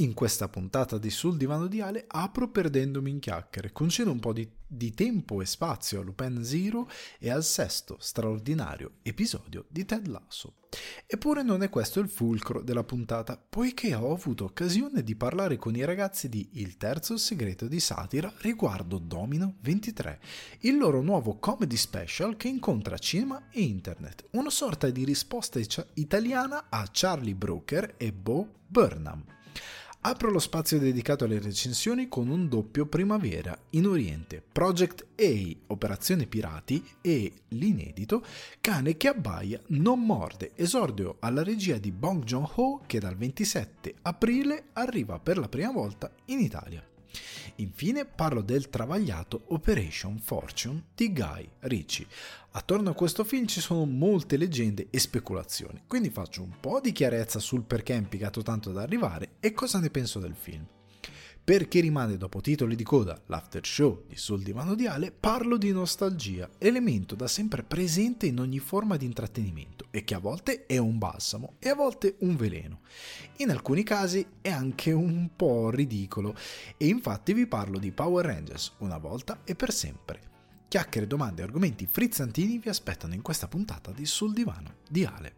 [0.00, 4.32] In questa puntata di Sul divano di Ale apro perdendomi in chiacchiere, concedo un po'
[4.32, 10.06] di, di, tempo e spazio a Lupin Zero e al sesto straordinario episodio di Ted
[10.06, 10.58] Lasso.
[11.04, 15.74] Eppure non è questo il fulcro della puntata, poiché ho avuto occasione di parlare con
[15.74, 20.20] i ragazzi di Il terzo segreto di satira riguardo Domino 23,
[20.60, 25.58] il loro nuovo comedy special che incontra cinema e internet, una sorta di risposta
[25.94, 29.24] italiana a Charlie Brooker e Bo Burnham.
[30.00, 36.26] Apro lo spazio dedicato alle recensioni con un doppio primavera in Oriente, Project A, Operazione
[36.26, 38.24] Pirati e l'inedito
[38.60, 44.68] Cane che abbaia non morde, esordio alla regia di Bong Joon-ho che dal 27 aprile
[44.74, 46.97] arriva per la prima volta in Italia.
[47.56, 52.06] Infine parlo del travagliato Operation Fortune di Guy Ritchie.
[52.52, 56.92] Attorno a questo film ci sono molte leggende e speculazioni, quindi faccio un po' di
[56.92, 60.66] chiarezza sul perché è impiegato tanto ad arrivare e cosa ne penso del film.
[61.48, 65.72] Perché rimane dopo titoli di coda l'after show di Sul Divano di Ale, parlo di
[65.72, 70.76] nostalgia, elemento da sempre presente in ogni forma di intrattenimento e che a volte è
[70.76, 72.80] un balsamo e a volte un veleno.
[73.38, 76.36] In alcuni casi è anche un po' ridicolo
[76.76, 80.20] e infatti vi parlo di Power Rangers una volta e per sempre.
[80.68, 85.37] Chiacchiere, domande e argomenti frizzantini vi aspettano in questa puntata di Sul Divano di Ale.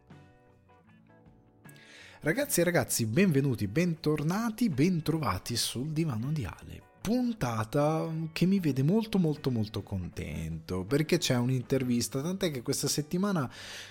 [2.23, 6.83] Ragazzi e ragazzi, benvenuti, bentornati, bentrovati sul divano di Ale.
[7.01, 13.51] Puntata che mi vede molto molto molto contento perché c'è un'intervista, tant'è che questa settimana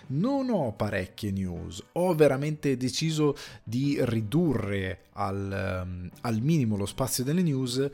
[0.10, 7.24] non ho parecchie news, ho veramente deciso di ridurre al, um, al minimo lo spazio
[7.24, 7.90] delle news.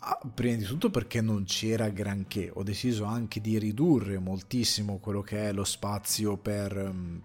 [0.00, 5.22] Ah, prima di tutto perché non c'era granché, ho deciso anche di ridurre moltissimo quello
[5.22, 7.22] che è lo spazio per, um,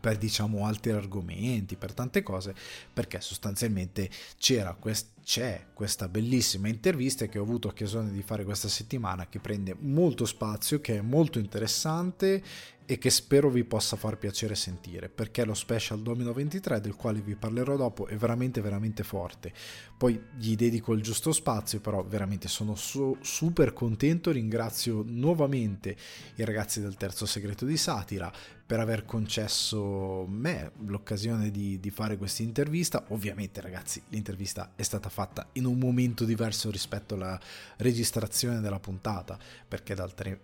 [0.00, 2.54] per diciamo altri argomenti, per tante cose,
[2.92, 8.68] perché sostanzialmente c'era quest- c'è questa bellissima intervista che ho avuto occasione di fare questa
[8.68, 12.42] settimana che prende molto spazio, che è molto interessante
[12.86, 17.20] e che spero vi possa far piacere sentire perché lo special Domino 23 del quale
[17.22, 19.52] vi parlerò dopo è veramente veramente forte.
[19.96, 25.96] Poi gli dedico il giusto spazio però veramente sono su- super contento ringrazio nuovamente
[26.34, 28.30] i ragazzi del terzo segreto di satira
[28.66, 33.04] per aver concesso me l'occasione di, di fare questa intervista.
[33.08, 37.38] Ovviamente ragazzi l'intervista è stata fatta in un momento diverso rispetto alla
[37.76, 39.38] registrazione della puntata
[39.68, 40.40] perché d'altre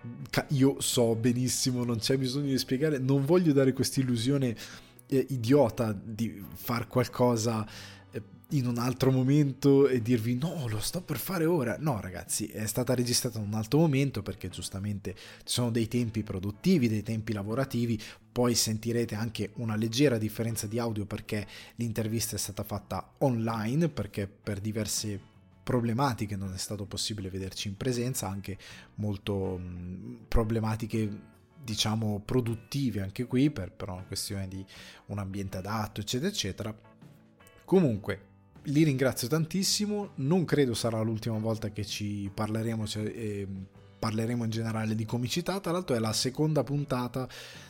[0.50, 4.56] io so benissimo non c'è bisogno di spiegare, non voglio dare questa illusione
[5.08, 7.66] eh, idiota di far qualcosa
[8.50, 11.76] in un altro momento e dirvi no, lo sto per fare ora.
[11.78, 16.22] No, ragazzi, è stata registrata in un altro momento perché giustamente ci sono dei tempi
[16.22, 18.00] produttivi, dei tempi lavorativi,
[18.32, 21.46] poi sentirete anche una leggera differenza di audio perché
[21.76, 25.20] l'intervista è stata fatta online perché per diverse
[25.62, 28.58] problematiche non è stato possibile vederci in presenza, anche
[28.96, 29.60] molto
[30.26, 31.28] problematiche
[31.62, 34.64] diciamo produttivi anche qui per, per una questione di
[35.06, 36.74] un ambiente adatto eccetera eccetera
[37.66, 38.28] comunque
[38.64, 40.10] li ringrazio tantissimo.
[40.16, 43.48] Non credo sarà l'ultima volta che ci parleremo cioè, eh,
[43.98, 45.60] parleremo in generale di comicità.
[45.60, 47.28] Tra l'altro è la seconda puntata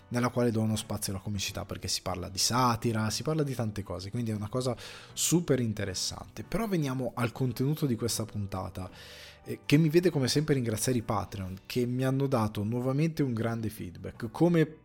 [0.08, 3.54] nella quale do uno spazio alla comicità perché si parla di satira si parla di
[3.54, 4.76] tante cose quindi è una cosa
[5.12, 6.42] super interessante.
[6.42, 8.90] Però veniamo al contenuto di questa puntata
[9.44, 13.34] eh, che mi vede come sempre ringraziare i Patreon che mi hanno dato nuovamente un
[13.34, 14.30] grande feedback.
[14.30, 14.76] Come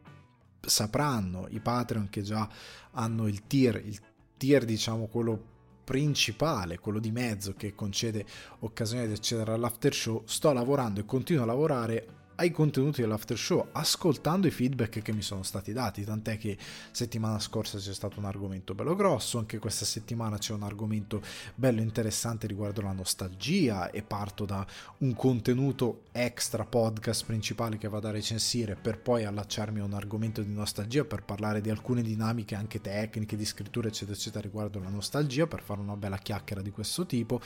[0.61, 2.47] sapranno i Patreon che già
[2.91, 3.99] hanno il tier, il
[4.37, 5.53] tier diciamo quello
[5.85, 8.25] principale, quello di mezzo che concede
[8.59, 13.67] occasione di accedere all'after show, sto lavorando e continuo a lavorare ai contenuti dell'after show,
[13.71, 16.57] ascoltando i feedback che mi sono stati dati, tant'è che
[16.91, 21.21] settimana scorsa c'è stato un argomento bello grosso, anche questa settimana c'è un argomento
[21.55, 24.65] bello interessante riguardo la nostalgia e parto da
[24.99, 30.41] un contenuto extra podcast principale che vado a recensire per poi allacciarmi a un argomento
[30.41, 34.89] di nostalgia per parlare di alcune dinamiche anche tecniche di scrittura eccetera eccetera riguardo la
[34.89, 37.41] nostalgia per fare una bella chiacchiera di questo tipo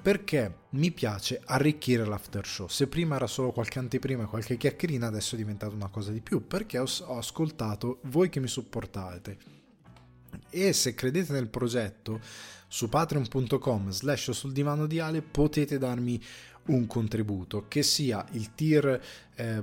[0.00, 2.68] perché mi piace arricchire l'after show.
[2.68, 6.44] Se prima era solo qualche anteprima qualche chiacchierina, adesso è diventata una cosa di più,
[6.44, 9.38] perché ho, ho ascoltato voi che mi supportate.
[10.50, 12.20] E se credete nel progetto,
[12.66, 16.20] su patreon.com slash sul divano di Ale potete darmi
[16.66, 19.00] un contributo, che sia il tier
[19.36, 19.62] eh,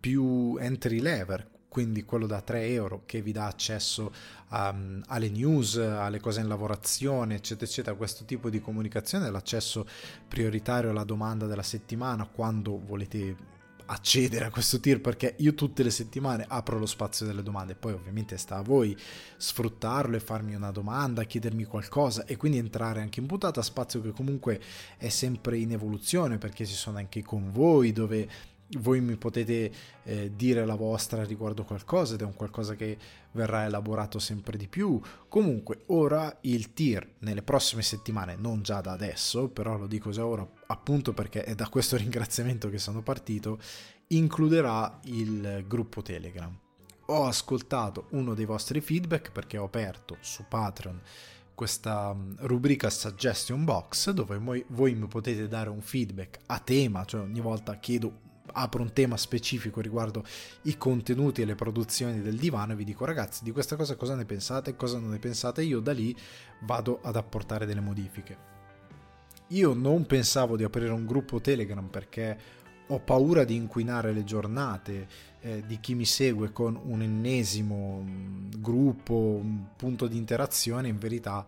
[0.00, 4.14] più entry level, quindi quello da 3 euro che vi dà accesso
[4.48, 9.86] um, alle news, alle cose in lavorazione, eccetera, eccetera, questo tipo di comunicazione, l'accesso
[10.26, 13.55] prioritario alla domanda della settimana quando volete
[13.86, 17.92] accedere a questo tier perché io tutte le settimane apro lo spazio delle domande, poi
[17.92, 18.96] ovviamente sta a voi
[19.36, 24.10] sfruttarlo e farmi una domanda, chiedermi qualcosa e quindi entrare anche in puntata, spazio che
[24.10, 24.60] comunque
[24.96, 28.28] è sempre in evoluzione perché ci sono anche con voi dove
[28.78, 29.70] voi mi potete
[30.02, 32.98] eh, dire la vostra riguardo qualcosa ed è un qualcosa che
[33.32, 35.00] verrà elaborato sempre di più.
[35.28, 40.26] Comunque, ora il tier nelle prossime settimane, non già da adesso, però lo dico già
[40.26, 43.58] ora appunto perché è da questo ringraziamento che sono partito,
[44.08, 46.54] includerà il gruppo Telegram.
[47.08, 51.00] Ho ascoltato uno dei vostri feedback perché ho aperto su Patreon
[51.54, 57.22] questa mm, rubrica suggestion box dove voi mi potete dare un feedback a tema, cioè
[57.22, 60.24] ogni volta chiedo apro un tema specifico riguardo
[60.62, 64.14] i contenuti e le produzioni del divano e vi dico ragazzi di questa cosa cosa
[64.14, 64.76] ne pensate?
[64.76, 65.62] Cosa non ne pensate?
[65.62, 66.16] Io da lì
[66.60, 68.54] vado ad apportare delle modifiche.
[69.50, 72.38] Io non pensavo di aprire un gruppo telegram perché
[72.88, 75.08] ho paura di inquinare le giornate
[75.40, 80.98] eh, di chi mi segue con un ennesimo mm, gruppo, un punto di interazione, in
[80.98, 81.44] verità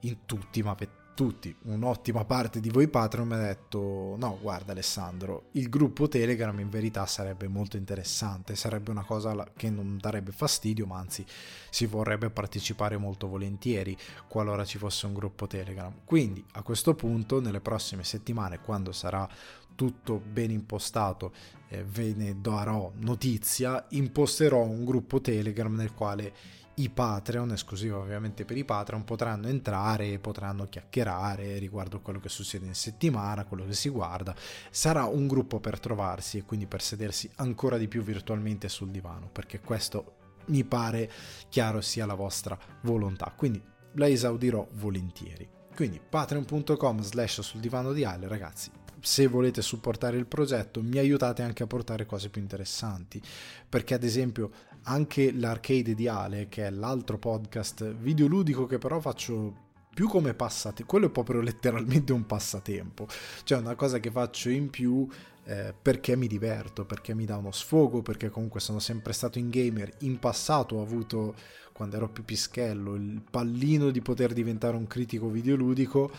[0.00, 0.74] in tutti, ma
[1.18, 6.56] tutti, un'ottima parte di voi Patreon mi ha detto no guarda Alessandro, il gruppo Telegram
[6.60, 11.26] in verità sarebbe molto interessante, sarebbe una cosa che non darebbe fastidio ma anzi
[11.70, 13.96] si vorrebbe partecipare molto volentieri
[14.28, 15.92] qualora ci fosse un gruppo Telegram.
[16.04, 19.28] Quindi a questo punto nelle prossime settimane quando sarà
[19.74, 21.32] tutto ben impostato
[21.66, 26.32] eh, ve ne darò notizia, imposterò un gruppo Telegram nel quale
[26.78, 32.28] i Patreon, esclusivo ovviamente per i Patreon, potranno entrare e potranno chiacchierare riguardo quello che
[32.28, 34.34] succede in settimana, quello che si guarda.
[34.70, 39.28] Sarà un gruppo per trovarsi e quindi per sedersi ancora di più virtualmente sul divano,
[39.30, 40.16] perché questo
[40.46, 41.10] mi pare
[41.48, 43.32] chiaro sia la vostra volontà.
[43.36, 43.62] Quindi
[43.94, 45.48] la esaudirò volentieri.
[45.74, 48.70] Quindi patreon.com slash sul divano di Ale, ragazzi,
[49.00, 53.22] se volete supportare il progetto mi aiutate anche a portare cose più interessanti
[53.68, 54.50] perché ad esempio
[54.88, 56.08] anche l'arcade di
[56.48, 62.12] che è l'altro podcast videoludico che però faccio più come passatempo quello è proprio letteralmente
[62.12, 63.06] un passatempo.
[63.44, 65.06] Cioè una cosa che faccio in più
[65.44, 69.50] eh, perché mi diverto perché mi dà uno sfogo perché comunque sono sempre stato in
[69.50, 69.92] gamer.
[70.00, 71.34] In passato ho avuto
[71.72, 76.10] quando ero più pischello il pallino di poter diventare un critico videoludico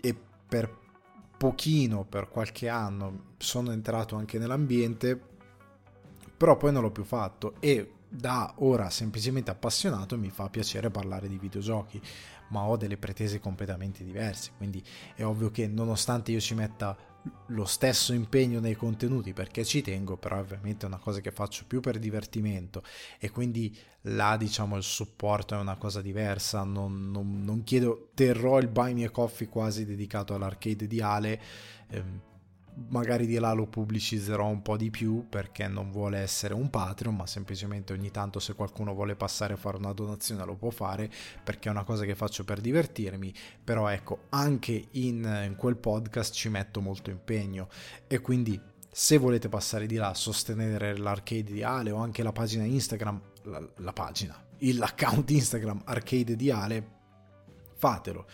[0.00, 0.16] e
[0.48, 0.72] per
[1.36, 5.20] pochino per qualche anno sono entrato anche nell'ambiente,
[6.38, 11.28] però poi non l'ho più fatto e da ora semplicemente appassionato mi fa piacere parlare
[11.28, 12.00] di videogiochi,
[12.48, 14.82] ma ho delle pretese completamente diverse, quindi
[15.14, 16.96] è ovvio che nonostante io ci metta
[17.48, 21.64] lo stesso impegno nei contenuti perché ci tengo, però ovviamente è una cosa che faccio
[21.66, 22.82] più per divertimento
[23.18, 28.58] e quindi là diciamo il supporto è una cosa diversa, non, non, non chiedo, terrò
[28.58, 31.40] il buy me coffee quasi dedicato all'arcade di Ale,
[31.90, 32.20] ehm,
[32.88, 37.14] magari di là lo pubblicizzerò un po' di più perché non vuole essere un Patreon,
[37.14, 41.10] ma semplicemente ogni tanto se qualcuno vuole passare a fare una donazione lo può fare
[41.42, 43.32] perché è una cosa che faccio per divertirmi,
[43.62, 47.68] però ecco, anche in, in quel podcast ci metto molto impegno.
[48.06, 48.60] E quindi
[48.90, 53.68] se volete passare di là sostenere l'arcade di Ale o anche la pagina Instagram, la,
[53.76, 56.96] la pagina, l'account Instagram arcade di Ale,
[57.76, 58.26] fatelo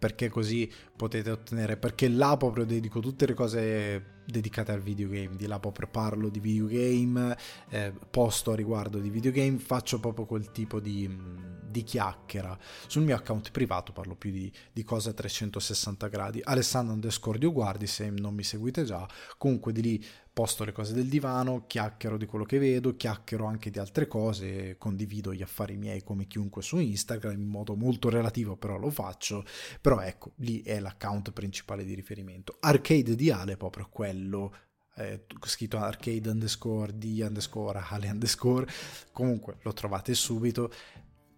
[0.00, 5.46] perché così potete ottenere, perché là proprio dedico tutte le cose dedicate al videogame, di
[5.46, 7.36] là proprio parlo di videogame,
[7.68, 11.08] eh, posto a riguardo di videogame, faccio proprio quel tipo di,
[11.68, 12.58] di chiacchiera.
[12.86, 16.40] Sul mio account privato parlo più di, di cose a 360 gradi.
[16.42, 20.04] Alessandro underscore guardi se non mi seguite già, comunque di lì
[20.40, 24.78] posto le cose del divano, chiacchiero di quello che vedo, chiacchiero anche di altre cose,
[24.78, 29.44] condivido gli affari miei come chiunque su Instagram in modo molto relativo, però lo faccio.
[29.82, 32.56] Però ecco, lì è l'account principale di riferimento.
[32.60, 34.54] Arcade di Ale è proprio quello
[34.96, 38.66] eh, scritto arcade underscore di underscore ale underscore
[39.12, 40.72] comunque lo trovate subito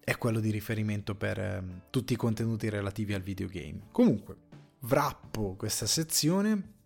[0.02, 4.36] è quello di riferimento per eh, tutti i contenuti relativi al videogame comunque
[4.80, 6.81] wrappo questa sezione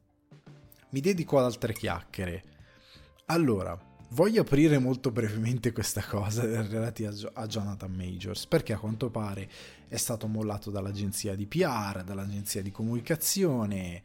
[0.90, 2.42] mi dedico ad altre chiacchiere.
[3.26, 3.78] Allora,
[4.10, 9.48] voglio aprire molto brevemente questa cosa relativa a Jonathan Majors, perché a quanto pare
[9.88, 14.02] è stato mollato dall'agenzia di PR, dall'agenzia di comunicazione.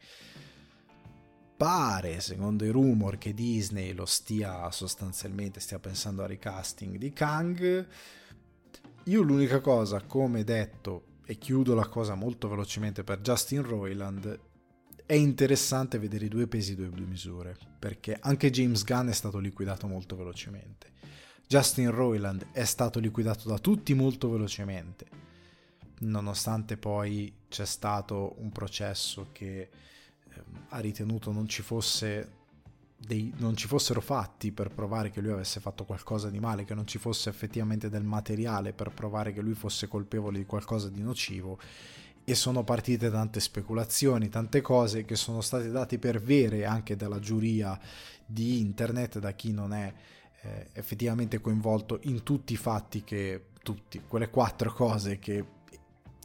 [1.56, 7.86] Pare, secondo i rumor, che Disney lo stia sostanzialmente, stia pensando al recasting di Kang.
[9.04, 14.40] Io l'unica cosa, come detto, e chiudo la cosa molto velocemente per Justin Roiland,
[15.06, 19.38] è interessante vedere i due pesi e due misure, perché anche James Gunn è stato
[19.38, 20.90] liquidato molto velocemente.
[21.46, 25.06] Justin Roiland è stato liquidato da tutti molto velocemente,
[26.00, 29.70] nonostante poi c'è stato un processo che eh,
[30.68, 31.62] ha ritenuto non ci
[32.96, 36.74] dei, non ci fossero fatti per provare che lui avesse fatto qualcosa di male, che
[36.74, 41.02] non ci fosse effettivamente del materiale per provare che lui fosse colpevole di qualcosa di
[41.02, 41.58] nocivo
[42.24, 47.18] e sono partite tante speculazioni, tante cose che sono state date per vere anche dalla
[47.18, 47.78] giuria
[48.24, 49.92] di internet, da chi non è
[50.42, 55.44] eh, effettivamente coinvolto in tutti i fatti che tutti, quelle quattro cose che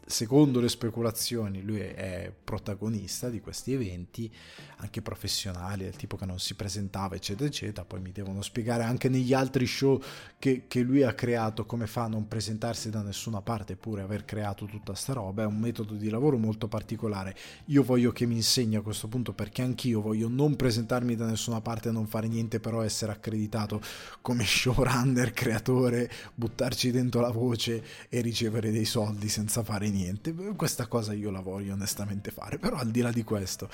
[0.10, 4.34] secondo le speculazioni lui è protagonista di questi eventi
[4.78, 7.86] anche professionali del tipo che non si presentava eccetera eccetera.
[7.86, 10.02] Poi mi devono spiegare anche negli altri show
[10.40, 14.24] che, che lui ha creato come fa a non presentarsi da nessuna parte eppure aver
[14.24, 15.44] creato tutta sta roba.
[15.44, 17.36] È un metodo di lavoro molto particolare.
[17.66, 21.60] Io voglio che mi insegni a questo punto perché anch'io voglio non presentarmi da nessuna
[21.60, 23.82] parte non fare niente però essere accreditato
[24.22, 30.34] come showrunner creatore buttarci dentro la voce e ricevere dei soldi senza fare niente niente.
[30.56, 33.70] Questa cosa io la voglio onestamente fare, però al di là di questo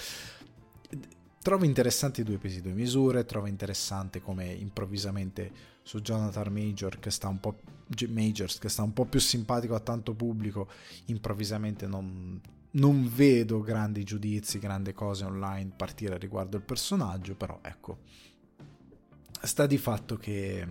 [1.44, 5.51] trovo interessanti due pesi, due misure, trovo interessante come improvvisamente
[5.84, 7.60] su Jonathan Major che sta un po'
[8.08, 10.70] Majors che sta un po' più simpatico a tanto pubblico,
[11.08, 12.39] improvvisamente non,
[12.72, 18.00] non vedo grandi giudizi, grandi cose online partire riguardo il personaggio, però ecco,
[19.42, 20.65] sta di fatto che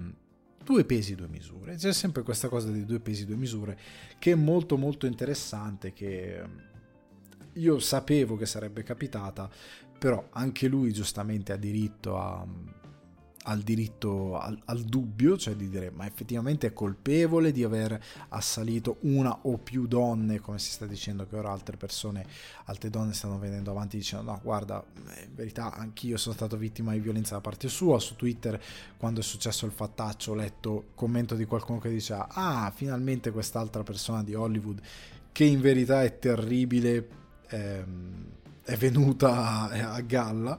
[0.64, 1.76] due pesi, due misure.
[1.76, 3.78] C'è sempre questa cosa di due pesi, due misure
[4.18, 6.62] che è molto molto interessante, che ehm,
[7.54, 9.50] io sapevo che sarebbe capitata,
[9.98, 12.46] però anche lui giustamente ha diritto a
[13.44, 18.98] al diritto al, al, dubbio, cioè di dire ma effettivamente è colpevole di aver assalito
[19.00, 22.24] una o più donne, come si sta dicendo che ora altre persone,
[22.64, 27.00] altre donne stanno venendo avanti dicendo no guarda, in verità anch'io sono stato vittima di
[27.00, 28.60] violenza da parte sua, su Twitter
[28.96, 33.82] quando è successo il fattaccio ho letto commento di qualcuno che diceva ah finalmente quest'altra
[33.82, 34.80] persona di Hollywood
[35.32, 37.08] che in verità è terribile.
[37.48, 40.58] Ehm, è venuta a galla,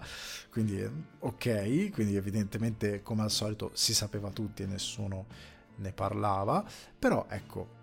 [0.50, 0.84] quindi
[1.20, 5.26] ok, quindi evidentemente come al solito si sapeva tutti e nessuno
[5.78, 6.64] ne parlava,
[6.98, 7.82] però ecco,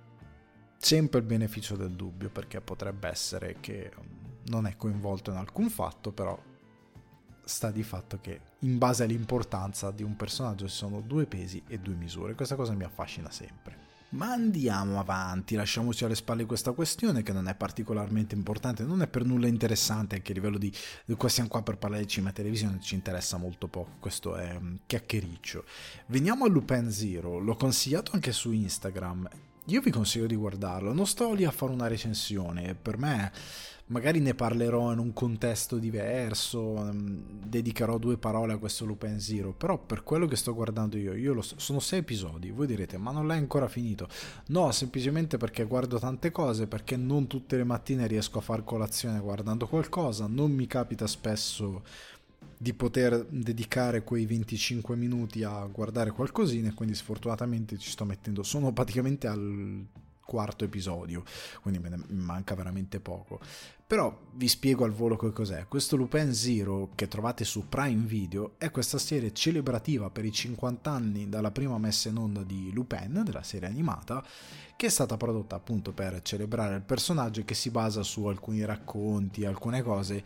[0.76, 3.90] sempre il beneficio del dubbio perché potrebbe essere che
[4.46, 6.38] non è coinvolto in alcun fatto, però
[7.42, 11.78] sta di fatto che in base all'importanza di un personaggio ci sono due pesi e
[11.78, 13.89] due misure, questa cosa mi affascina sempre.
[14.10, 19.06] Ma andiamo avanti, lasciamoci alle spalle questa questione che non è particolarmente importante, non è
[19.06, 20.72] per nulla interessante anche a livello di...
[21.16, 24.58] Qua siamo qua per parlare di cinema e televisione, ci interessa molto poco, questo è
[24.84, 25.64] chiacchiericcio.
[26.06, 29.28] Veniamo a Lupin Zero, l'ho consigliato anche su Instagram,
[29.66, 33.30] io vi consiglio di guardarlo, non sto lì a fare una recensione, per me
[33.90, 39.52] magari ne parlerò in un contesto diverso, mm, dedicherò due parole a questo Lupin Zero,
[39.52, 43.10] però per quello che sto guardando io, io so, sono sei episodi, voi direte ma
[43.10, 44.08] non l'hai ancora finito?
[44.46, 49.18] No, semplicemente perché guardo tante cose, perché non tutte le mattine riesco a far colazione
[49.18, 51.82] guardando qualcosa, non mi capita spesso
[52.56, 58.72] di poter dedicare quei 25 minuti a guardare qualcosina quindi sfortunatamente ci sto mettendo, sono
[58.72, 59.86] praticamente al
[60.30, 61.24] quarto episodio,
[61.60, 63.40] quindi me ne manca veramente poco.
[63.84, 65.66] Però vi spiego al volo che cos'è.
[65.66, 70.88] Questo Lupin Zero che trovate su Prime Video è questa serie celebrativa per i 50
[70.88, 74.24] anni dalla prima messa in onda di Lupin, della serie animata,
[74.76, 79.44] che è stata prodotta appunto per celebrare il personaggio che si basa su alcuni racconti,
[79.44, 80.22] alcune cose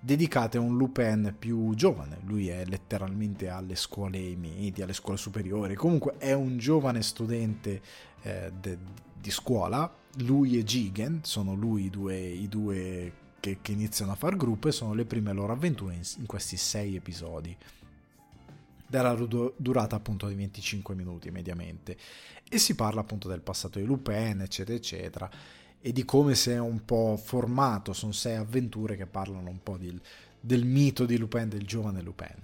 [0.00, 2.18] dedicate a un Lupin più giovane.
[2.24, 7.82] Lui è letteralmente alle scuole medie, alle scuole superiori, comunque è un giovane studente
[8.22, 8.78] eh, de,
[9.20, 9.92] di scuola.
[10.18, 14.68] Lui e Jigen sono lui i due, i due che, che, iniziano a far gruppo
[14.68, 17.56] e sono le prime loro avventure in, in questi sei episodi
[18.86, 19.14] della
[19.56, 21.96] durata appunto di 25 minuti mediamente
[22.48, 25.30] e si parla appunto del passato di Lupin eccetera eccetera
[25.80, 29.78] e di come si è un po' formato, sono sei avventure che parlano un po'
[29.78, 29.98] di,
[30.38, 32.36] del mito di Lupin, del giovane Lupin.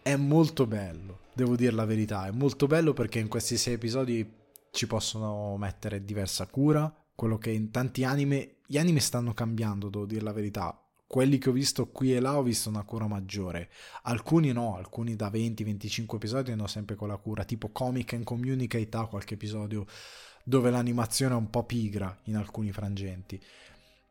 [0.00, 4.28] È molto bello, devo dire la verità, è molto bello perché in questi sei episodi
[4.72, 10.06] ci possono mettere diversa cura, quello che in tanti anime, gli anime stanno cambiando, devo
[10.06, 13.68] dire la verità, quelli che ho visto qui e là ho visto una cura maggiore.
[14.04, 19.06] Alcuni no, alcuni da 20-25 episodi hanno sempre quella cura, tipo Comic and Communicate ha
[19.06, 19.84] qualche episodio
[20.42, 23.38] dove l'animazione è un po' pigra in alcuni frangenti.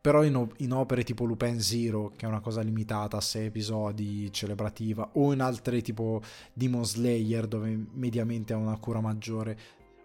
[0.00, 4.32] Però in, in, opere tipo Lupin Zero, che è una cosa limitata a 6 episodi,
[4.32, 9.58] celebrativa, o in altre tipo Demon Slayer, dove mediamente ha una cura maggiore,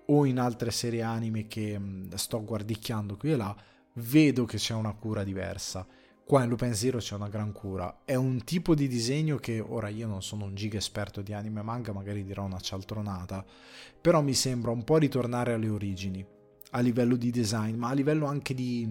[0.07, 1.79] o in altre serie anime che
[2.15, 3.55] sto guardicchiando qui e là,
[3.93, 5.85] vedo che c'è una cura diversa.
[6.25, 8.01] Qua in Lupin Zero c'è una gran cura.
[8.03, 11.61] È un tipo di disegno che ora io non sono un giga esperto di anime
[11.61, 13.45] e manga, magari dirò una cialtronata,
[14.01, 16.25] però mi sembra un po' ritornare alle origini,
[16.71, 18.85] a livello di design, ma a livello anche di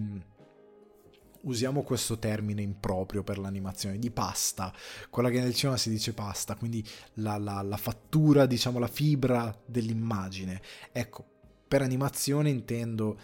[1.47, 4.73] usiamo questo termine improprio per l'animazione, di pasta,
[5.09, 6.85] quella che nel cinema si dice pasta, quindi
[7.15, 10.61] la, la, la fattura, diciamo la fibra dell'immagine.
[10.91, 11.25] Ecco,
[11.67, 13.17] per animazione intendo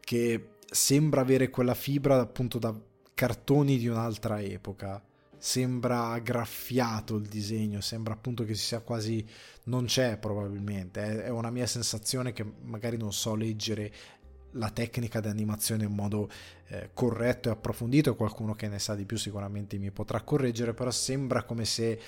[0.00, 2.74] che sembra avere quella fibra appunto da
[3.14, 5.02] cartoni di un'altra epoca.
[5.42, 9.26] Sembra graffiato il disegno, sembra appunto che ci sia quasi.
[9.64, 13.90] Non c'è probabilmente, è una mia sensazione che magari non so leggere
[14.52, 16.28] la tecnica di animazione in modo
[16.68, 20.90] eh, corretto e approfondito, qualcuno che ne sa di più sicuramente mi potrà correggere, però
[20.90, 22.00] sembra come se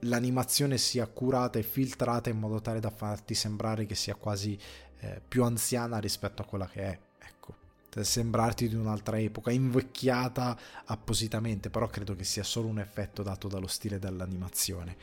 [0.00, 4.58] l'animazione sia curata e filtrata in modo tale da farti sembrare che sia quasi
[5.00, 6.98] eh, più anziana rispetto a quella che è.
[7.18, 7.54] Ecco,
[8.00, 13.66] sembrarti di un'altra epoca, invecchiata appositamente, però credo che sia solo un effetto dato dallo
[13.66, 14.96] stile dell'animazione.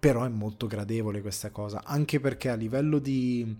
[0.00, 3.54] Però è molto gradevole questa cosa, anche perché a livello di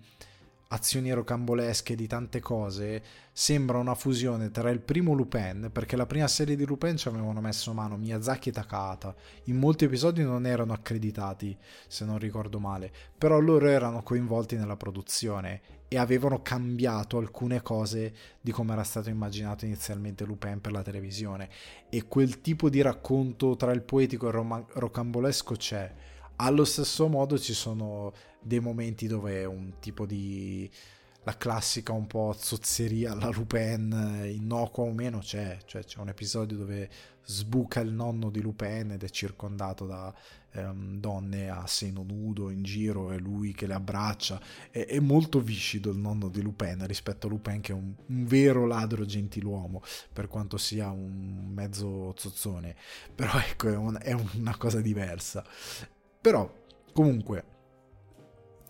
[0.72, 6.28] azioni rocambolesche di tante cose, sembra una fusione tra il primo Lupin, perché la prima
[6.28, 9.14] serie di Lupin ci avevano messo mano Miyazaki e Takahata.
[9.44, 11.56] In molti episodi non erano accreditati,
[11.88, 18.14] se non ricordo male, però loro erano coinvolti nella produzione e avevano cambiato alcune cose
[18.40, 21.48] di come era stato immaginato inizialmente Lupin per la televisione.
[21.88, 25.92] E quel tipo di racconto tra il poetico e il rom- rocambolesco c'è.
[26.42, 30.70] Allo stesso modo ci sono dei momenti dove un tipo di
[31.24, 36.56] la classica un po' zozzeria alla Lupin innocua o meno c'è, cioè c'è un episodio
[36.56, 36.88] dove
[37.24, 40.14] sbuca il nonno di Lupin ed è circondato da
[40.52, 44.40] ehm, donne a seno nudo in giro e lui che le abbraccia.
[44.70, 48.24] È, è, molto viscido il nonno di Lupin rispetto a Lupin che è un, un
[48.24, 52.74] vero ladro gentiluomo per quanto sia un mezzo zozzone.
[53.14, 55.44] Però ecco è, un, è una cosa diversa
[56.20, 56.52] però
[56.92, 57.44] comunque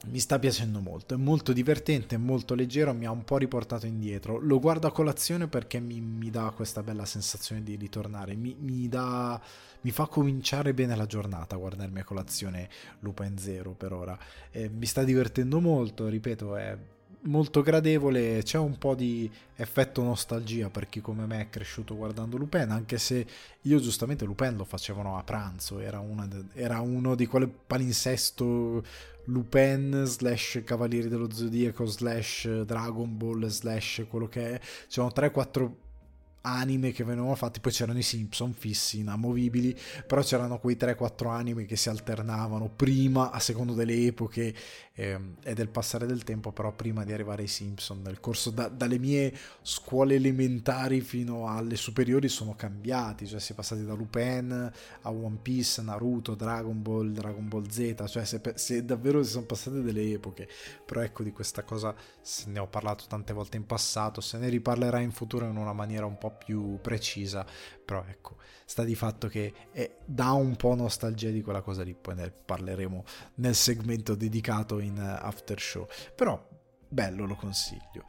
[0.06, 3.86] mi sta piacendo molto, è molto divertente, è molto leggero, mi ha un po' riportato
[3.86, 4.38] indietro.
[4.38, 8.88] Lo guardo a colazione perché mi, mi dà questa bella sensazione di ritornare, mi, mi,
[8.88, 9.40] dà,
[9.82, 14.18] mi fa cominciare bene la giornata guardarmi a colazione Lupin Zero per ora.
[14.50, 16.78] Eh, mi sta divertendo molto, ripeto, è
[17.22, 22.36] molto gradevole, c'è un po' di effetto nostalgia per chi come me è cresciuto guardando
[22.36, 23.26] Lupin, anche se
[23.62, 28.82] io giustamente Lupin lo facevano a pranzo, era, de, era uno di quelle palinsesto
[29.24, 35.70] Lupin slash Cavalieri dello Zodiaco slash Dragon Ball slash quello che è, c'erano 3-4
[36.42, 41.64] anime che venivano fatti, poi c'erano i Simpson fissi, inamovibili, però c'erano quei 3-4 anime
[41.64, 44.54] che si alternavano prima a secondo delle epoche
[45.00, 48.68] eh, e del passare del tempo, però prima di arrivare ai Simpson, nel corso da,
[48.68, 54.70] dalle mie scuole elementari fino alle superiori sono cambiati, cioè si è passati da Lupin
[55.00, 59.46] a One Piece, Naruto, Dragon Ball, Dragon Ball Z, cioè se, se davvero si sono
[59.46, 60.46] passate delle epoche,
[60.84, 64.50] però ecco di questa cosa se ne ho parlato tante volte in passato, se ne
[64.50, 67.46] riparlerà in futuro in una maniera un po' più precisa,
[67.82, 68.36] però ecco,
[68.70, 72.30] sta di fatto che è, dà un po' nostalgia di quella cosa lì, poi ne
[72.30, 73.04] parleremo
[73.34, 76.40] nel segmento dedicato in after show, però
[76.86, 78.04] bello lo consiglio.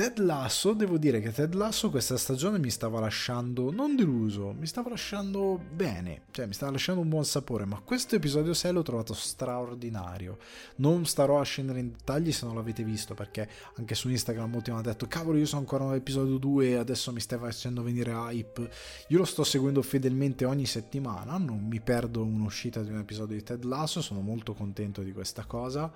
[0.00, 4.66] Ted Lasso, devo dire che Ted Lasso questa stagione mi stava lasciando non deluso, mi
[4.66, 8.80] stava lasciando bene, cioè mi stava lasciando un buon sapore, ma questo episodio 6 l'ho
[8.80, 10.38] trovato straordinario.
[10.76, 14.70] Non starò a scendere in dettagli se non l'avete visto, perché anche su Instagram molti
[14.70, 18.12] mi hanno detto cavolo io sono ancora nell'episodio 2 e adesso mi stai facendo venire
[18.12, 18.70] hype.
[19.08, 23.42] Io lo sto seguendo fedelmente ogni settimana, non mi perdo un'uscita di un episodio di
[23.42, 25.92] Ted Lasso, sono molto contento di questa cosa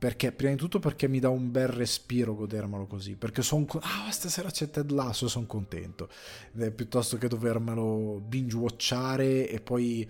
[0.00, 3.66] perché, prima di tutto perché mi dà un bel respiro godermelo così, perché sono...
[3.80, 6.08] Ah, stasera c'è Ted Lasso, sono contento.
[6.56, 10.08] Eh, piuttosto che dovermelo binge-watchare e poi...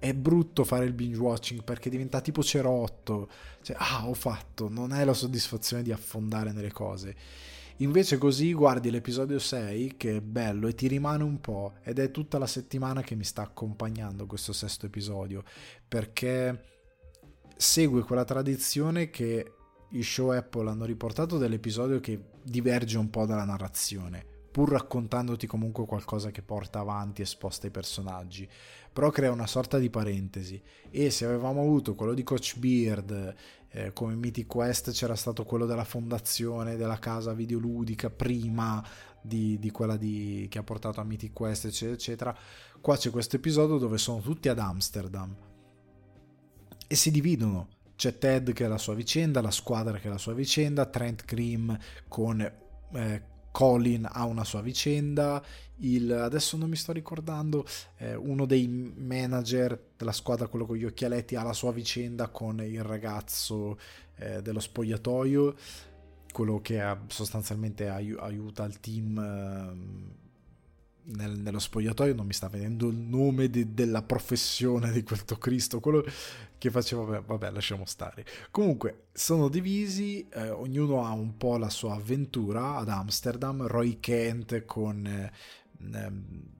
[0.00, 3.28] È brutto fare il binge watching perché diventa tipo cerotto.
[3.60, 4.70] Cioè, ah, ho fatto.
[4.70, 7.14] Non hai la soddisfazione di affondare nelle cose.
[7.76, 12.10] Invece così guardi l'episodio 6 che è bello e ti rimane un po' ed è
[12.10, 15.44] tutta la settimana che mi sta accompagnando questo sesto episodio
[15.86, 16.69] perché
[17.60, 19.52] segue quella tradizione che
[19.90, 25.84] i show Apple hanno riportato dell'episodio che diverge un po' dalla narrazione, pur raccontandoti comunque
[25.84, 28.48] qualcosa che porta avanti e sposta i personaggi,
[28.90, 30.58] però crea una sorta di parentesi.
[30.88, 33.34] E se avevamo avuto quello di Coach Beard,
[33.68, 38.82] eh, come Mythic Quest c'era stato quello della fondazione della casa videoludica prima
[39.20, 42.38] di, di quella di, che ha portato a Mythic Quest, eccetera, eccetera,
[42.80, 45.48] qua c'è questo episodio dove sono tutti ad Amsterdam
[46.92, 47.68] e si dividono.
[47.94, 51.24] C'è Ted che ha la sua vicenda, la squadra che ha la sua vicenda, Trent
[51.24, 53.22] Cream con eh,
[53.52, 55.40] Colin ha una sua vicenda,
[55.82, 57.64] il, adesso non mi sto ricordando,
[57.98, 62.60] eh, uno dei manager della squadra, quello con gli occhialetti, ha la sua vicenda con
[62.60, 63.78] il ragazzo
[64.16, 65.54] eh, dello spogliatoio
[66.32, 70.14] quello che sostanzialmente aiuta il team ehm,
[71.04, 75.80] nel, nello spogliatoio non mi sta venendo il nome di, della professione di quel Cristo,
[75.80, 76.04] quello
[76.58, 78.24] che faceva, vabbè, vabbè, lasciamo stare.
[78.50, 84.64] Comunque, sono divisi, eh, ognuno ha un po' la sua avventura ad Amsterdam, Roy Kent
[84.64, 85.32] con eh,
[85.92, 86.58] ehm,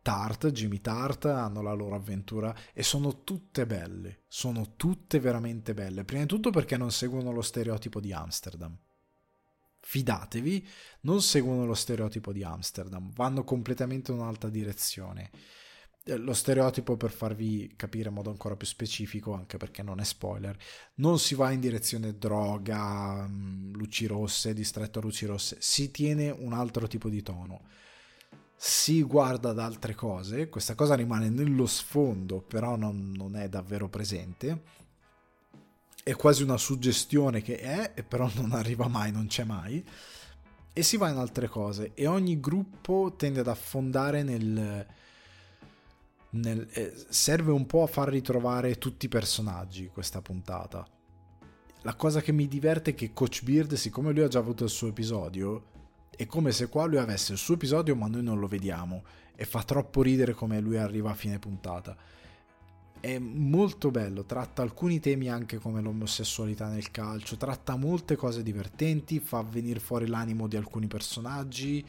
[0.00, 6.04] Tart, Jimmy Tart, hanno la loro avventura e sono tutte belle, sono tutte veramente belle,
[6.04, 8.76] prima di tutto perché non seguono lo stereotipo di Amsterdam
[9.84, 10.66] fidatevi,
[11.00, 15.30] non seguono lo stereotipo di Amsterdam, vanno completamente in un'altra direzione.
[16.04, 20.04] Eh, lo stereotipo, per farvi capire in modo ancora più specifico, anche perché non è
[20.04, 20.56] spoiler,
[20.96, 26.30] non si va in direzione droga, mm, luci rosse, distretto a luci rosse, si tiene
[26.30, 27.62] un altro tipo di tono.
[28.56, 33.88] Si guarda ad altre cose, questa cosa rimane nello sfondo, però non, non è davvero
[33.88, 34.80] presente
[36.02, 39.84] è quasi una suggestione che è, però non arriva mai, non c'è mai.
[40.72, 41.92] E si va in altre cose.
[41.94, 44.86] E ogni gruppo tende ad affondare nel.
[46.30, 50.86] nel eh, serve un po' a far ritrovare tutti i personaggi questa puntata.
[51.82, 54.70] La cosa che mi diverte è che Coach Beard, siccome lui ha già avuto il
[54.70, 55.70] suo episodio,
[56.16, 59.04] è come se qua lui avesse il suo episodio ma noi non lo vediamo.
[59.34, 61.96] E fa troppo ridere come lui arriva a fine puntata
[63.02, 69.18] è molto bello, tratta alcuni temi anche come l'omosessualità nel calcio, tratta molte cose divertenti,
[69.18, 71.84] fa venire fuori l'animo di alcuni personaggi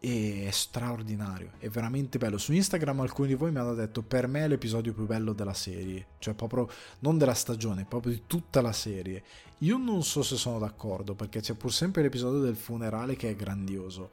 [0.00, 2.36] e è straordinario, è veramente bello.
[2.36, 5.54] Su Instagram alcuni di voi mi hanno detto per me è l'episodio più bello della
[5.54, 9.22] serie, cioè proprio non della stagione, proprio di tutta la serie.
[9.58, 13.36] Io non so se sono d'accordo perché c'è pur sempre l'episodio del funerale che è
[13.36, 14.10] grandioso.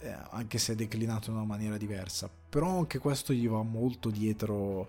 [0.00, 4.10] Eh, anche se è declinato in una maniera diversa, però anche questo gli va molto
[4.10, 4.88] dietro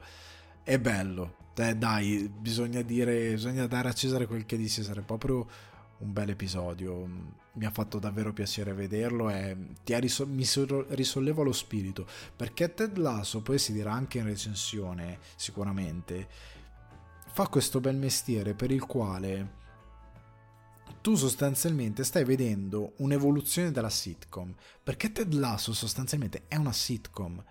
[0.63, 1.37] è bello.
[1.55, 5.01] Eh, dai, bisogna dire, bisogna dare a Cesare quel che di Cesare.
[5.01, 5.47] È proprio
[5.99, 7.07] un bel episodio.
[7.53, 10.47] Mi ha fatto davvero piacere vederlo e risol- mi
[10.89, 12.07] risolleva lo spirito.
[12.35, 16.27] Perché Ted Lasso, poi si dirà anche in recensione, sicuramente,
[17.27, 19.59] fa questo bel mestiere per il quale
[21.01, 24.53] tu sostanzialmente stai vedendo un'evoluzione della sitcom.
[24.81, 27.43] Perché Ted Lasso sostanzialmente è una sitcom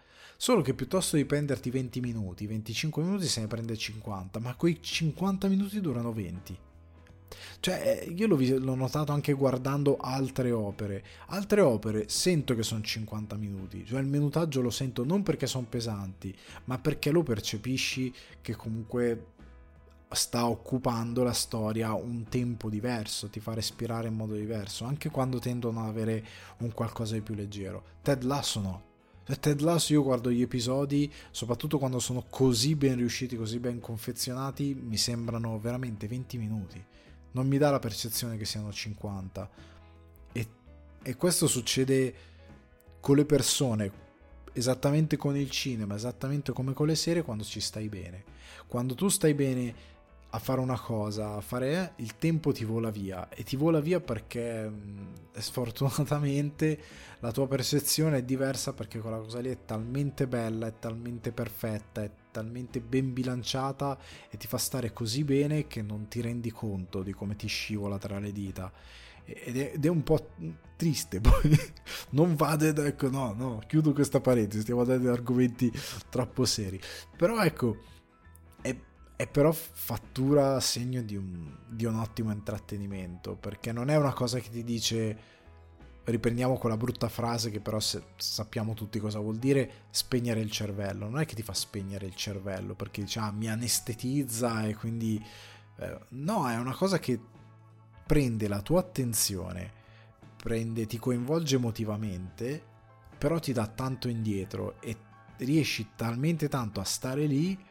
[0.43, 4.81] Solo che piuttosto di prenderti 20 minuti, 25 minuti se ne prende 50, ma quei
[4.81, 6.59] 50 minuti durano 20.
[7.61, 11.05] Cioè, eh, io l'ho, l'ho, notato anche guardando altre opere.
[11.27, 15.67] Altre opere sento che sono 50 minuti, cioè il minutaggio lo sento non perché sono
[15.69, 19.27] pesanti, ma perché lo percepisci che comunque
[20.11, 25.39] sta occupando la storia un tempo diverso, ti fa respirare in modo diverso, anche quando
[25.39, 26.25] tendono ad avere
[26.61, 27.99] un qualcosa di più leggero.
[28.01, 28.89] Ted Lasso no,
[29.37, 34.75] Ted Lasso io guardo gli episodi, soprattutto quando sono così ben riusciti, così ben confezionati,
[34.75, 36.85] mi sembrano veramente 20 minuti.
[37.33, 39.51] Non mi dà la percezione che siano 50.
[40.33, 40.49] E,
[41.03, 42.15] e questo succede
[43.01, 43.93] con le persone,
[44.53, 48.25] esattamente con il cinema, esattamente come con le serie, quando ci stai bene.
[48.67, 49.75] Quando tu stai bene
[50.31, 53.29] a fare una cosa, a fare il tempo ti vola via.
[53.29, 56.79] E ti vola via perché mm, sfortunatamente
[57.21, 62.03] la tua percezione è diversa perché quella cosa lì è talmente bella, è talmente perfetta,
[62.03, 63.99] è talmente ben bilanciata
[64.31, 67.99] e ti fa stare così bene che non ti rendi conto di come ti scivola
[67.99, 68.73] tra le dita.
[69.25, 70.31] Ed è, ed è un po'
[70.77, 71.57] triste poi
[72.11, 75.71] non vado ecco no no chiudo questa parete stiamo dando argomenti
[76.09, 76.81] troppo seri.
[77.17, 77.99] Però ecco
[79.21, 84.39] è però fattura segno di un, di un, ottimo intrattenimento, perché non è una cosa
[84.39, 85.19] che ti dice,
[86.05, 91.07] riprendiamo quella brutta frase che però se, sappiamo tutti cosa vuol dire, spegnere il cervello,
[91.11, 95.23] non è che ti fa spegnere il cervello, perché dice, ah, mi anestetizza e quindi...
[95.77, 97.21] Eh, no, è una cosa che
[98.07, 99.71] prende la tua attenzione,
[100.43, 102.65] prende, ti coinvolge emotivamente,
[103.19, 104.97] però ti dà tanto indietro e
[105.37, 107.69] riesci talmente tanto a stare lì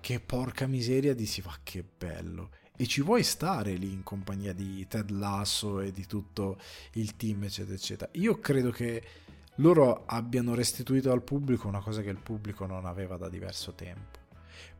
[0.00, 2.50] che porca miseria dici ma che bello.
[2.76, 6.58] E ci vuoi stare lì in compagnia di Ted Lasso e di tutto
[6.94, 8.10] il team eccetera eccetera?
[8.14, 9.02] Io credo che
[9.56, 14.18] loro abbiano restituito al pubblico una cosa che il pubblico non aveva da diverso tempo.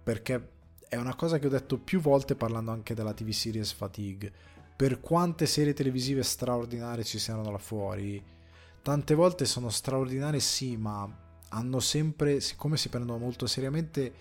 [0.03, 0.53] Perché
[0.89, 4.33] è una cosa che ho detto più volte parlando anche della TV series Fatigue.
[4.75, 8.39] Per quante serie televisive straordinarie ci siano là fuori
[8.83, 11.09] tante volte sono straordinarie sì ma
[11.51, 14.13] hanno sempre siccome si prendono molto seriamente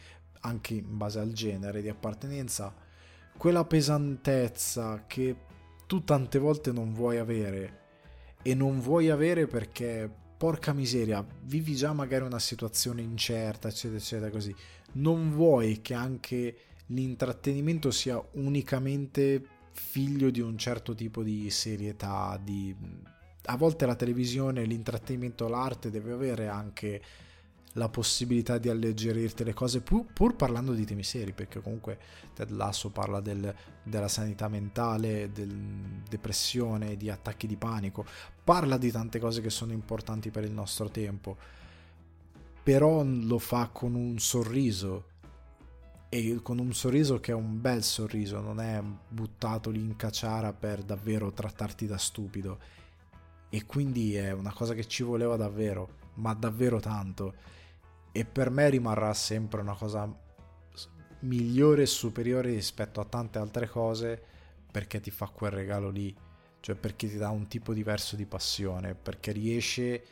[0.42, 2.74] anche in base al genere di appartenenza,
[3.38, 5.36] quella pesantezza che
[5.88, 7.78] tu tante volte non vuoi avere
[8.42, 14.32] e non vuoi avere perché porca miseria, vivi già magari una situazione incerta, eccetera, eccetera,
[14.32, 14.56] così.
[14.94, 22.74] Non vuoi che anche l'intrattenimento sia unicamente figlio di un certo tipo di serietà, di...
[23.46, 27.02] a volte la televisione, l'intrattenimento, l'arte deve avere anche
[27.74, 32.00] la possibilità di alleggerirti le cose pur, pur, parlando di temi seri perché comunque
[32.34, 33.54] Ted Lasso parla del,
[33.84, 38.06] della sanità mentale del depressione di attacchi di panico
[38.44, 41.38] parla di tante cose che sono importanti per il nostro tempo
[42.64, 45.06] però lo fa con un sorriso
[46.10, 50.54] e con un sorriso che è un bel sorriso non è buttato lì in cacciara
[50.54, 52.60] per davvero trattarti da stupido.
[53.50, 57.34] E quindi è una cosa che ci voleva davvero ma davvero tanto
[58.12, 60.12] e per me rimarrà sempre una cosa
[61.22, 64.24] migliore e superiore rispetto a tante altre cose
[64.72, 66.16] perché ti fa quel regalo lì,
[66.60, 70.06] cioè perché ti dà un tipo diverso di passione, perché riesce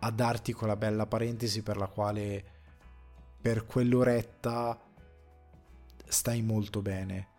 [0.00, 2.56] a darti quella bella parentesi per la quale
[3.40, 4.78] per quell'oretta
[6.06, 7.36] stai molto bene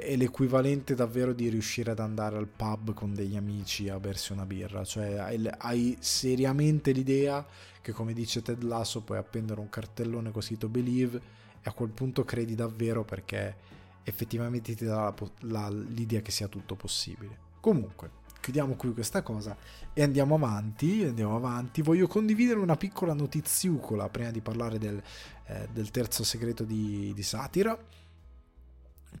[0.00, 4.46] è, l'equivalente davvero di riuscire ad andare al pub con degli amici a bersi una
[4.46, 7.44] birra, cioè hai, hai seriamente l'idea
[7.80, 11.20] che come dice Ted Lasso puoi appendere un cartellone così to believe
[11.60, 13.70] e a quel punto credi davvero perché
[14.04, 17.50] effettivamente ti dà la, la, l'idea che sia tutto possibile.
[17.60, 19.56] Comunque, chiudiamo qui questa cosa
[19.92, 21.82] e andiamo avanti, andiamo avanti.
[21.82, 25.00] Voglio condividere una piccola notiziucola prima di parlare del,
[25.46, 27.78] eh, del terzo segreto di, di satira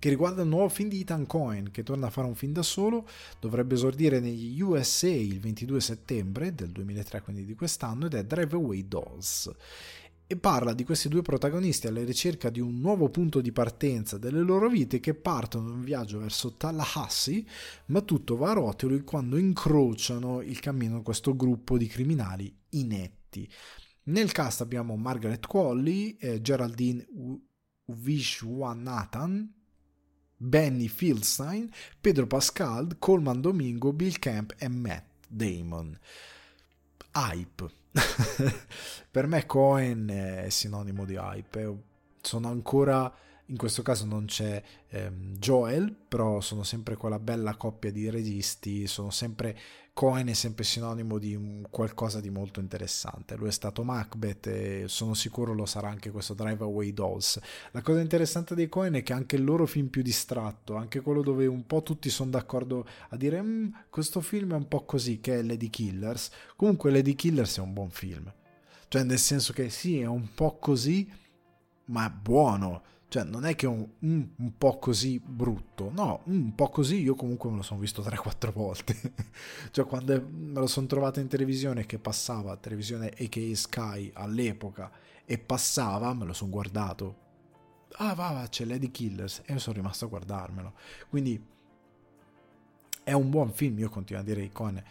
[0.02, 2.64] che riguarda il nuovo film di Ethan Cohen che torna a fare un film da
[2.64, 3.06] solo,
[3.38, 8.56] dovrebbe esordire negli USA il 22 settembre del 2003, quindi di quest'anno, ed è Drive
[8.56, 9.48] Away Dolls.
[10.26, 14.40] E parla di questi due protagonisti alla ricerca di un nuovo punto di partenza delle
[14.40, 17.44] loro vite che partono in viaggio verso Tallahassee,
[17.86, 23.48] ma tutto va a rotoli quando incrociano il cammino di questo gruppo di criminali inetti.
[24.06, 27.06] Nel cast abbiamo Margaret Qualley, eh, Geraldine
[27.84, 29.60] Vishwanathan,
[30.42, 35.96] Benny Fieldstein, Pedro Pascal, Coleman Domingo, Bill Camp e Matt Damon.
[37.14, 37.70] Hype.
[39.10, 41.76] per me Cohen è sinonimo di hype.
[42.20, 43.12] Sono ancora
[43.46, 48.86] in questo caso non c'è ehm, Joel, però sono sempre quella bella coppia di registi,
[48.86, 49.58] sono sempre
[49.94, 53.36] Cohen è sempre sinonimo di qualcosa di molto interessante.
[53.36, 57.38] Lui è stato Macbeth e sono sicuro lo sarà anche questo Drive Away Dolls.
[57.72, 61.22] La cosa interessante dei Cohen è che anche il loro film più distratto, anche quello
[61.22, 65.20] dove un po' tutti sono d'accordo a dire mm, questo film è un po' così,
[65.20, 66.30] che è Lady Killers.
[66.56, 68.32] Comunque Lady Killers è un buon film.
[68.88, 71.10] Cioè nel senso che sì, è un po' così,
[71.86, 76.54] ma è buono cioè, non è che un, un, un, po' così brutto, no, un
[76.54, 79.12] po' così io comunque me lo sono visto 3-4 volte.
[79.70, 83.54] cioè, quando me lo sono trovato in televisione che passava, televisione a.k.a.
[83.54, 84.90] Sky all'epoca,
[85.26, 87.16] e passava, me lo sono guardato.
[87.98, 90.72] Ah, va, va, c'è Lady Killers, e io sono rimasto a guardarmelo.
[91.10, 91.38] Quindi,
[93.04, 94.82] è un buon film, io continuo a dire Icon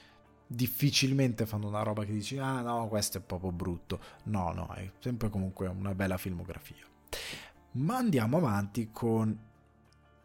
[0.45, 4.91] difficilmente fanno una roba che dici ah no questo è proprio brutto no no è
[4.99, 6.85] sempre comunque una bella filmografia
[7.73, 9.49] ma andiamo avanti con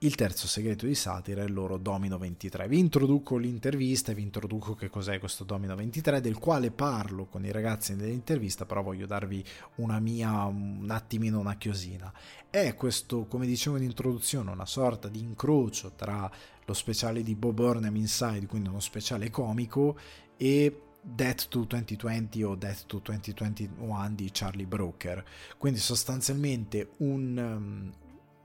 [0.00, 2.68] il terzo segreto di satira è il loro Domino 23.
[2.68, 7.46] Vi introduco l'intervista e vi introduco che cos'è questo Domino 23, del quale parlo con
[7.46, 9.42] i ragazzi nell'intervista, però voglio darvi
[9.76, 12.12] una mia, un attimino una chiosina.
[12.50, 16.30] È questo, come dicevo in introduzione, una sorta di incrocio tra
[16.64, 19.98] lo speciale di Bob Burnham Inside, quindi uno speciale comico,
[20.36, 25.24] e Death to 2020 o Death to 2021 di Charlie Broker.
[25.56, 27.92] Quindi sostanzialmente un, um,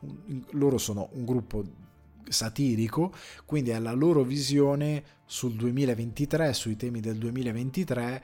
[0.02, 1.64] un, loro sono un gruppo
[2.28, 3.14] satirico,
[3.46, 8.24] quindi è la loro visione sul 2023, sui temi del 2023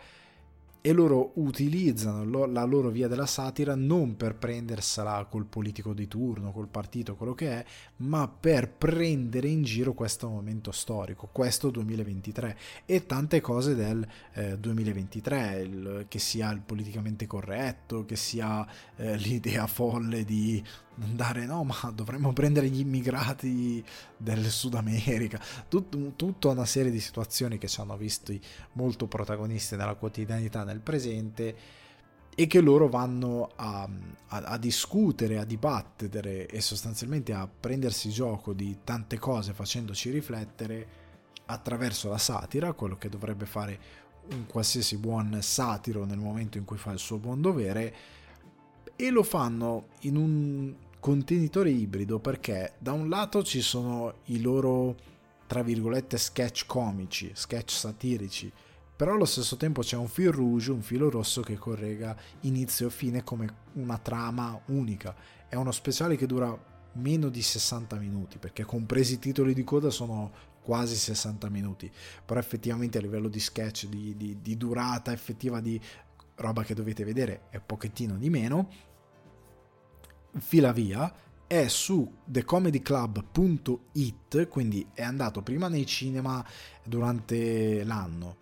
[0.87, 6.53] e loro utilizzano la loro via della satira non per prendersela col politico di turno,
[6.53, 7.65] col partito, quello che è,
[7.97, 14.57] ma per prendere in giro questo momento storico, questo 2023 e tante cose del eh,
[14.57, 20.63] 2023, il, che sia il politicamente corretto, che sia eh, l'idea folle di
[21.03, 23.83] andare no ma dovremmo prendere gli immigrati
[24.15, 25.39] del Sud America.
[25.67, 28.41] Tut, tutta una serie di situazioni che ci hanno visti
[28.73, 31.55] molto protagonisti nella quotidianità nel presente
[32.39, 33.89] e che loro vanno a,
[34.27, 40.87] a, a, discutere, a dibattere e sostanzialmente a prendersi gioco di tante cose facendoci riflettere
[41.45, 43.79] attraverso la satira, quello che dovrebbe fare
[44.31, 47.95] un qualsiasi buon satiro nel momento in cui fa il suo buon dovere,
[48.95, 54.95] e lo fanno in un contenitore ibrido perché da un lato ci sono i loro
[55.47, 58.51] tra virgolette sketch comici, sketch satirici,
[58.95, 62.89] però allo stesso tempo c'è un fil rouge, un filo rosso che correga inizio e
[62.89, 65.15] fine come una trama unica.
[65.47, 66.57] È uno speciale che dura
[66.93, 70.31] meno di 60 minuti, perché compresi i titoli di coda sono
[70.61, 71.89] quasi 60 minuti,
[72.25, 75.79] però effettivamente a livello di sketch, di, di, di durata effettiva, di
[76.35, 78.69] roba che dovete vedere è pochettino di meno,
[80.37, 81.11] fila via,
[81.47, 86.45] è su thecomedyclub.it, quindi è andato prima nei cinema
[86.83, 88.35] durante l'anno,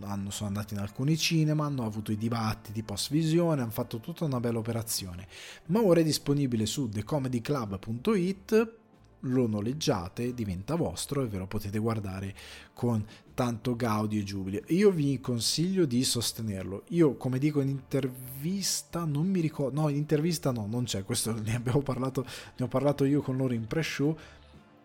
[0.00, 4.24] hanno, sono andati in alcuni cinema, hanno avuto i dibattiti post visione, hanno fatto tutta
[4.24, 5.26] una bella operazione,
[5.66, 8.80] ma ora è disponibile su thecomedyclub.it
[9.22, 12.34] lo noleggiate, diventa vostro e ve lo potete guardare
[12.72, 13.04] con
[13.34, 14.62] tanto gaudio e giubile.
[14.68, 16.84] Io vi consiglio di sostenerlo.
[16.88, 21.32] Io, come dico in intervista, non mi ricordo, no, in intervista no, non c'è, questo
[21.40, 22.24] ne abbiamo parlato,
[22.56, 24.16] ne ho parlato io con loro in pre-show.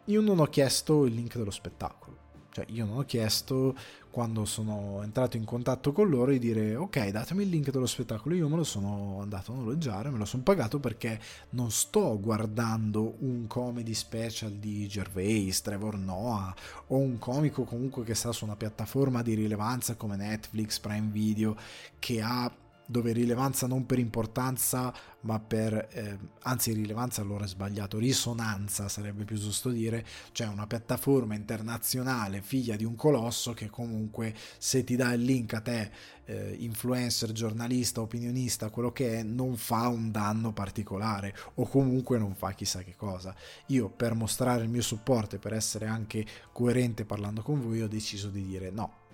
[0.06, 2.27] Io non ho chiesto il link dello spettacolo.
[2.58, 3.76] Cioè, io non ho chiesto
[4.10, 8.34] quando sono entrato in contatto con loro di dire ok datemi il link dello spettacolo.
[8.34, 11.20] Io me lo sono andato a noleggiare me lo sono pagato perché
[11.52, 16.56] non sto guardando un comedy special di Gervais, Trevor Noah
[16.88, 21.56] o un comico comunque che sta su una piattaforma di rilevanza come Netflix, Prime Video
[22.00, 22.52] che ha
[22.88, 29.26] dove rilevanza non per importanza, ma per, eh, anzi rilevanza allora è sbagliato, risonanza sarebbe
[29.26, 34.96] più giusto dire, cioè una piattaforma internazionale figlia di un colosso che comunque se ti
[34.96, 35.92] dà il link a te,
[36.26, 42.36] eh, influencer, giornalista, opinionista, quello che è, non fa un danno particolare o comunque non
[42.36, 43.36] fa chissà che cosa.
[43.68, 47.88] Io per mostrare il mio supporto e per essere anche coerente parlando con voi ho
[47.88, 49.06] deciso di dire no,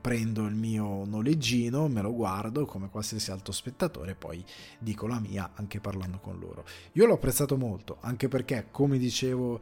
[0.00, 4.44] prendo il mio noleggino, me lo guardo come qualsiasi altro spettatore poi
[4.78, 6.64] dico la mia anche parlando con loro.
[6.92, 9.60] Io l'ho apprezzato molto, anche perché, come dicevo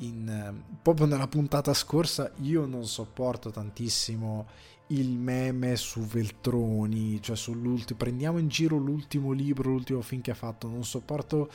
[0.00, 4.46] in, proprio nella puntata scorsa, io non sopporto tantissimo
[4.88, 10.34] il meme su Veltroni, cioè sull'ultimo, prendiamo in giro l'ultimo libro, l'ultimo film che ha
[10.34, 11.50] fatto, non sopporto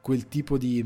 [0.00, 0.84] quel tipo di,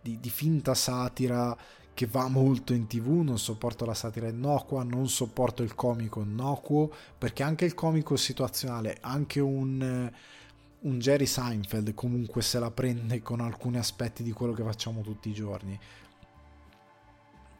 [0.00, 1.56] di, di finta satira
[1.98, 6.92] che va molto in tv, non sopporto la satira innocua, non sopporto il comico innocuo,
[7.18, 10.08] perché anche il comico situazionale, anche un,
[10.78, 15.28] un Jerry Seinfeld comunque se la prende con alcuni aspetti di quello che facciamo tutti
[15.28, 15.76] i giorni.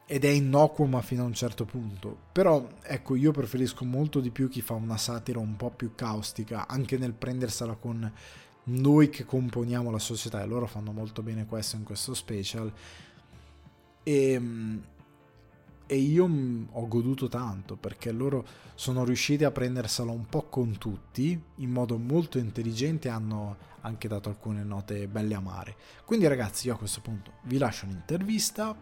[0.07, 2.17] Ed è innocuo ma fino a un certo punto.
[2.31, 6.69] Però ecco, io preferisco molto di più chi fa una satira un po' più caustica,
[6.69, 8.09] anche nel prendersela con
[8.63, 12.73] noi che componiamo la società, e loro fanno molto bene questo in questo special
[14.09, 14.83] e, ehm,
[15.87, 16.25] e io
[16.71, 21.97] ho goduto tanto perché loro sono riusciti a prendersela un po' con tutti in modo
[21.97, 25.77] molto intelligente hanno anche dato alcune note belle amare.
[26.05, 28.77] Quindi ragazzi io a questo punto vi lascio un'intervista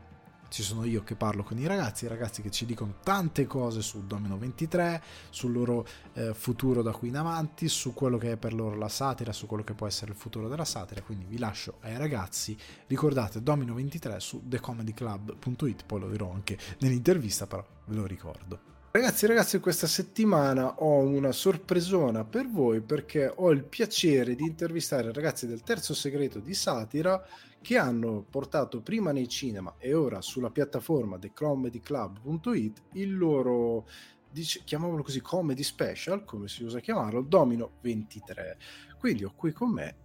[0.48, 3.82] ci sono io che parlo con i ragazzi, i ragazzi che ci dicono tante cose
[3.82, 8.36] su Domino 23, sul loro eh, futuro da qui in avanti, su quello che è
[8.36, 11.38] per loro la satira, su quello che può essere il futuro della satira, quindi vi
[11.38, 12.56] lascio ai ragazzi,
[12.86, 18.74] ricordate Domino 23 su thecomedyclub.it, poi lo dirò anche nell'intervista, però ve lo ricordo.
[18.96, 25.10] Ragazzi, ragazzi, questa settimana ho una sorpresona per voi perché ho il piacere di intervistare
[25.10, 27.22] i ragazzi del terzo segreto di satira
[27.66, 33.88] che hanno portato prima nei cinema e ora sulla piattaforma thecomedyclub.it il loro
[34.30, 38.56] dice, chiamiamolo così comedy special come si usa chiamarlo Domino 23
[39.00, 39.96] quindi ho qui con me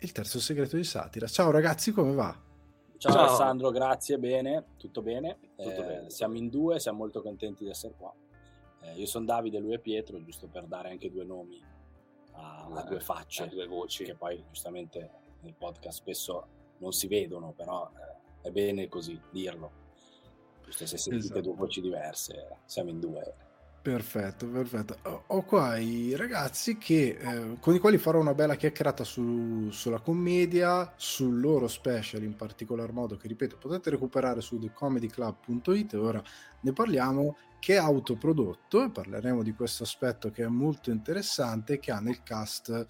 [0.00, 2.36] il terzo segreto di satira ciao ragazzi come va?
[2.96, 3.22] Ciao, Ciao.
[3.26, 5.36] Alessandro, grazie, bene, tutto bene.
[5.56, 6.10] Tutto eh, bene.
[6.10, 8.10] Siamo in due, siamo molto contenti di essere qua.
[8.80, 11.62] Eh, io sono Davide, lui è Pietro, giusto per dare anche due nomi
[12.32, 14.04] a, a due facce, a due voci.
[14.04, 16.46] Che poi giustamente nel podcast spesso
[16.84, 19.82] non si vedono, però eh, è bene così dirlo.
[20.64, 21.40] Giusto se sentite esatto.
[21.40, 23.34] due voci diverse, siamo in due.
[23.84, 25.24] Perfetto, perfetto.
[25.26, 30.00] Ho qua i ragazzi che, eh, con i quali farò una bella chiacchierata su, sulla
[30.00, 36.22] commedia, sul loro special in particolar modo, che ripeto potete recuperare su thecomedyclub.it, ora
[36.62, 41.92] ne parliamo, che è autoprodotto, e parleremo di questo aspetto che è molto interessante, che
[41.92, 42.86] ha nel cast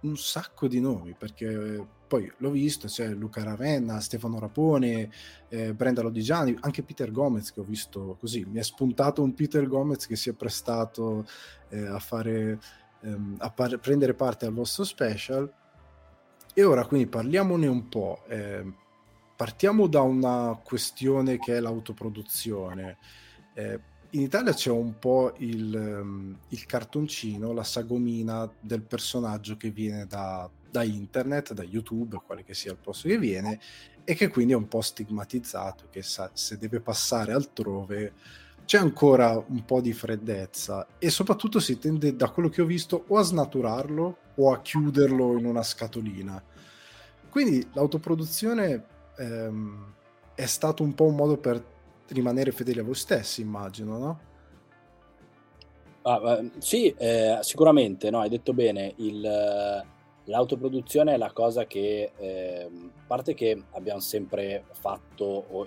[0.00, 5.10] un sacco di nomi, perché poi l'ho visto, c'è Luca Ravenna, Stefano Rapone,
[5.48, 9.66] eh, Brenda Lodigiani, anche Peter Gomez che ho visto così, mi è spuntato un Peter
[9.66, 11.26] Gomez che si è prestato
[11.70, 12.60] eh, a fare
[13.00, 15.52] ehm, a par- prendere parte al vostro special.
[16.56, 18.22] E ora quindi parliamone un po'.
[18.28, 18.64] Eh,
[19.34, 22.98] partiamo da una questione che è l'autoproduzione.
[23.54, 29.70] Eh, in Italia c'è un po' il, um, il, cartoncino, la sagomina del personaggio che
[29.70, 33.60] viene da, da, internet, da YouTube, quale che sia il posto che viene,
[34.02, 38.12] e che quindi è un po' stigmatizzato, che sa, se deve passare altrove
[38.64, 43.04] c'è ancora un po' di freddezza e soprattutto si tende, da quello che ho visto,
[43.08, 46.42] o a snaturarlo o a chiuderlo in una scatolina
[47.34, 48.84] quindi l'autoproduzione
[49.16, 49.92] ehm,
[50.36, 51.60] è stato un po' un modo per
[52.06, 54.20] rimanere fedeli a voi stessi, immagino, no?
[56.02, 59.84] Ah, sì, eh, sicuramente, no, hai detto bene, il,
[60.24, 65.66] l'autoproduzione è la cosa che, eh, a parte che abbiamo sempre fatto, o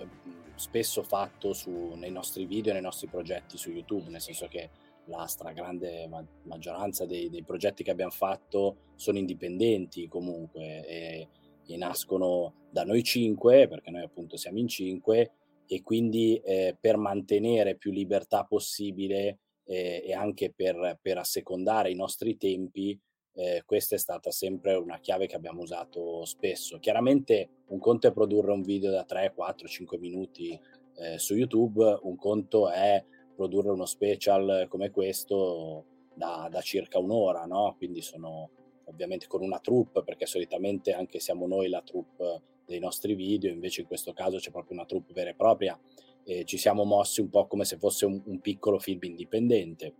[0.54, 4.70] spesso fatto su, nei nostri video, nei nostri progetti su YouTube, nel senso che
[5.04, 11.28] la stragrande ma- maggioranza dei, dei, progetti che abbiamo fatto sono indipendenti comunque e,
[11.66, 15.32] e, nascono da noi cinque, perché noi appunto siamo in cinque,
[15.66, 21.94] e quindi eh, per mantenere più libertà possibile eh, e anche per, per, assecondare i
[21.94, 22.98] nostri tempi,
[23.38, 26.80] eh, questa è stata sempre una chiave che abbiamo usato spesso.
[26.80, 30.58] Chiaramente un conto è produrre un video da 3, 4, 5 minuti
[30.96, 33.02] eh, su YouTube, un conto è
[33.36, 35.84] produrre uno special come questo
[36.14, 37.76] da, da circa un'ora, no?
[37.78, 38.50] Quindi sono
[38.86, 43.82] ovviamente con una troupe, perché solitamente anche siamo noi la troupe dei nostri video, invece
[43.82, 45.78] in questo caso c'è proprio una troupe vera e propria
[46.24, 49.94] e ci siamo mossi un po' come se fosse un, un piccolo film indipendente,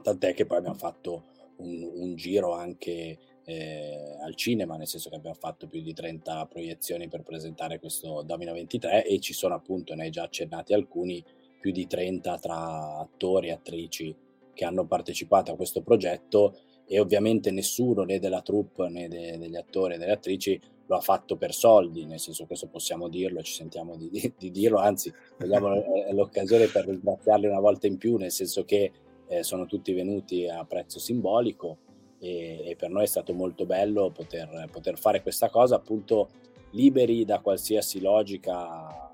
[0.00, 1.31] tant'è che poi abbiamo fatto
[1.62, 6.46] un, un giro anche eh, al cinema, nel senso che abbiamo fatto più di 30
[6.46, 11.24] proiezioni per presentare questo Domino 23 e ci sono appunto, ne hai già accennati alcuni,
[11.60, 14.14] più di 30 tra attori e attrici
[14.52, 19.56] che hanno partecipato a questo progetto e ovviamente nessuno né della troupe né de, degli
[19.56, 23.52] attori e delle attrici lo ha fatto per soldi, nel senso questo possiamo dirlo, ci
[23.52, 28.16] sentiamo di, di, di dirlo, anzi vogliamo eh, l'occasione per ringraziarli una volta in più,
[28.16, 28.92] nel senso che
[29.32, 31.78] eh, sono tutti venuti a prezzo simbolico
[32.18, 36.28] e, e, per noi è stato molto bello poter, poter fare questa cosa appunto
[36.72, 39.10] liberi da qualsiasi logica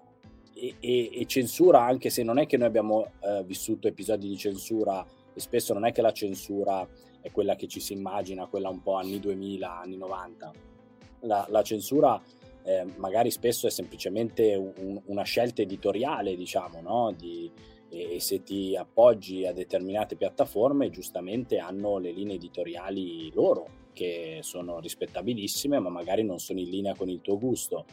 [0.53, 4.37] e, e, e, censura, anche se non è che noi abbiamo eh, vissuto episodi di
[4.37, 6.87] censura e spesso non è che la censura
[7.21, 10.53] è quella che ci si immagina, quella un po' anni 2000, anni 90.
[11.21, 12.21] La, la censura
[12.65, 17.15] eh, magari spesso è semplicemente un, una scelta editoriale, diciamo, no?
[17.17, 17.51] Di,
[17.89, 24.79] e, se ti appoggi a determinate piattaforme, giustamente hanno le linee editoriali loro, che sono
[24.79, 27.85] rispettabilissime, ma magari non sono in linea con il tuo gusto.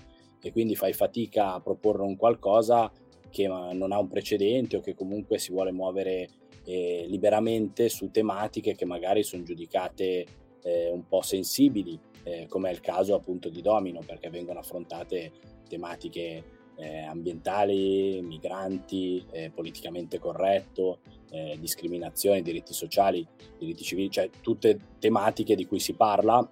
[0.41, 2.91] E quindi fai fatica a proporre un qualcosa
[3.31, 6.29] che non ha un precedente o che comunque si vuole muovere
[6.65, 10.25] eh, liberamente su tematiche che magari sono giudicate
[10.63, 15.31] eh, un po' sensibili, eh, come è il caso appunto di Domino, perché vengono affrontate
[15.67, 16.43] tematiche
[16.77, 20.99] eh, ambientali, migranti, eh, politicamente corretto,
[21.31, 23.25] eh, discriminazione, diritti sociali,
[23.57, 26.47] diritti civili, cioè tutte tematiche di cui si parla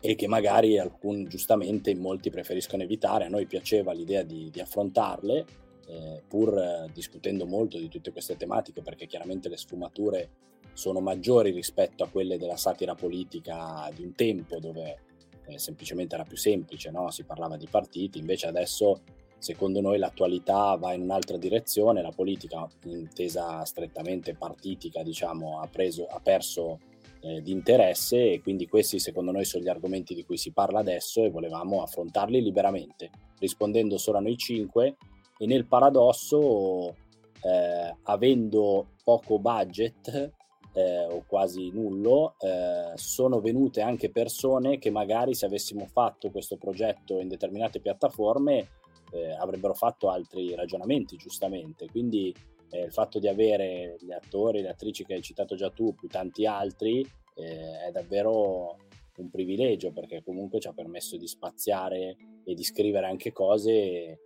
[0.00, 3.26] e che magari alcuni giustamente molti preferiscono evitare.
[3.26, 5.44] A noi piaceva l'idea di, di affrontarle
[5.86, 10.30] eh, pur eh, discutendo molto di tutte queste tematiche, perché chiaramente le sfumature
[10.72, 14.98] sono maggiori rispetto a quelle della satira politica di un tempo dove
[15.46, 17.10] eh, semplicemente era più semplice, no?
[17.10, 19.00] si parlava di partiti, invece adesso
[19.46, 26.04] secondo noi l'attualità va in un'altra direzione, la politica intesa strettamente partitica diciamo, ha, preso,
[26.06, 26.80] ha perso
[27.20, 30.80] eh, di interesse e quindi questi secondo noi sono gli argomenti di cui si parla
[30.80, 34.96] adesso e volevamo affrontarli liberamente, rispondendo solo a noi cinque.
[35.38, 36.96] E nel paradosso,
[37.40, 40.32] eh, avendo poco budget
[40.72, 46.56] eh, o quasi nullo, eh, sono venute anche persone che magari se avessimo fatto questo
[46.56, 48.70] progetto in determinate piattaforme
[49.16, 51.86] eh, avrebbero fatto altri ragionamenti, giustamente.
[51.86, 52.34] Quindi
[52.70, 56.08] eh, il fatto di avere gli attori, le attrici che hai citato già tu, più
[56.08, 57.00] tanti altri,
[57.34, 58.76] eh, è davvero
[59.16, 64.20] un privilegio perché comunque ci ha permesso di spaziare e di scrivere anche cose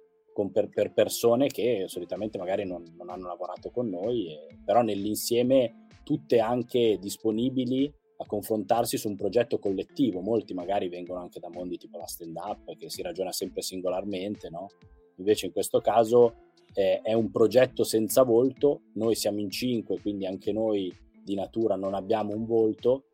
[0.53, 5.87] per, per, persone che solitamente magari non, non hanno lavorato con noi, e, però nell'insieme
[6.03, 10.21] tutte anche disponibili a confrontarsi su un progetto collettivo.
[10.21, 14.69] Molti magari vengono anche da mondi tipo la stand-up, che si ragiona sempre singolarmente, no?
[15.17, 16.35] Invece in questo caso
[16.75, 21.77] eh, è un progetto senza volto, noi siamo in cinque, quindi anche noi di natura
[21.77, 23.05] non abbiamo un volto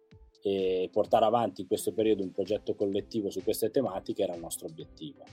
[0.42, 4.66] e portare avanti in questo periodo un progetto collettivo su queste tematiche era il nostro
[4.66, 5.24] obiettivo.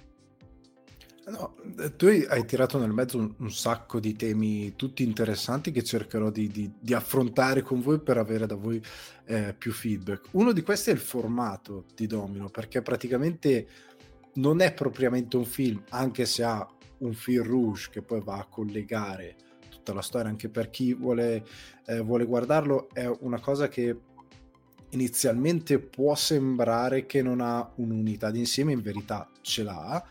[1.26, 5.82] No, eh, tu hai tirato nel mezzo un, un, sacco di temi tutti interessanti che
[5.82, 8.82] cercherò di, di, di affrontare con voi per avere da voi
[9.26, 10.28] eh, più feedback.
[10.32, 13.67] Uno di questi è il formato di Domino, perché praticamente
[14.34, 16.67] non è propriamente un film, anche se ha
[16.99, 19.36] un fil rouge che poi va a collegare
[19.69, 21.45] tutta la storia, anche per chi vuole,
[21.86, 23.97] eh, vuole guardarlo, è una cosa che
[24.89, 30.05] inizialmente può sembrare che non ha un'unità d'insieme, in verità ce l'ha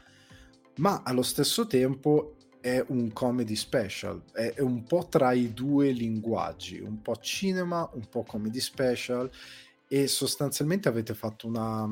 [0.76, 6.78] ma allo stesso tempo è un comedy special, è, un po' tra i due linguaggi,
[6.78, 9.28] un po' cinema, un po' comedy special
[9.88, 11.88] e sostanzialmente avete fatto una,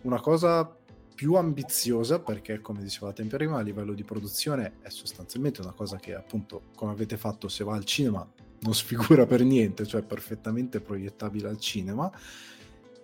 [0.00, 0.74] una cosa
[1.14, 6.14] più ambiziosa perché come dicevate prima a livello di produzione è sostanzialmente una cosa che
[6.14, 8.26] appunto come avete fatto se va al cinema
[8.60, 12.10] non sfigura per niente, cioè perfettamente proiettabile al cinema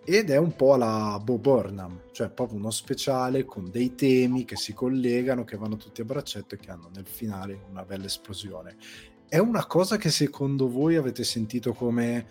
[0.05, 4.57] ed è un po' la Bo Burnham, cioè proprio uno speciale con dei temi che
[4.57, 8.77] si collegano, che vanno tutti a braccetto e che hanno nel finale una bella esplosione.
[9.27, 12.27] È una cosa che secondo voi avete sentito come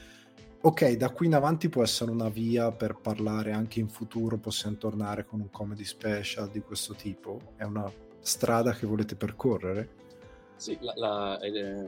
[0.61, 4.77] ok, da qui in avanti può essere una via per parlare anche in futuro, possiamo
[4.77, 7.53] tornare con un comedy special di questo tipo?
[7.57, 10.01] È una strada che volete percorrere?
[10.63, 11.39] Sì, la, la,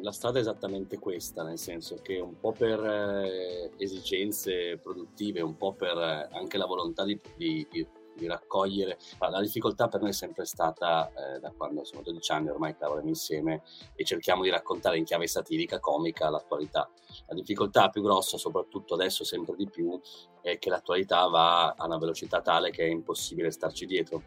[0.01, 5.55] la, strada è esattamente questa, nel senso che un po' per eh, esigenze produttive, un
[5.55, 8.97] po' per eh, anche la volontà di, di, di, raccogliere.
[9.17, 12.79] la difficoltà per noi è sempre stata, eh, da quando sono 12 anni ormai che
[12.81, 13.61] lavoriamo insieme
[13.95, 16.91] e cerchiamo di raccontare in chiave satirica, comica, l'attualità.
[17.27, 19.97] La difficoltà più grossa, soprattutto adesso sempre di più,
[20.41, 24.21] è che l'attualità va a una velocità tale che è impossibile starci dietro.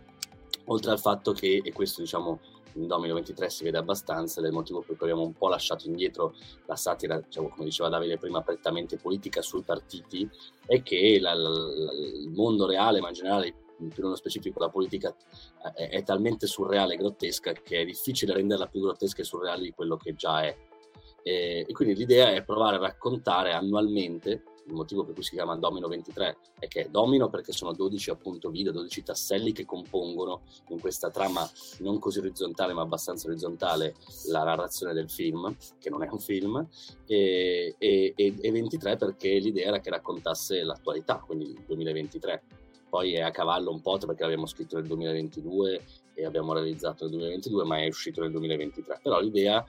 [0.71, 2.41] Oltre al fatto che, e questo diciamo
[2.75, 6.35] in Domino 23 si vede abbastanza, del motivo per cui abbiamo un po' lasciato indietro
[6.67, 10.29] la satira, diciamo, come diceva Davide prima, prettamente politica sui partiti,
[10.67, 14.71] è che la, la, la, il mondo reale, ma in generale più nello specifico la
[14.71, 15.15] politica,
[15.75, 19.73] è, è talmente surreale e grottesca che è difficile renderla più grottesca e surreale di
[19.73, 20.57] quello che già è.
[21.23, 25.57] E, e quindi l'idea è provare a raccontare annualmente il motivo per cui si chiama
[25.57, 30.43] Domino 23 è che è domino perché sono 12 appunto video, 12 tasselli che compongono
[30.69, 31.49] in questa trama
[31.79, 33.95] non così orizzontale ma abbastanza orizzontale
[34.27, 36.67] la narrazione del film, che non è un film,
[37.07, 42.43] e, e, e 23 perché l'idea era che raccontasse l'attualità, quindi il 2023.
[42.89, 45.83] Poi è a cavallo un po' perché l'abbiamo scritto nel 2022
[46.15, 49.01] e abbiamo realizzato nel 2022, ma è uscito nel 2023.
[49.03, 49.65] Però l'idea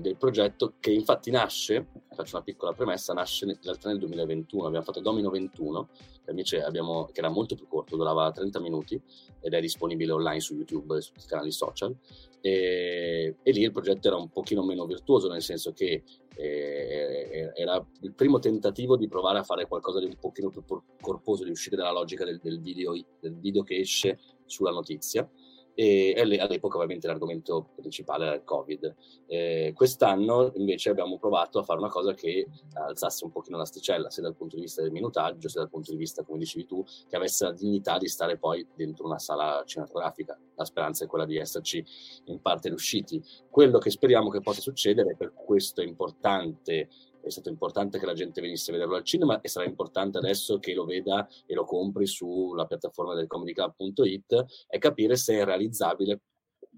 [0.00, 4.84] del progetto che infatti nasce, faccio una piccola premessa, nasce in realtà nel 2021, abbiamo
[4.84, 5.88] fatto Domino 21,
[6.24, 9.00] che invece abbiamo, che era molto più corto, durava 30 minuti
[9.40, 11.94] ed è disponibile online su YouTube e sui canali social.
[12.40, 16.02] E, e, lì il progetto era un pochino meno virtuoso, nel senso che
[16.36, 20.62] eh, era il primo tentativo di provare a fare qualcosa di un pochino più
[21.00, 25.28] corposo, di uscire dalla logica del, del, video, del video che esce sulla notizia
[25.74, 28.94] e all'epoca ovviamente l'argomento principale era il Covid.
[29.26, 34.22] Eh, quest'anno invece abbiamo provato a fare una cosa che alzasse un pochino l'asticella, sia
[34.22, 37.16] dal punto di vista del minutaggio, sia dal punto di vista, come dicevi tu, che
[37.16, 40.38] avesse la dignità di stare poi dentro una sala cinematografica.
[40.54, 41.84] La speranza è quella di esserci
[42.26, 43.22] in parte riusciti.
[43.50, 46.88] Quello che speriamo che possa succedere, per questo è importante
[47.24, 50.58] è stato importante che la gente venisse a vederlo al cinema e sarà importante adesso
[50.58, 56.20] che lo veda e lo compri sulla piattaforma del comedyclub.it e capire se è realizzabile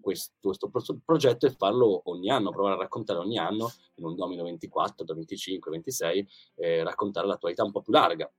[0.00, 4.44] questo, questo progetto e farlo ogni anno, provare a raccontare ogni anno in un domino
[4.44, 8.30] 24, 25, 26, eh, raccontare l'attualità un po' più larga.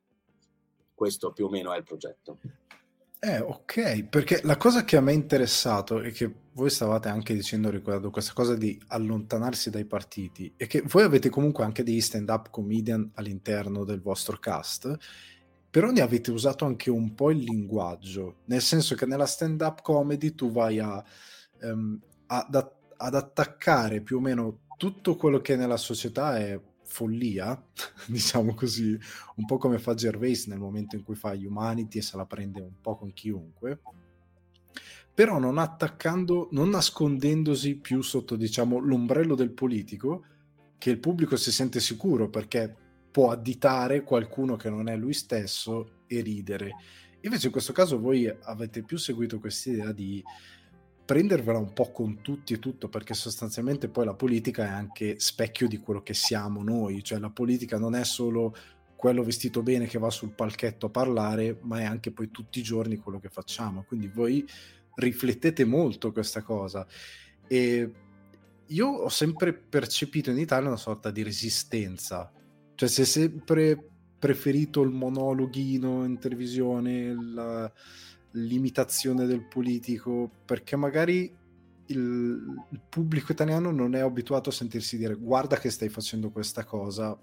[0.94, 2.40] Questo più o meno è il progetto.
[3.20, 7.34] Eh, ok, perché la cosa che a me è interessato e che voi stavate anche
[7.34, 12.00] dicendo riguardo questa cosa di allontanarsi dai partiti è che voi avete comunque anche degli
[12.00, 14.96] stand-up comedian all'interno del vostro cast,
[15.70, 20.36] però ne avete usato anche un po' il linguaggio, nel senso che nella stand-up comedy
[20.36, 21.04] tu vai a,
[21.62, 27.62] um, ad, ad attaccare più o meno tutto quello che nella società è follia,
[28.08, 28.98] diciamo così,
[29.36, 32.62] un po' come fa Gervais nel momento in cui fa Humanity e se la prende
[32.62, 33.80] un po' con chiunque,
[35.14, 40.24] però non attaccando, non nascondendosi più sotto, diciamo, l'ombrello del politico,
[40.78, 42.76] che il pubblico si sente sicuro perché
[43.10, 46.76] può additare qualcuno che non è lui stesso e ridere.
[47.22, 50.24] Invece in questo caso voi avete più seguito questa idea di
[51.08, 55.66] prendervela un po' con tutti e tutto, perché sostanzialmente poi la politica è anche specchio
[55.70, 58.54] di quello che siamo noi, cioè la politica non è solo
[58.98, 62.64] quello vestito bene che va sul palchetto a parlare, ma è anche poi tutti i
[62.64, 63.86] giorni quello che facciamo.
[63.88, 64.46] Quindi voi
[64.96, 66.86] riflettete molto questa cosa.
[67.48, 67.92] E
[68.66, 72.30] io ho sempre percepito in Italia una sorta di resistenza,
[72.76, 77.72] cioè si è sempre preferito il monologhino in televisione, la
[78.38, 81.34] l'imitazione del politico, perché magari
[81.88, 86.66] il, il, pubblico italiano non è abituato a sentirsi dire guarda che stai facendo questa
[86.66, 87.18] cosa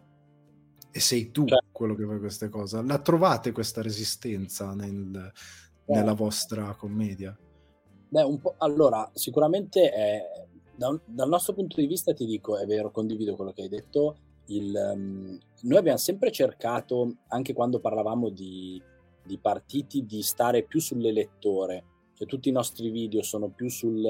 [0.90, 1.58] e sei tu cioè.
[1.70, 2.82] quello che fa questa cosa.
[2.82, 5.32] La trovate questa resistenza nel,
[5.86, 7.36] nella vostra commedia?
[8.08, 10.22] Beh, allora, sicuramente è,
[10.76, 14.16] da, dal nostro punto di vista ti dico, è vero, condivido quello che hai detto,
[14.46, 18.80] il, um, noi abbiamo sempre cercato, anche quando parlavamo di
[19.24, 24.04] di partiti di stare più sull'elettore, cioè tutti i nostri video sono più sul,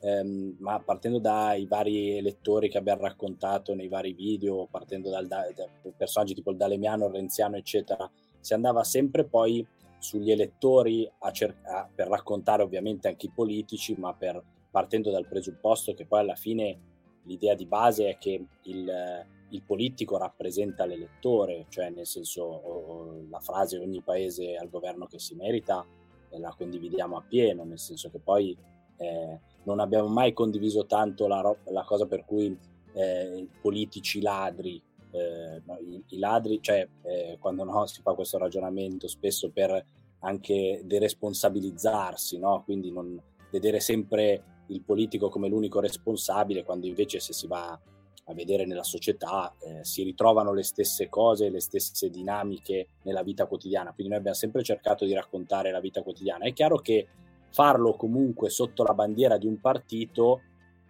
[0.00, 5.50] ehm, ma partendo dai vari elettori che abbiamo raccontato nei vari video, partendo dal, da,
[5.54, 9.66] da personaggi tipo il Dalemiano, il Renziano, eccetera, si andava sempre poi
[9.98, 15.94] sugli elettori cer- a, per raccontare ovviamente anche i politici, ma per, partendo dal presupposto
[15.94, 16.90] che poi alla fine
[17.24, 23.40] l'idea di base è che il, il politico rappresenta l'elettore, cioè nel senso o, la
[23.40, 25.86] frase ogni paese al governo che si merita
[26.30, 28.56] eh, la condividiamo appieno, nel senso che poi
[28.96, 32.56] eh, non abbiamo mai condiviso tanto la, la cosa per cui
[32.94, 39.06] eh, politici ladri, eh, i, i, ladri, cioè eh, quando no, si fa questo ragionamento
[39.08, 39.84] spesso per
[40.20, 42.62] anche deresponsabilizzarsi, no?
[42.64, 47.78] quindi non vedere sempre il politico come l'unico responsabile, quando invece se si va
[48.24, 53.46] a vedere nella società eh, si ritrovano le stesse cose, le stesse dinamiche nella vita
[53.46, 53.92] quotidiana.
[53.92, 56.44] Quindi noi abbiamo sempre cercato di raccontare la vita quotidiana.
[56.44, 57.08] È chiaro che
[57.50, 60.42] farlo comunque sotto la bandiera di un partito,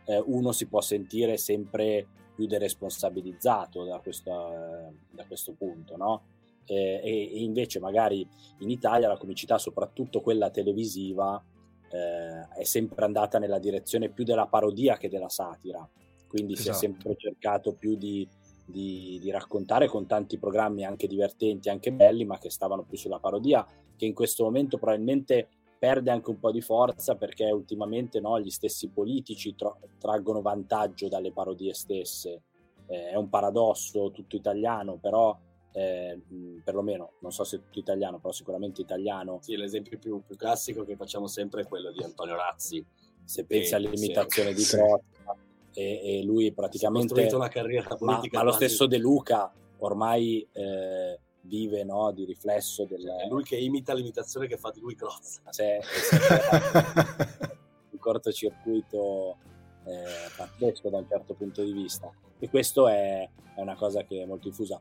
[0.05, 6.23] eh, uno si può sentire sempre più deresponsabilizzato da, questa, eh, da questo punto, no?
[6.65, 8.27] E, e, invece magari
[8.59, 11.43] in Italia la comicità, soprattutto quella televisiva,
[11.91, 15.87] eh, è sempre andata nella direzione più della parodia che della satira
[16.33, 16.79] quindi esatto.
[16.79, 17.03] si è esatto.
[17.03, 18.27] sempre cercato più di,
[18.65, 23.19] di, di, raccontare con tanti programmi anche divertenti, anche belli, ma che stavano più sulla
[23.19, 28.41] parodia, che in questo momento probabilmente perde anche un po' di forza perché ultimamente no,
[28.41, 32.43] gli stessi politici tra- traggono vantaggio dalle parodie stesse.
[32.87, 35.39] Eh, è un paradosso tutto italiano, però
[35.73, 36.19] eh,
[36.65, 39.39] perlomeno non so se tutto italiano, però sicuramente italiano.
[39.43, 42.83] Sì, l'esempio più, più classico che facciamo sempre è quello di Antonio Razzi.
[43.23, 44.57] Se pensi all'imitazione sì.
[44.57, 45.37] di Crozza,
[45.73, 47.35] e, e lui praticamente...
[47.35, 48.39] una carriera politica.
[48.39, 53.05] Ma, ma lo stesso De Luca ormai eh, vive no, di riflesso del...
[53.05, 55.43] È lui che imita l'imitazione che fa di lui Crozza.
[55.51, 55.79] C'è,
[57.91, 59.37] un cortocircuito
[59.85, 60.05] eh,
[60.37, 62.11] pazzesco da un certo punto di vista.
[62.39, 64.81] E questo è, è una cosa che è molto diffusa.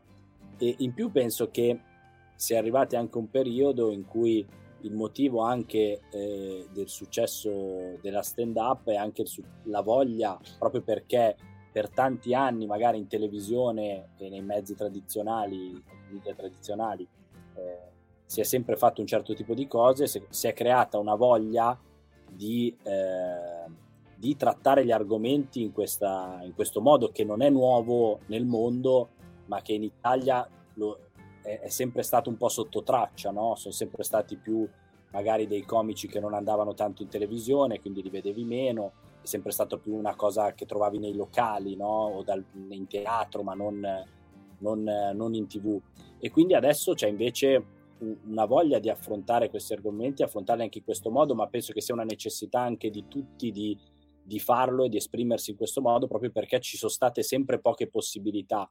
[0.58, 1.80] E in più penso che
[2.36, 4.46] sia arrivati anche un periodo in cui
[4.82, 10.82] il motivo anche eh, del successo della stand up è anche su- la voglia, proprio
[10.82, 11.36] perché
[11.72, 17.08] per tanti anni magari in televisione e nei mezzi tradizionali, media tradizionali,
[17.56, 17.90] eh,
[18.26, 21.78] si è sempre fatto un certo tipo di cose, si, si è creata una voglia
[22.30, 23.66] di, eh,
[24.16, 29.10] di trattare gli argomenti in, questa, in, questo modo che non è nuovo nel mondo,
[29.46, 31.11] ma che in Italia lo,
[31.42, 33.56] è, è, sempre stato un po' sotto traccia, no?
[33.56, 34.68] sono sempre stati più
[35.12, 39.52] magari dei comici che non andavano tanto in televisione, quindi li vedevi meno, è sempre
[39.52, 42.08] stato più una cosa che trovavi nei locali no?
[42.08, 43.82] o dal, in teatro, ma non,
[44.60, 44.84] non,
[45.14, 45.80] non in tv.
[46.20, 51.12] E quindi adesso c'è invece una voglia di affrontare questi argomenti, affrontarli anche in questo
[51.12, 53.78] modo, ma penso che sia una necessità anche di tutti di,
[54.24, 57.88] di farlo e di esprimersi in questo modo, proprio perché ci sono state sempre poche
[57.88, 58.70] possibilità.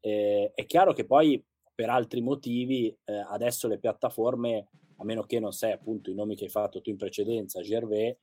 [0.00, 1.42] Eh, è chiaro che poi
[1.80, 6.36] per altri motivi eh, adesso le piattaforme, a meno che non sei appunto i nomi
[6.36, 8.14] che hai fatto tu in precedenza, Gervais,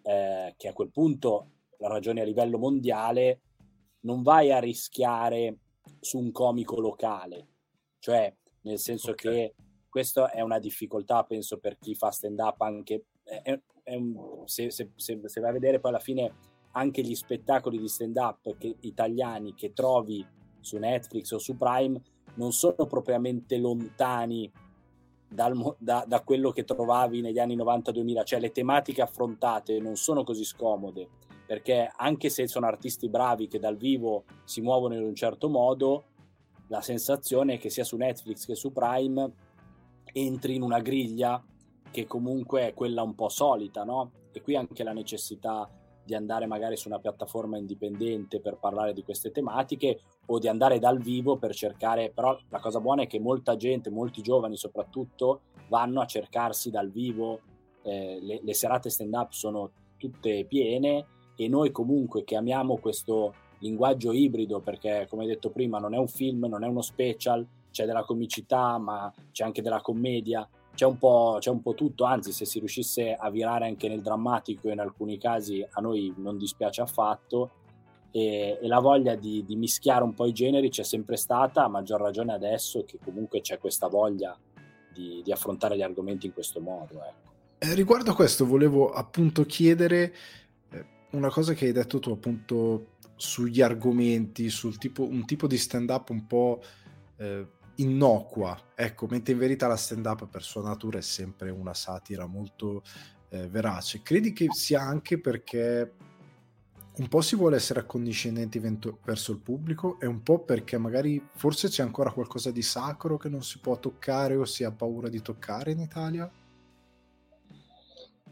[0.00, 3.42] eh, che a quel punto la ragione a livello mondiale,
[4.06, 5.58] non vai a rischiare
[6.00, 7.48] su un comico locale,
[7.98, 9.30] cioè nel senso okay.
[9.30, 9.54] che
[9.90, 13.08] questa è una difficoltà, penso, per chi fa stand up anche.
[13.22, 16.34] È, è un, se, se, se, se, vai a vedere poi alla fine
[16.72, 20.26] anche gli spettacoli di stand up italiani che trovi
[20.60, 22.00] su Netflix o su Prime
[22.36, 24.50] non sono propriamente lontani
[25.28, 30.24] dal, da, da, quello che trovavi negli anni 90-2000, cioè le tematiche affrontate non sono
[30.24, 31.08] così scomode,
[31.46, 36.04] perché anche se sono artisti bravi che dal vivo si muovono in un certo modo,
[36.68, 39.32] la sensazione è che sia su Netflix che su Prime
[40.12, 41.42] entri in una griglia
[41.90, 44.10] che comunque è quella un po' solita, no?
[44.32, 45.68] E qui anche la necessità
[46.04, 50.78] di andare magari su una piattaforma indipendente per parlare di queste tematiche o di andare
[50.78, 55.40] dal vivo per cercare, però la cosa buona è che molta gente, molti giovani soprattutto,
[55.68, 57.40] vanno a cercarsi dal vivo,
[57.82, 61.06] eh, le, le serate stand up sono tutte piene
[61.36, 66.08] e noi comunque che amiamo questo linguaggio ibrido perché come detto prima non è un
[66.08, 70.98] film, non è uno special, c'è della comicità ma c'è anche della commedia, c'è un,
[70.98, 74.80] po', c'è un po' tutto, anzi se si riuscisse a virare anche nel drammatico in
[74.80, 77.50] alcuni casi a noi non dispiace affatto
[78.16, 81.68] e, e la voglia di, di, mischiare un po' i generi c'è sempre stata, a
[81.68, 84.34] maggior ragione adesso che comunque c'è questa voglia
[84.90, 86.94] di, di affrontare gli argomenti in questo modo.
[86.94, 87.34] Ecco.
[87.58, 90.14] Eh, riguardo a questo volevo appunto chiedere
[90.70, 95.58] eh, una cosa che hai detto tu appunto sugli argomenti, sul tipo, un tipo di
[95.58, 96.62] stand up un po'
[97.18, 97.46] eh,
[97.76, 102.24] innocua, ecco, mentre in verità la stand up per sua natura è sempre una satira
[102.24, 102.82] molto
[103.28, 104.00] eh, verace.
[104.00, 105.92] Credi che sia anche perché
[106.98, 111.68] un po' si vuole essere accondiscendenti verso il pubblico e un po' perché magari forse
[111.68, 115.20] c'è ancora qualcosa di sacro che non si può toccare o si ha paura di
[115.20, 116.30] toccare in Italia?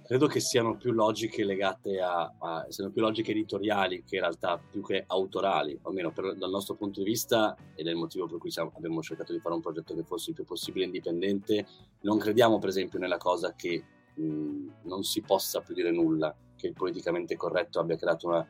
[0.07, 4.59] Credo che siano più logiche legate a, a siano più logiche editoriali che in realtà
[4.59, 8.39] più che autorali, almeno per, dal nostro punto di vista ed è il motivo per
[8.39, 11.67] cui siamo, abbiamo cercato di fare un progetto che fosse il più possibile indipendente.
[12.03, 13.83] Non crediamo per esempio nella cosa che
[14.15, 16.35] mh, non si possa più dire nulla
[16.65, 18.47] che il politicamente corretto abbia creato una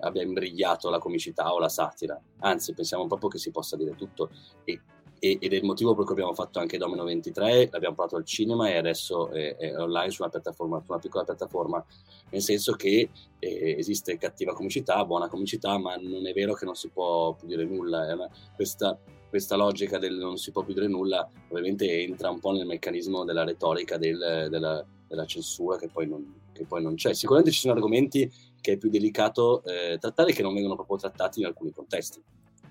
[0.00, 4.30] abbia imbrigliato la comicità o la satira, anzi pensiamo proprio che si possa dire tutto.
[4.64, 4.80] E,
[5.18, 8.24] e, ed è il motivo per cui abbiamo fatto anche Domino 23, l'abbiamo portato al
[8.24, 11.84] cinema e adesso è, è online su una piattaforma, su una piccola piattaforma,
[12.30, 16.74] nel senso che eh, esiste cattiva comicità, buona comicità, ma non è vero che non
[16.74, 18.96] si può più dire nulla, una, questa,
[19.28, 23.24] questa logica del non si può più dire nulla ovviamente entra un po' nel meccanismo
[23.24, 27.14] della retorica del, della, della, censura che poi, non, che poi non c'è.
[27.14, 28.30] Sicuramente ci sono argomenti
[28.60, 32.22] che è più delicato eh, trattare che non vengono proprio trattati in alcuni contesti.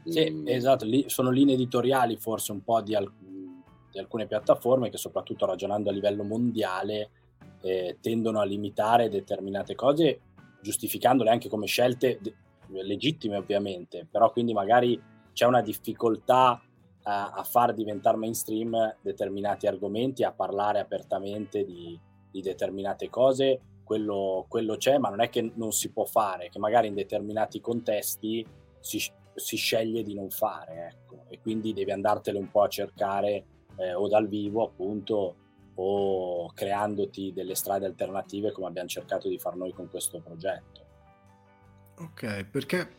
[0.05, 0.47] Sì, mm.
[0.47, 3.11] esatto, Lì sono linee editoriali forse un po' di, al-
[3.91, 7.09] di, alcune piattaforme che soprattutto ragionando a livello mondiale
[7.61, 10.21] eh, tendono a limitare determinate cose,
[10.61, 12.35] giustificandole anche come scelte de-
[12.83, 15.01] legittime ovviamente, però quindi magari
[15.33, 16.61] c'è una difficoltà
[17.03, 21.97] a, a far diventare mainstream determinati argomenti, a parlare apertamente di,
[22.37, 26.59] di determinate cose quello, quello, c'è, ma non è che non si può fare, che
[26.59, 28.45] magari in determinati contesti
[28.79, 28.99] si,
[29.33, 33.45] si sceglie di non fare, ecco, e quindi devi andartele un po' a cercare
[33.77, 35.35] eh, o dal vivo appunto
[35.75, 40.85] o creandoti delle strade alternative come abbiamo cercato di fare noi con questo progetto.
[41.99, 42.89] Ok, perché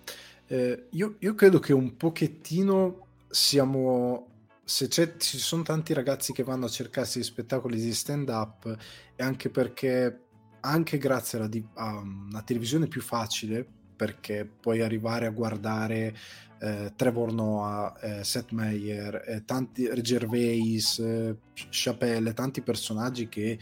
[0.47, 4.38] eh, io, io credo che un pochettino siamo
[4.68, 8.76] se ci sono tanti ragazzi che vanno a cercarsi spettacoli di stand up
[9.16, 10.26] è anche perché
[10.60, 13.66] anche grazie alla, a una televisione più facile,
[13.96, 16.14] perché puoi arrivare a guardare
[16.58, 21.36] eh, Trevor Noah, eh, Seth Meyer, eh, tanti Gervais, eh,
[21.70, 23.58] Chappelle, tanti personaggi che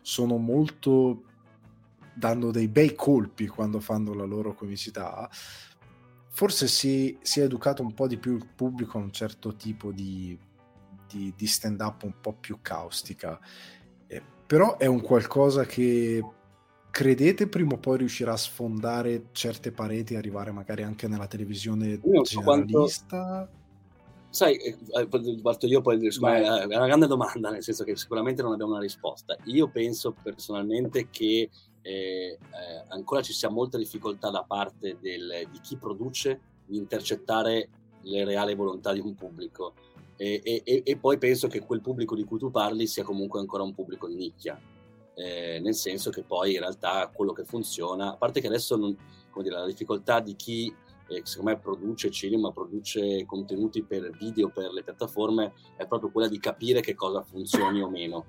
[0.00, 1.24] sono molto
[2.14, 5.28] danno dei bei colpi quando fanno la loro comicità.
[6.30, 9.92] Forse si, si è educato un po' di più il pubblico a un certo tipo
[9.92, 10.38] di,
[11.08, 13.38] di, di stand-up un po' più caustica.
[14.06, 16.22] Eh, però è un qualcosa che
[16.90, 22.00] credete prima o poi riuscirà a sfondare certe pareti e arrivare magari anche nella televisione
[22.00, 22.40] generalista?
[22.42, 22.88] Quanto...
[24.30, 25.08] Sai, eh, eh,
[25.40, 29.36] parto io poi, è una grande domanda, nel senso che sicuramente non abbiamo una risposta.
[29.44, 31.48] Io penso personalmente che
[31.80, 32.38] eh, eh,
[32.88, 37.68] ancora ci sia molta difficoltà da parte del, di chi produce di intercettare
[38.02, 39.74] le reali volontà di un pubblico.
[40.16, 43.62] E, e, e, poi penso che quel pubblico di cui tu parli sia comunque ancora
[43.62, 44.58] un pubblico di nicchia
[45.18, 48.94] eh, nel senso che poi in realtà quello che funziona, a parte che adesso non,
[49.42, 50.72] dire, la difficoltà di chi
[51.08, 56.28] eh, secondo me produce cinema, produce contenuti per video per le piattaforme, è proprio quella
[56.28, 58.24] di capire che cosa funzioni o meno.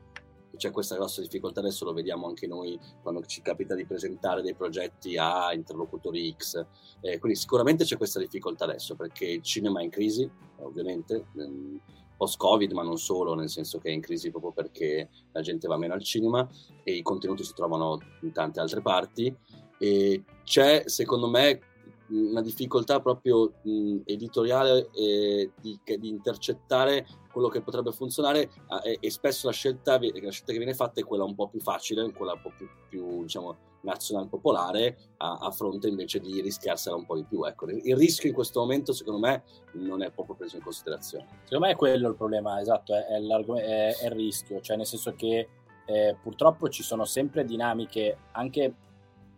[0.55, 4.55] C'è questa grossa difficoltà, adesso lo vediamo anche noi quando ci capita di presentare dei
[4.55, 6.65] progetti a interlocutori X.
[7.01, 11.25] Eh, quindi sicuramente c'è questa difficoltà adesso perché il cinema è in crisi, ovviamente.
[11.37, 11.79] Ehm,
[12.17, 15.77] post-Covid, ma non solo, nel senso che è in crisi proprio perché la gente va
[15.77, 16.49] meno al cinema
[16.83, 19.33] e i contenuti si trovano in tante altre parti.
[19.77, 21.61] E c'è, secondo me,
[22.09, 27.05] una difficoltà proprio mh, editoriale eh, di, di, intercettare
[27.37, 28.49] quello che potrebbe funzionare
[28.83, 31.59] eh, e spesso la scelta, la scelta, che viene fatta è quella un po' più
[31.59, 36.95] facile, quella un po' più, più diciamo, nazional popolare a, a, fronte invece di rischiarsela
[36.95, 37.43] un po' di più.
[37.43, 41.27] Ecco, il rischio in questo momento secondo me non è proprio preso in considerazione.
[41.43, 44.87] Secondo me è quello il problema, esatto, è, è, è, è il rischio, cioè nel
[44.87, 45.47] senso che
[45.85, 48.73] eh, purtroppo ci sono sempre dinamiche, anche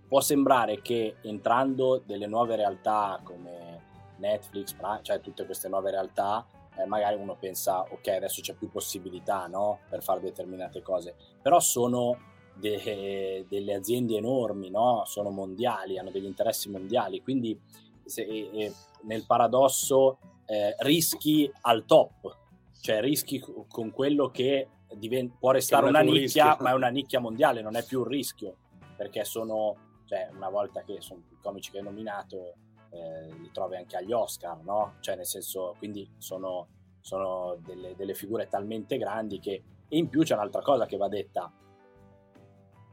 [0.08, 3.88] può sembrare che entrando delle nuove realtà come
[4.20, 6.46] Netflix, cioè tutte queste nuove realtà,
[6.80, 9.80] eh, magari uno pensa ok adesso c'è più possibilità no?
[9.90, 12.18] per fare determinate cose, però sono
[12.56, 15.04] de, delle aziende enormi, no?
[15.06, 17.60] sono mondiali, hanno degli interessi mondiali, quindi
[18.04, 18.74] se, e,
[19.04, 22.38] nel paradosso eh, rischi al top,
[22.82, 27.62] cioè rischi con quello che divent- può restare una nicchia, ma è una nicchia mondiale,
[27.62, 28.56] non è più un rischio,
[28.96, 29.76] perché sono,
[30.06, 32.56] cioè, una volta che sono i comici che hai nominato,
[32.90, 34.96] eh, li trovi anche agli Oscar, no?
[35.00, 36.68] Cioè, nel senso, quindi sono,
[37.02, 41.08] sono delle, delle figure talmente grandi che, e in più c'è un'altra cosa che va
[41.08, 41.52] detta,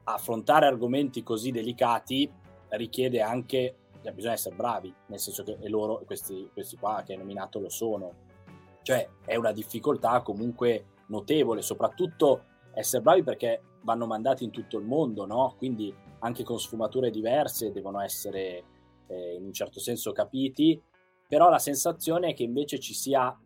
[0.04, 2.30] affrontare argomenti così delicati
[2.70, 7.18] richiede anche, cioè bisogna essere bravi, nel senso che loro, questi, questi qua che hai
[7.18, 8.24] nominato lo sono.
[8.82, 14.84] Cioè è una difficoltà comunque notevole, soprattutto essere bravi perché vanno mandati in tutto il
[14.84, 15.54] mondo, no?
[15.56, 18.64] Quindi anche con sfumature diverse devono essere
[19.06, 20.80] eh, in un certo senso capiti,
[21.28, 23.36] però la sensazione è che invece ci sia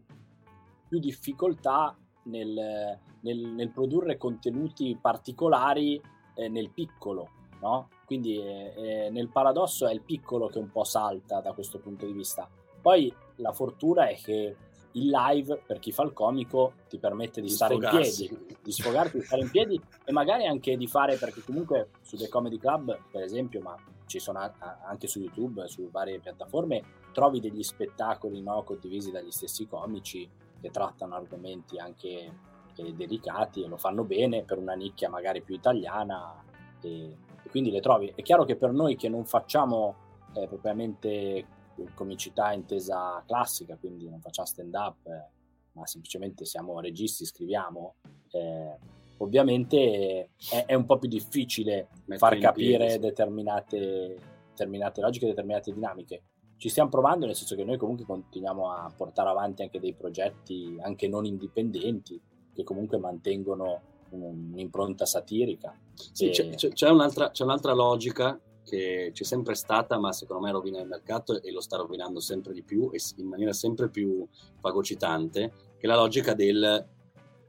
[0.88, 6.00] più difficoltà nel, nel, nel produrre contenuti particolari
[6.34, 7.28] eh, nel piccolo,
[7.61, 7.88] no?
[8.04, 12.06] Quindi eh, eh, nel paradosso è il piccolo che un po' salta da questo punto
[12.06, 12.48] di vista.
[12.80, 14.56] Poi la fortuna è che
[14.92, 18.22] il live per chi fa il comico ti permette di, di stare sfogarsi.
[18.24, 21.90] in piedi, di sfogarti, di stare in piedi e magari anche di fare, perché comunque
[22.02, 23.76] su The Comedy Club, per esempio, ma
[24.11, 26.82] ci sono anche su YouTube, su varie piattaforme,
[27.12, 30.28] trovi degli spettacoli no, condivisi dagli stessi comici
[30.61, 32.32] che trattano argomenti anche
[32.74, 36.42] eh, delicati e lo fanno bene per una nicchia magari più italiana
[36.80, 38.12] e, e quindi le trovi.
[38.12, 39.94] È chiaro che per noi che non facciamo
[40.34, 41.58] eh, propriamente
[41.94, 45.28] comicità intesa classica, quindi non facciamo stand up, eh,
[45.72, 47.94] ma semplicemente siamo registi, scriviamo,
[48.32, 48.76] eh,
[49.21, 52.99] ovviamente è, è, un po' più difficile Mettere far capire piedi, sì.
[52.99, 54.18] determinate,
[54.51, 56.23] determinate logiche, determinate dinamiche.
[56.57, 60.77] Ci stiamo provando, nel senso che noi comunque continuiamo a portare avanti anche dei progetti
[60.81, 62.21] anche non indipendenti,
[62.53, 65.75] che comunque mantengono un'impronta satirica.
[65.95, 66.31] Sì, e...
[66.31, 70.87] c'è, c'è, un'altra, c'è un'altra logica che c'è sempre stata, ma secondo me rovina il
[70.87, 74.27] mercato e lo sta rovinando sempre di più e in maniera sempre più
[74.61, 76.87] fagocitante, che è la logica del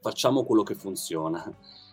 [0.02, 1.44] facciamo quello che funziona,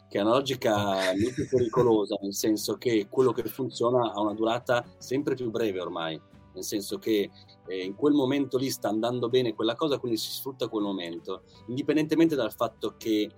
[0.08, 4.84] che è una logica molto pericolosa, nel senso che quello che funziona ha una durata
[4.96, 6.20] sempre più breve ormai,
[6.54, 7.30] nel senso che
[7.66, 11.42] eh, in quel momento lì sta andando bene quella cosa, quindi si sfrutta quel momento,
[11.66, 13.30] indipendentemente dal fatto che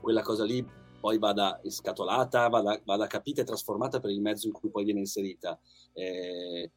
[0.00, 0.64] quella cosa lì
[1.00, 5.00] poi vada scatolata, vada, vada, capita e trasformata per il mezzo in cui poi viene
[5.00, 5.58] inserita.
[5.92, 6.70] Eh,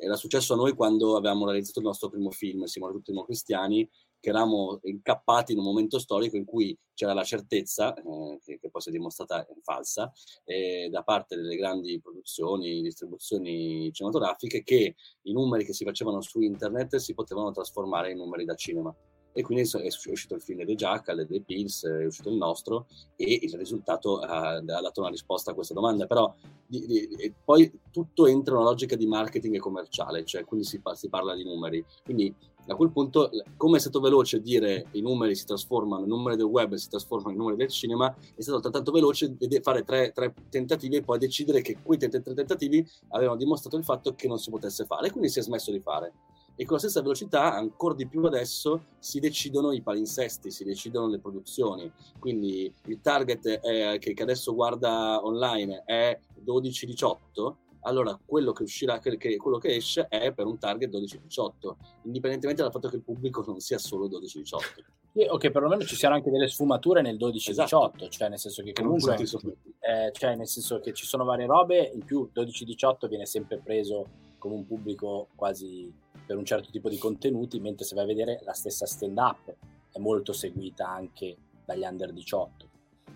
[0.00, 3.88] era successo a noi quando avevamo realizzato il nostro primo film, Siamo tutti democristiani,
[4.20, 8.70] che eravamo incappati in un momento storico in cui c'era la certezza, eh, che, che,
[8.70, 10.12] poi si è dimostrata falsa,
[10.44, 16.40] eh, da parte delle grandi produzioni, distribuzioni cinematografiche, che i numeri che si facevano su
[16.40, 18.94] internet si potevano trasformare in numeri da cinema.
[19.32, 23.38] E quindi è uscito il film dei Jackal, dei Pills, è uscito il nostro e
[23.42, 26.34] il risultato ha, ha dato una risposta a questa domanda, però
[26.66, 30.80] di, di, poi tutto entra in una logica di marketing e commerciale, cioè quindi si,
[30.94, 32.34] si parla di numeri, quindi
[32.68, 36.46] a quel punto, come è stato veloce dire i numeri si trasformano, i numeri del
[36.46, 40.96] web si trasformano in numeri del cinema, è stato altrettanto veloce fare tre, tre, tentativi
[40.96, 44.84] e poi decidere che quei tre tentativi avevano dimostrato il fatto che non si potesse
[44.84, 46.12] fare, e quindi si è smesso di fare
[46.60, 51.06] e con la stessa velocità, ancora di più adesso, si decidono i palinsesti, si decidono
[51.06, 51.88] le produzioni.
[52.18, 58.98] Quindi il target è, che, che, adesso guarda online è 12-18, allora quello che uscirà,
[58.98, 61.74] che, quello che esce è per un target 12-18,
[62.04, 64.58] indipendentemente dal fatto che il pubblico non sia solo 12-18.
[65.12, 68.08] Sì, o che perlomeno ci siano anche delle sfumature nel 12-18, esatto.
[68.08, 72.04] cioè nel senso che comunque eh, cioè nel senso che ci sono varie robe, in
[72.04, 74.06] più 12-18 viene sempre preso
[74.38, 75.92] come un pubblico quasi
[76.24, 79.54] per un certo tipo di contenuti, mentre se vai a vedere la stessa stand-up
[79.90, 82.67] è molto seguita anche dagli under 18.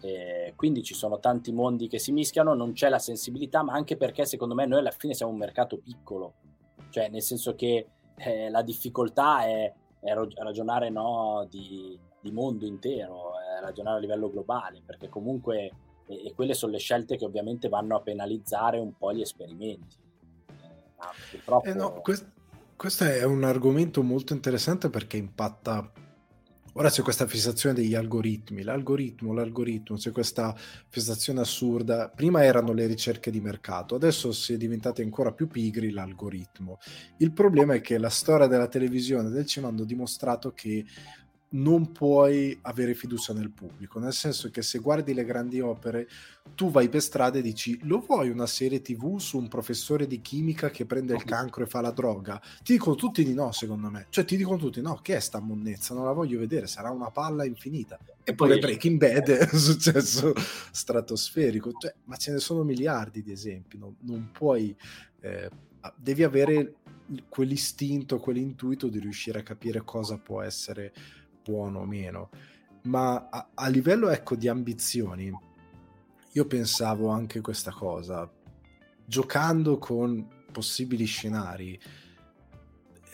[0.03, 3.97] E quindi ci sono tanti mondi che si mischiano, non c'è la sensibilità, ma anche
[3.97, 6.35] perché secondo me noi alla fine siamo un mercato piccolo,
[6.91, 7.87] cioè nel senso che
[8.17, 14.31] eh, la difficoltà è, è ragionare no, di, di, mondo intero, è ragionare a livello
[14.31, 15.71] globale, perché comunque
[16.07, 19.97] e, e quelle sono le scelte che ovviamente vanno a penalizzare un po' gli esperimenti.
[20.49, 21.69] Eh, purtroppo...
[21.69, 22.41] Eh no, questo
[22.83, 25.89] questo è un argomento molto interessante perché impatta.
[26.75, 30.57] Ora c'è questa fissazione degli algoritmi, l'algoritmo, l'algoritmo, c'è questa
[30.89, 32.09] fissazione assurda.
[32.09, 36.79] Prima erano le ricerche di mercato, adesso si è diventati ancora più pigri l'algoritmo.
[37.19, 40.87] Il problema è che la storia della televisione e del cinema hanno dimostrato che
[41.53, 46.09] non puoi avere fiducia nel pubblico, nel senso che se guardi le grandi opere,
[46.55, 50.21] tu vai per strada e dici lo vuoi una serie tv su un professore di
[50.21, 52.41] chimica che prende il cancro e fa la droga?
[52.63, 54.07] Ti dicono tutti di no, secondo me.
[54.09, 55.95] Cioè ti dicono tutti no, che è sta monnezza?
[55.95, 57.99] Non la voglio vedere, sarà una palla infinita.
[58.25, 60.33] E poi Breaking Bad è un successo
[60.71, 61.73] stratosferico.
[61.79, 63.97] Cioè, ma ce ne sono miliardi di esempi, no?
[64.01, 64.75] non puoi...
[65.21, 65.49] Eh,
[65.97, 66.77] devi avere
[67.29, 70.93] quell'istinto, quell'intuito di riuscire a capire cosa può essere
[71.43, 72.31] buono o meno,
[72.83, 75.33] ma a, a livello ecco di ambizioni,
[76.33, 78.31] io pensavo anche questa cosa,
[79.05, 81.79] giocando con possibili scenari,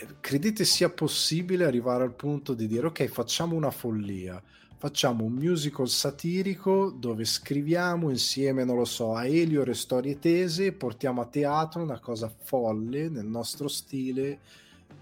[0.00, 4.40] eh, credete sia possibile arrivare al punto di dire ok facciamo una follia
[4.76, 10.70] facciamo un musical satirico dove scriviamo insieme non lo so a Elio e storie tese
[10.70, 14.38] portiamo a teatro una cosa folle nel nostro stile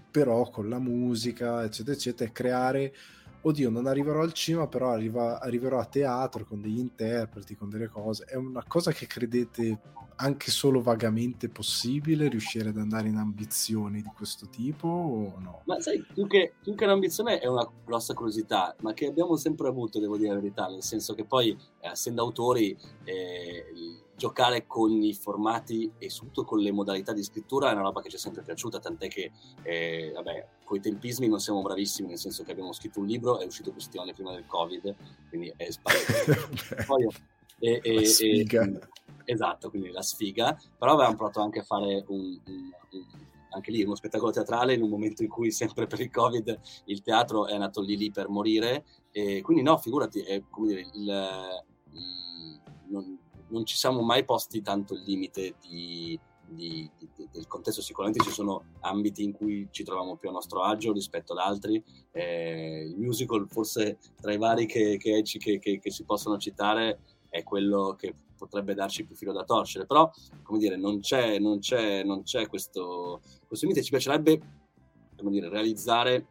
[0.09, 2.95] però con la musica eccetera eccetera e creare
[3.47, 7.87] oddio, non arriverò al cinema, però arriva, arriverò a teatro con degli interpreti, con delle
[7.87, 8.25] cose.
[8.25, 9.79] È una cosa che credete
[10.19, 15.61] anche solo vagamente possibile riuscire ad andare in ambizioni di questo tipo o no?
[15.65, 19.67] Ma sai, più che, più che un'ambizione è una grossa curiosità, ma che abbiamo sempre
[19.67, 23.65] avuto, devo dire la verità, nel senso che poi, eh, essendo autori, eh,
[24.17, 28.09] giocare con i formati e soprattutto con le modalità di scrittura è una roba che
[28.09, 32.17] ci è sempre piaciuta, tant'è che, eh, vabbè, con i tempismi non siamo bravissimi, nel
[32.17, 34.95] senso che abbiamo scritto un libro, è uscito due settimane prima del Covid,
[35.29, 36.13] quindi è sparito.
[36.87, 37.07] poi,
[37.59, 38.79] e, e, e,
[39.23, 43.05] esatto, quindi la sfiga, però avevamo provato anche a fare un, un, un,
[43.51, 47.01] anche lì uno spettacolo teatrale in un momento in cui sempre per il Covid il
[47.01, 51.63] teatro è nato lì lì per morire, e quindi no, figurati, è come dire, il,
[51.91, 53.16] il non,
[53.49, 57.81] non ci siamo mai posti tanto il limite di, di, di, del contesto.
[57.81, 61.83] Sicuramente ci sono ambiti in cui ci troviamo più a nostro agio rispetto ad altri.
[62.11, 67.43] Eh, il musical, forse tra i vari che, che, che, che, si possono citare, è
[67.43, 69.85] quello che potrebbe darci più filo da torcere.
[69.85, 70.09] Però,
[70.43, 73.83] come dire, non c'è, non c'è, non c'è questo, questo limite.
[73.83, 74.41] Ci piacerebbe
[75.23, 76.25] dire, realizzare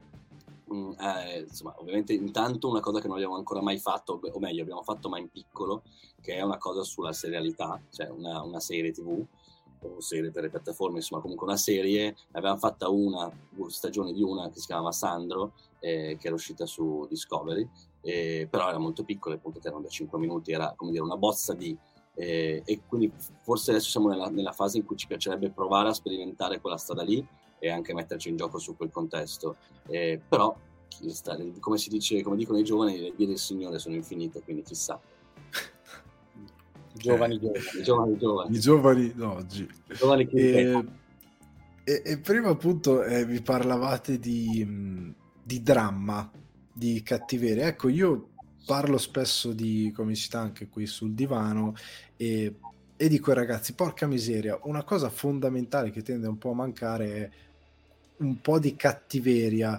[0.72, 4.62] Mm, eh, insomma, ovviamente intanto una cosa che non abbiamo ancora mai fatto, o meglio,
[4.62, 5.82] abbiamo fatto ma in piccolo,
[6.20, 9.24] che è una cosa sulla serialità, cioè una, una serie tv
[9.80, 14.12] o serie per le piattaforme, insomma comunque una serie, ne abbiamo fatta una, due stagioni
[14.12, 17.68] di una che si chiamava Sandro, eh, che era uscita su Discovery,
[18.00, 21.54] eh, però era molto piccola, appunto erano da 5 minuti, era come dire una bozza
[21.54, 21.76] di...
[22.18, 23.12] Eh, e quindi
[23.42, 27.02] forse adesso siamo nella, nella fase in cui ci piacerebbe provare a sperimentare quella strada
[27.02, 27.24] lì,
[27.58, 29.56] e anche metterci in gioco su quel contesto.
[29.88, 30.56] Eh, però,
[31.60, 35.00] come si dice, come dicono i giovani, le vie del Signore sono infinite, quindi chissà.
[36.94, 38.56] giovani, giovani, giovani, giovani.
[38.56, 39.68] I giovani d'oggi.
[39.88, 40.84] Giovani e,
[41.84, 46.30] e, e, prima appunto eh, vi parlavate di, di dramma,
[46.72, 47.66] di cattiveria.
[47.66, 48.30] Ecco, io
[48.66, 51.74] parlo spesso di comicità anche qui sul divano
[52.16, 52.56] e,
[52.96, 57.16] e dico ai ragazzi, porca miseria, una cosa fondamentale che tende un po' a mancare
[57.16, 57.30] è
[58.18, 59.76] un po' di cattiveria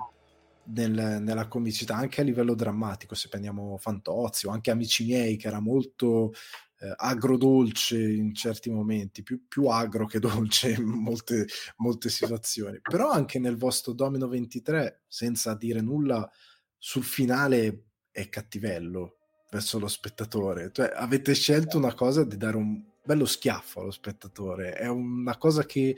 [0.66, 5.48] nel, nella comicità, anche a livello drammatico, se prendiamo Fantozzi o anche Amici miei, che
[5.48, 6.34] era molto
[6.80, 11.48] eh, agrodolce in certi momenti, più, più agro che dolce in molte,
[11.78, 12.80] molte situazioni.
[12.82, 16.30] Però anche nel vostro Domino 23, senza dire nulla,
[16.78, 19.18] sul finale è cattivello
[19.50, 20.72] verso lo spettatore.
[20.72, 24.74] Cioè, avete scelto una cosa di dare un bello schiaffo allo spettatore.
[24.74, 25.96] È una cosa che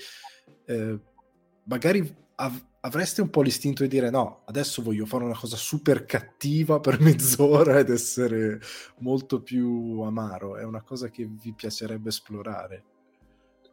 [0.66, 1.00] eh,
[1.64, 6.06] magari av- avreste un po' l'istinto di dire no, adesso voglio fare una cosa super
[6.06, 8.60] cattiva per mezz'ora ed essere
[9.00, 12.84] molto più amaro, è una cosa che vi piacerebbe esplorare.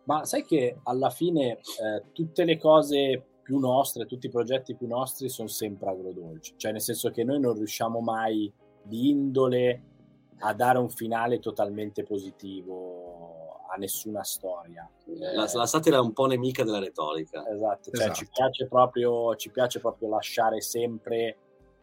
[0.05, 4.87] Ma sai che alla fine eh, tutte le cose più nostre, tutti i progetti più
[4.87, 8.51] nostri sono sempre agrodolci, cioè nel senso che noi non riusciamo mai
[8.83, 9.96] di indole
[10.41, 14.89] a dare un finale totalmente positivo a nessuna storia.
[15.19, 17.47] La, la, satira è un po' nemica della retorica.
[17.49, 18.15] Esatto, cioè esatto.
[18.15, 21.37] Ci, piace proprio, ci piace proprio lasciare sempre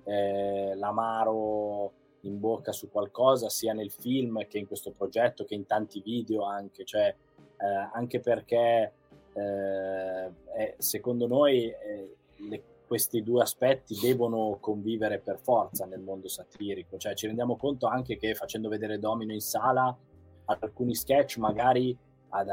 [0.04, 1.92] eh, l'amaro
[2.22, 6.46] in bocca su qualcosa, sia nel film che in questo progetto, che in tanti video
[6.46, 7.14] anche, cioè,
[7.58, 8.94] eh, anche perché
[9.34, 12.16] eh, secondo noi eh,
[12.48, 12.64] le,
[12.94, 18.18] questi due aspetti devono convivere per forza nel mondo satirico, cioè ci rendiamo conto anche
[18.18, 19.98] che facendo vedere Domino in sala
[20.46, 21.98] alcuni sketch magari
[22.30, 22.50] ad,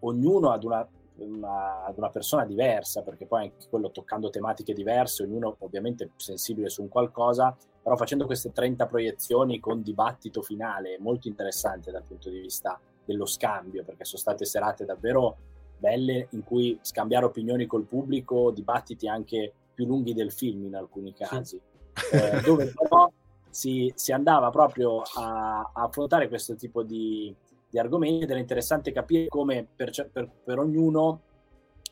[0.00, 5.24] ognuno ad una, una, ad una, persona diversa, perché poi anche quello toccando tematiche diverse,
[5.24, 11.26] ognuno ovviamente sensibile su un qualcosa, però facendo queste 30 proiezioni con dibattito finale molto
[11.26, 15.36] interessante dal punto di vista dello scambio, perché sono state serate davvero
[15.78, 21.12] belle in cui scambiare opinioni col pubblico, dibattiti anche più lunghi del film in alcuni
[21.12, 21.60] casi,
[22.12, 23.10] eh, dove però
[23.50, 27.34] si, si andava proprio a, a, affrontare questo tipo di,
[27.68, 31.22] di, argomenti ed era interessante capire come per, per, per ognuno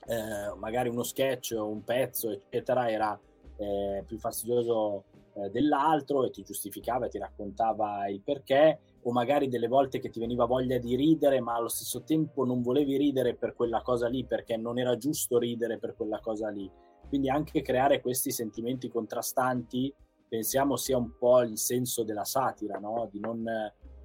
[0.07, 3.18] eh, magari uno sketch o un pezzo eccetera era
[3.57, 5.05] eh, più fastidioso
[5.35, 10.11] eh, dell'altro e ti giustificava e ti raccontava il perché o magari delle volte che
[10.11, 14.09] ti veniva voglia di ridere ma allo stesso tempo non volevi ridere per quella cosa
[14.09, 16.70] lì perché non era giusto ridere per quella cosa lì
[17.09, 19.92] quindi anche creare questi sentimenti contrastanti
[20.28, 23.09] pensiamo sia un po' il senso della satira, no?
[23.11, 23.44] di, non,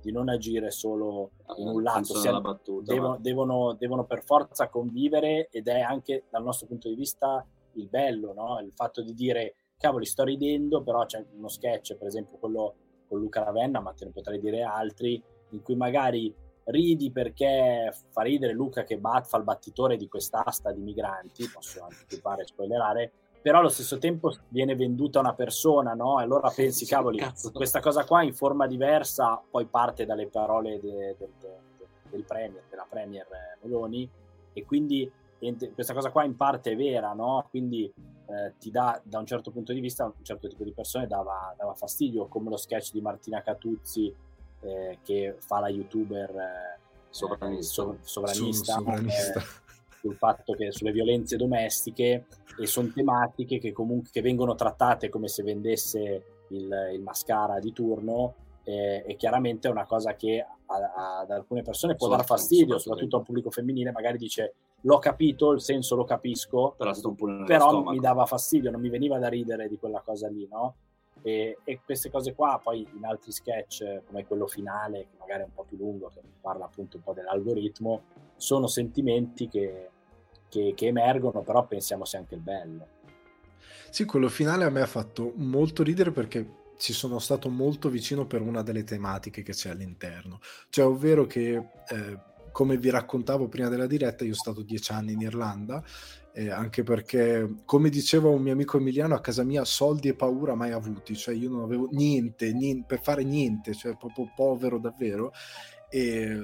[0.01, 5.49] di, non, agire solo in un lato, sia, battuta, devono, devono, devono, per forza convivere
[5.51, 8.60] ed è anche dal nostro punto di vista il bello, no?
[8.60, 12.76] il fatto di dire cavoli sto ridendo, però c'è uno sketch, per esempio quello
[13.08, 16.34] con Luca Ravenna, ma te ne potrei dire altri, in cui magari
[16.66, 21.84] ridi perché fa ridere Luca che bat, fa il battitore di quest'asta di migranti, posso
[21.84, 23.11] anticipare e spoilerare,
[23.41, 26.20] però allo stesso tempo viene venduta a una persona, no?
[26.20, 27.51] E allora pensi, cavoli, Cazzo.
[27.51, 31.57] questa cosa qua in forma diversa poi parte dalle parole de, de, de,
[32.09, 33.28] del premier, della premier
[33.61, 34.09] Meloni
[34.53, 35.11] e quindi
[35.74, 37.45] questa cosa qua in parte è vera, no?
[37.49, 37.91] Quindi
[38.28, 41.53] eh, ti dà, da un certo punto di vista, un certo tipo di persone dava,
[41.57, 44.16] dava fastidio, come lo sketch di Martina Catuzzi
[44.64, 49.39] eh, che fa la youtuber eh, sovranista, so, sovranista, sovranista.
[49.39, 49.61] Eh,
[49.99, 52.26] sul fatto che sulle violenze domestiche
[52.59, 57.72] e sono tematiche che comunque che vengono trattate come se vendesse il, il mascara di
[57.72, 63.16] turno eh, e chiaramente è una cosa che ad alcune persone può dar fastidio, soprattutto
[63.16, 66.93] a un pubblico femminile, magari dice l'ho capito, il senso lo capisco, però,
[67.45, 70.76] però mi dava fastidio, non mi veniva da ridere di quella cosa lì, no?
[71.26, 75.46] E, e, queste cose qua poi in altri sketch come quello finale che magari è
[75.46, 78.02] un po' più lungo che parla appunto un po' dell'algoritmo
[78.36, 79.90] sono sentimenti che,
[80.50, 82.88] che, che emergono però pensiamo sia anche il bello.
[83.90, 88.26] Sì quello finale a me ha fatto molto ridere perché ci sono stato molto vicino
[88.26, 90.40] per una delle tematiche che c'è all'interno.
[90.70, 91.56] Cioè ovvero che
[91.88, 92.20] eh,
[92.54, 95.84] come vi raccontavo prima della diretta io sono stato dieci anni in Irlanda
[96.36, 100.56] eh, anche perché, come diceva un mio amico Emiliano, a casa mia soldi e paura
[100.56, 105.32] mai avuti, cioè io non avevo niente, niente per fare niente, cioè proprio povero davvero.
[105.89, 106.41] E,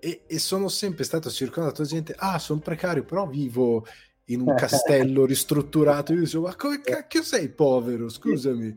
[0.00, 3.86] e, e sono sempre stato circondato da gente, ah, sono precario, però vivo
[4.26, 6.12] in un castello ristrutturato.
[6.12, 8.08] Io dicevo, ma come cacchio sei povero?
[8.08, 8.74] Scusami.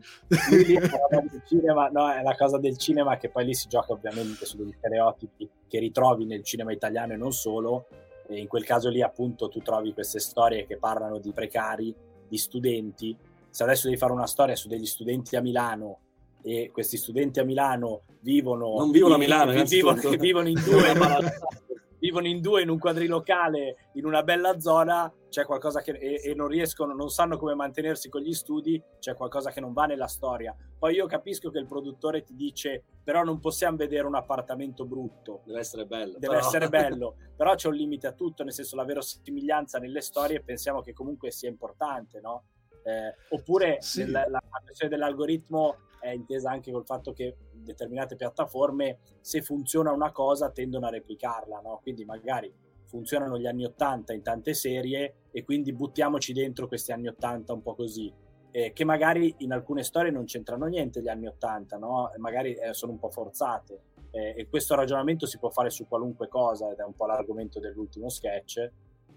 [1.46, 5.48] cinema, no, è la cosa del cinema che poi lì si gioca ovviamente sugli stereotipi
[5.66, 7.86] che ritrovi nel cinema italiano e non solo
[8.30, 11.94] e in quel caso lì appunto tu trovi queste storie che parlano di precari,
[12.28, 13.16] di studenti.
[13.48, 16.00] Se adesso devi fare una storia su degli studenti a Milano
[16.42, 18.74] e questi studenti a Milano vivono...
[18.76, 20.92] Non vivono a Milano, vivono, vivono in due
[21.98, 26.34] vivono in due in un quadrilocale in una bella zona, c'è qualcosa che e, e,
[26.34, 30.06] non riescono, non sanno come mantenersi con gli studi, c'è qualcosa che non va nella
[30.06, 30.54] storia.
[30.78, 35.42] Poi io capisco che il produttore ti dice però non possiamo vedere un appartamento brutto.
[35.44, 36.18] Deve essere bello.
[36.18, 36.46] Deve però.
[36.46, 40.82] essere bello, però c'è un limite a tutto, nel senso la verosimiglianza nelle storie pensiamo
[40.82, 42.44] che comunque sia importante, no?
[42.84, 44.04] Eh, oppure sì.
[44.04, 50.12] nella, la questione dell'algoritmo è intesa anche col fatto che determinate piattaforme, se funziona una
[50.12, 51.80] cosa, tendono a replicarla, no?
[51.82, 52.52] Quindi magari
[52.88, 57.62] funzionano gli anni 80 in tante serie e quindi buttiamoci dentro questi anni 80 un
[57.62, 58.12] po' così.
[58.50, 62.10] Eh, che magari in alcune storie non c'entrano niente gli anni 80, no?
[62.16, 63.82] Magari eh, sono un po' forzate.
[64.10, 67.60] Eh, e questo ragionamento si può fare su qualunque cosa, ed è un po' l'argomento
[67.60, 68.70] dell'ultimo sketch,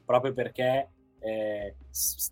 [0.04, 1.76] proprio perché eh,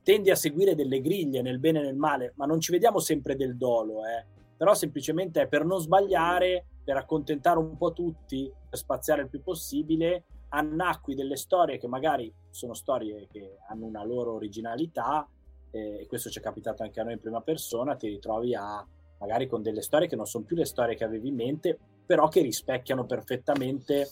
[0.03, 3.37] tendi a seguire delle griglie nel bene e nel male, ma non ci vediamo sempre
[3.37, 8.77] del dolo, eh però semplicemente è per non sbagliare, per accontentare un po' tutti, per
[8.77, 14.33] spaziare il più possibile, annacqui delle storie che magari sono storie che hanno una loro
[14.33, 15.25] originalità,
[15.71, 18.85] eh, e questo ci è capitato anche a noi in prima persona, ti ritrovi a
[19.19, 22.27] magari con delle storie che non sono più le storie che avevi in mente, però
[22.27, 24.09] che rispecchiano perfettamente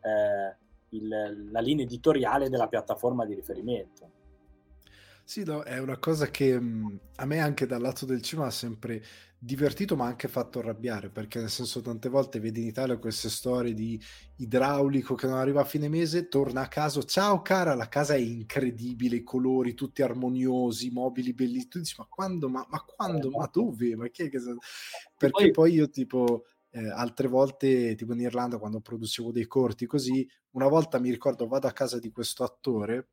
[0.00, 0.56] eh,
[0.96, 4.10] il, la linea editoriale della piattaforma di riferimento.
[5.24, 8.50] Sì, no, è una cosa che mh, a me anche dal lato del cinema ha
[8.50, 9.00] sempre
[9.42, 13.72] divertito ma anche fatto arrabbiare perché nel senso tante volte vedi in Italia queste storie
[13.72, 13.98] di
[14.36, 18.18] idraulico che non arriva a fine mese torna a casa ciao cara la casa è
[18.18, 23.30] incredibile i colori tutti armoniosi i mobili bellissimi tu dici ma quando ma, ma quando?
[23.30, 23.96] Ma dove?
[23.96, 24.38] Ma chi è che
[25.16, 29.86] perché poi, poi io tipo eh, altre volte tipo in Irlanda quando producevo dei corti
[29.86, 33.08] così una volta mi ricordo vado a casa di questo attore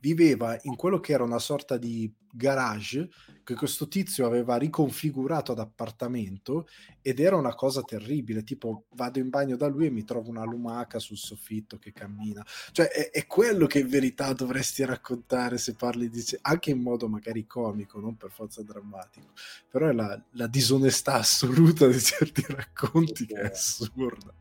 [0.00, 3.08] viveva in quello che era una sorta di garage
[3.42, 6.68] che questo tizio aveva riconfigurato ad appartamento
[7.02, 10.44] ed era una cosa terribile tipo vado in bagno da lui e mi trovo una
[10.44, 12.44] lumaca sul soffitto che cammina.
[12.70, 17.08] Cioè è, è quello che in verità dovresti raccontare se parli di anche in modo
[17.08, 19.32] magari comico non per forza drammatico
[19.68, 24.32] però è la, la disonestà assoluta di certi racconti che è assurda.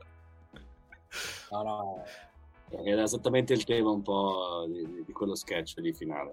[1.51, 2.03] No no
[2.83, 6.31] era esattamente il tema un po' di, di quello sketch di finale.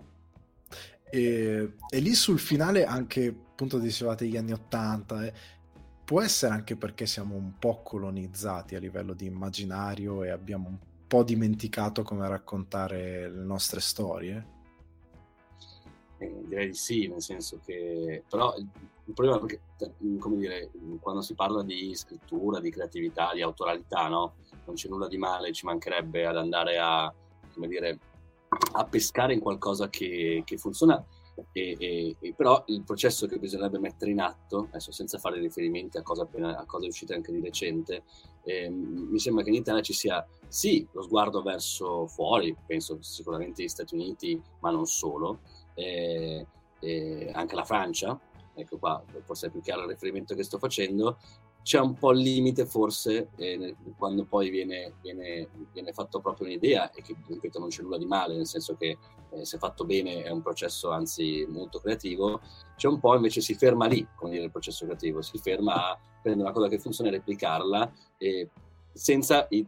[1.10, 5.32] E, e, lì sul finale anche appunto dicevate gli anni 80 eh,
[6.04, 10.78] può essere anche perché siamo un po' colonizzati a livello di immaginario e abbiamo un
[11.06, 14.54] po' dimenticato come raccontare le nostre storie
[16.18, 19.60] direi di sì nel senso che però il problema è che
[20.18, 20.70] come dire
[21.00, 24.34] quando si parla di scrittura di creatività di autoralità no
[24.66, 27.12] non c'è nulla di male, ci mancherebbe ad andare a,
[27.52, 27.98] come dire,
[28.72, 31.02] a pescare in qualcosa che, che funziona.
[31.52, 35.98] E, e, e, però il processo che bisognerebbe mettere in atto, adesso senza fare riferimenti
[35.98, 38.04] a cosa, appena, a cosa è uscito anche di recente,
[38.44, 43.62] eh, mi sembra che in Italia ci sia sì lo sguardo verso fuori, penso sicuramente
[43.62, 45.40] gli Stati Uniti, ma non solo,
[45.76, 46.46] eh,
[46.80, 48.18] eh, anche la Francia,
[48.54, 51.18] ecco qua forse è più chiaro il riferimento che sto facendo,
[51.66, 56.92] c'è un po' il limite forse eh, quando poi viene, viene, viene, fatto proprio un'idea
[56.92, 58.96] e che ripeto non c'è nulla di male nel senso che
[59.30, 62.40] eh, se fatto bene è un processo anzi molto creativo
[62.76, 65.98] c'è un po' invece si ferma lì come dire il processo creativo si ferma a
[66.22, 68.48] prendere una cosa che funziona e replicarla eh,
[68.92, 69.66] senza i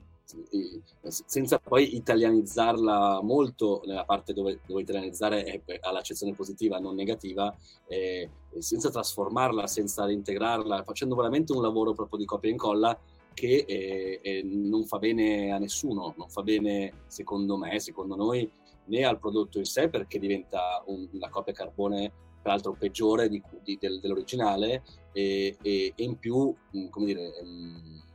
[1.00, 7.54] senza poi italianizzarla molto nella parte dove, dove italianizzare ha l'accezione positiva, non negativa,
[7.86, 8.28] eh,
[8.58, 12.98] senza trasformarla, senza integrarla, facendo veramente un lavoro proprio di copia e incolla
[13.32, 18.50] che eh, eh, non fa bene a nessuno, non fa bene secondo me, secondo noi,
[18.86, 23.78] né al prodotto in sé perché diventa un, una copia carbone peraltro peggiore di, di,
[23.80, 24.82] del, dell'originale
[25.12, 26.54] e, e, e, in più,
[26.90, 27.32] come dire...
[27.42, 28.06] Um,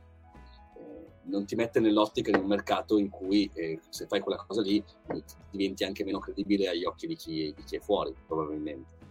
[1.24, 4.82] non ti mette nell'ottica di un mercato in cui eh, se fai quella cosa lì
[5.50, 9.02] diventi anche meno credibile agli occhi di chi, di chi è fuori, probabilmente.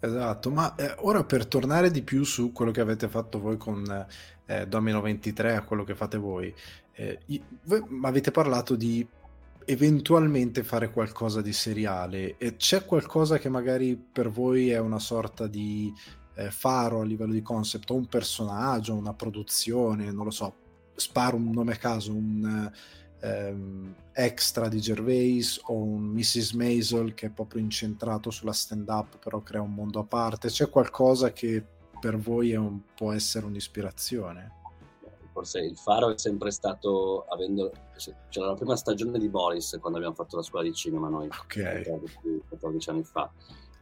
[0.00, 4.06] Esatto, ma eh, ora per tornare di più su quello che avete fatto voi con
[4.46, 6.54] eh, Domino 23, a quello che fate voi,
[6.92, 7.18] eh,
[7.64, 9.06] voi avete parlato di
[9.68, 15.48] eventualmente fare qualcosa di seriale e c'è qualcosa che magari per voi è una sorta
[15.48, 15.92] di
[16.36, 20.54] eh, faro a livello di concept, o un personaggio, una produzione, non lo so,
[20.96, 22.70] sparo un nome a caso, un
[23.22, 26.52] um, extra di Gervais o un Mrs.
[26.52, 30.68] Maisel che è proprio incentrato sulla stand up però crea un mondo a parte, c'è
[30.68, 31.64] qualcosa che
[32.00, 34.52] per voi un, può essere un'ispirazione?
[35.32, 37.70] Forse il faro è sempre stato, avendo,
[38.30, 41.84] c'era la prima stagione di Boris quando abbiamo fatto la scuola di cinema noi, okay.
[41.84, 43.30] 14, 14 anni fa,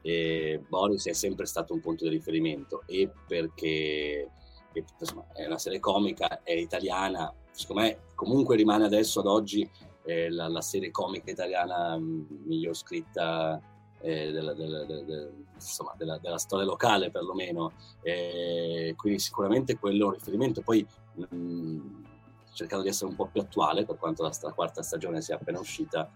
[0.02, 4.28] e Boris è sempre stato un punto di riferimento e perché
[4.74, 9.68] che insomma, è una serie comica, è italiana, secondo me comunque rimane adesso ad oggi
[10.04, 13.60] eh, la, la, serie comica italiana mm, miglior scritta
[14.00, 17.72] eh, della, della, della, insomma, della, storia locale perlomeno,
[18.02, 20.60] eh, quindi sicuramente quello è un riferimento.
[20.60, 22.04] Poi mh, mm,
[22.52, 25.58] cercando di essere un po' più attuale per quanto la, la quarta stagione sia appena
[25.58, 26.10] uscita.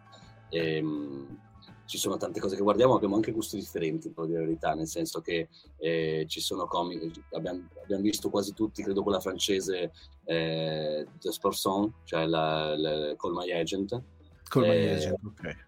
[0.50, 1.46] Ehm,
[1.88, 4.86] ci sono tante cose che guardiamo, abbiamo anche gusti differenti, per dire la verità, nel
[4.86, 5.48] senso che
[5.78, 9.92] eh, ci sono comici, abbiamo, abbiamo, visto quasi tutti, credo quella francese,
[10.24, 14.02] eh, The Sporson, cioè la, la Call My Agent.
[14.48, 15.66] Call My eh, Agent, ok.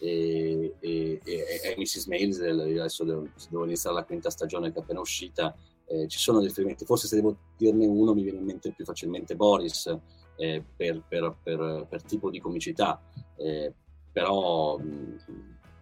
[0.00, 2.06] E, e, e, e Mrs.
[2.06, 5.56] Mails, adesso devo, devo, iniziare la quinta stagione che è appena uscita,
[5.86, 9.36] eh, ci sono riferimenti, forse se devo dirne uno mi viene in mente più facilmente
[9.36, 9.96] Boris,
[10.36, 13.00] eh, per, per, per, per, tipo di comicità,
[13.36, 13.72] eh,
[14.14, 14.78] però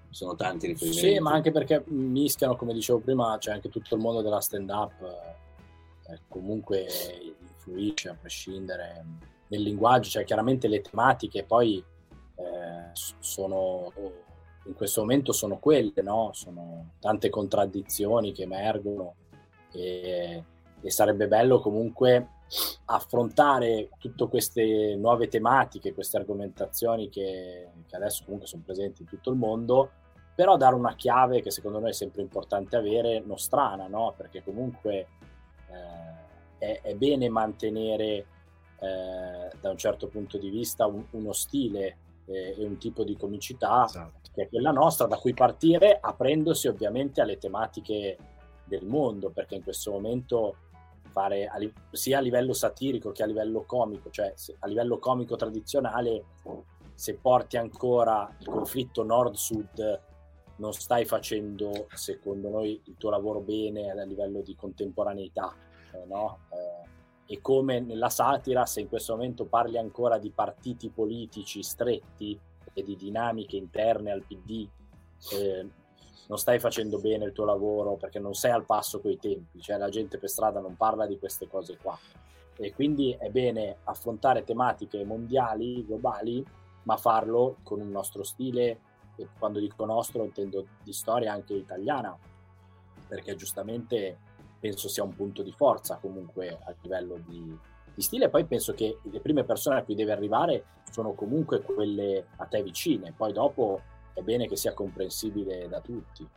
[0.08, 1.06] sono tanti riferimenti.
[1.06, 5.02] Sì, ma anche perché mischiano, come dicevo prima, c'è anche tutto il mondo della stand-up,
[6.08, 6.86] eh, comunque
[7.38, 9.04] influisce a prescindere
[9.48, 11.84] nel linguaggio, cioè chiaramente le tematiche poi
[12.36, 13.92] eh, sono
[14.64, 16.30] in questo momento sono quelle, no?
[16.32, 19.16] Sono tante contraddizioni che emergono
[19.72, 20.44] e,
[20.80, 22.28] e sarebbe bello comunque
[22.86, 29.30] affrontare tutte queste nuove tematiche, queste argomentazioni che, che, adesso comunque sono presenti in tutto
[29.30, 29.90] il mondo,
[30.34, 34.14] però dare una chiave che secondo noi è sempre importante avere, nostrana, no?
[34.16, 35.06] perché comunque
[35.70, 38.26] eh, è, è, bene mantenere
[38.80, 43.16] eh, da un certo punto di vista un, uno stile eh, e un tipo di
[43.16, 44.30] comicità esatto.
[44.32, 48.16] che è quella nostra, da cui partire aprendosi ovviamente alle tematiche
[48.64, 50.56] del mondo, perché in questo momento
[51.12, 51.58] fare a,
[51.92, 56.24] sia a livello satirico che a livello comico, cioè a livello comico tradizionale,
[56.94, 60.00] se porti ancora il conflitto nord-sud,
[60.56, 65.54] non stai facendo, secondo noi, il tuo lavoro bene a livello di contemporaneità,
[65.92, 66.40] eh, no?
[66.50, 72.38] Eh, e come nella satira, se in questo momento parli ancora di partiti politici stretti
[72.74, 74.68] e di dinamiche interne al PD,
[75.32, 75.68] eh,
[76.28, 79.76] non stai facendo bene il tuo lavoro perché non sei al passo coi tempi, cioè
[79.76, 81.98] la gente per strada non parla di queste cose qua.
[82.56, 86.44] E quindi è bene affrontare tematiche mondiali, globali,
[86.84, 88.78] ma farlo con un nostro stile,
[89.16, 92.16] e quando dico nostro intendo di storia anche italiana,
[93.08, 94.18] perché giustamente
[94.58, 97.58] penso sia un punto di forza comunque a livello di,
[97.94, 98.28] di stile.
[98.28, 102.62] Poi penso che le prime persone a cui deve arrivare sono comunque quelle a te
[102.62, 103.80] vicine, poi dopo
[104.14, 106.28] è bene che sia comprensibile da tutti.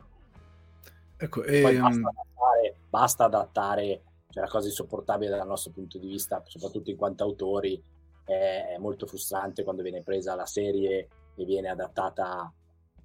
[1.18, 1.62] Ecco, e...
[1.62, 6.42] Poi basta ehm, adattare, basta adattare, cioè la cosa insopportabile dal nostro punto di vista,
[6.46, 7.82] soprattutto in quanto autori,
[8.24, 12.52] è, molto frustrante quando viene presa la serie e viene adattata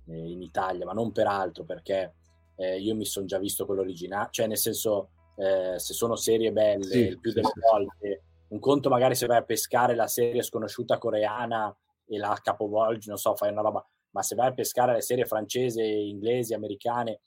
[0.08, 2.16] eh, in Italia, ma non per altro, perché
[2.56, 6.52] eh, io mi sono già visto quello originale, cioè nel senso, eh, se sono serie
[6.52, 10.08] belle, sì, il più delle sì, volte, un conto magari se vai a pescare la
[10.08, 11.74] serie sconosciuta coreana
[12.06, 15.26] e la capovolgi, non so, fai una roba ma se vai a pescare le serie
[15.26, 17.22] francesi, inglesi, americane,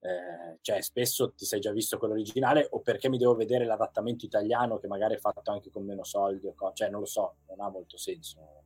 [0.00, 4.24] eh, cioè spesso ti sei già visto quello originale o perché mi devo vedere l'adattamento
[4.24, 7.70] italiano che magari è fatto anche con meno soldi, cioè non lo so, non ha
[7.70, 8.64] molto senso.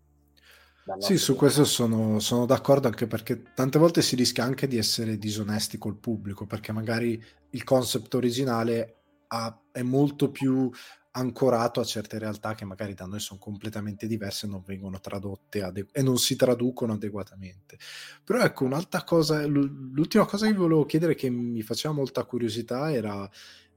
[0.98, 5.18] Sì, su questo sono, sono, d'accordo anche perché tante volte si rischia anche di essere
[5.18, 7.20] disonesti col pubblico perché magari
[7.50, 10.70] il concept originale ha, è molto più
[11.16, 15.62] ancorato a certe realtà che magari da noi sono completamente diverse e non vengono tradotte
[15.62, 17.78] adegu- e non si traducono adeguatamente.
[18.22, 23.28] Però ecco, un'altra cosa, l'ultima cosa che volevo chiedere che mi faceva molta curiosità era,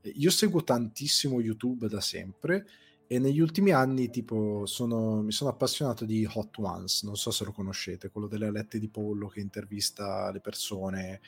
[0.01, 2.67] io seguo tantissimo YouTube da sempre
[3.07, 7.45] e negli ultimi anni tipo sono, mi sono appassionato di Hot Ones, non so se
[7.45, 11.21] lo conoscete, quello delle alette di pollo che intervista le persone.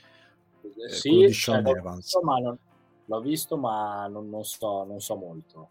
[0.62, 2.04] Eh, sì, di Sean cioè, Evans.
[2.04, 2.58] Visto, ma non,
[3.06, 5.70] l'ho visto ma non, non, so, non so molto.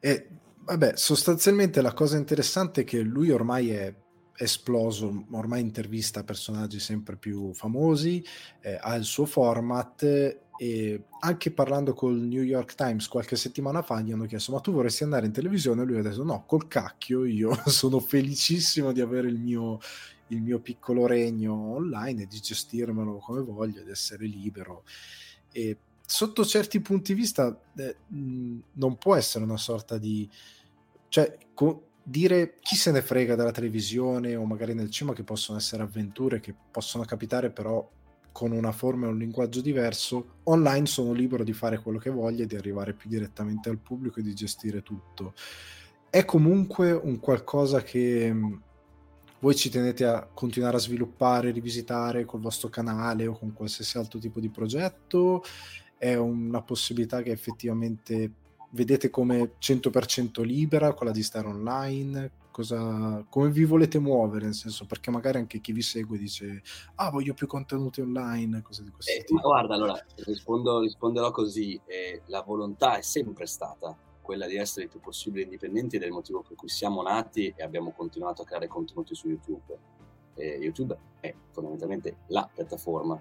[0.00, 0.28] E
[0.64, 3.94] vabbè, sostanzialmente la cosa interessante è che lui ormai è
[4.36, 8.24] esploso, ormai intervista personaggi sempre più famosi,
[8.60, 10.02] eh, ha il suo format
[10.60, 14.72] e anche parlando col New York Times qualche settimana fa gli hanno chiesto ma tu
[14.72, 15.82] vorresti andare in televisione?
[15.82, 19.78] E lui ha detto no, col cacchio, io sono felicissimo di avere il mio,
[20.28, 24.84] il mio piccolo regno online e di gestirmelo come voglio, di essere libero.
[25.50, 25.76] E
[26.10, 30.26] sotto certi punti di vista eh, non può essere una sorta di
[31.08, 35.58] cioè co- dire chi se ne frega della televisione o magari nel cinema che possono
[35.58, 37.86] essere avventure che possono capitare però
[38.32, 42.44] con una forma e un linguaggio diverso online sono libero di fare quello che voglio
[42.44, 45.34] e di arrivare più direttamente al pubblico e di gestire tutto.
[46.08, 48.34] È comunque un qualcosa che
[49.40, 54.18] voi ci tenete a continuare a sviluppare, rivisitare col vostro canale o con qualsiasi altro
[54.18, 55.42] tipo di progetto
[55.98, 58.32] è una possibilità che effettivamente
[58.70, 62.30] vedete come 100% libera, quella di stare online?
[62.50, 64.46] Cosa, come vi volete muovere?
[64.46, 66.62] Nel senso, perché magari anche chi vi segue dice:
[66.96, 69.40] Ah, voglio più contenuti online, cose di questo eh, tipo.
[69.40, 74.90] guarda, allora rispondo, risponderò così: eh, la volontà è sempre stata quella di essere il
[74.90, 78.44] più possibile indipendenti ed è il motivo per cui siamo nati e abbiamo continuato a
[78.44, 79.78] creare contenuti su YouTube.
[80.34, 83.20] Eh, YouTube è fondamentalmente la piattaforma.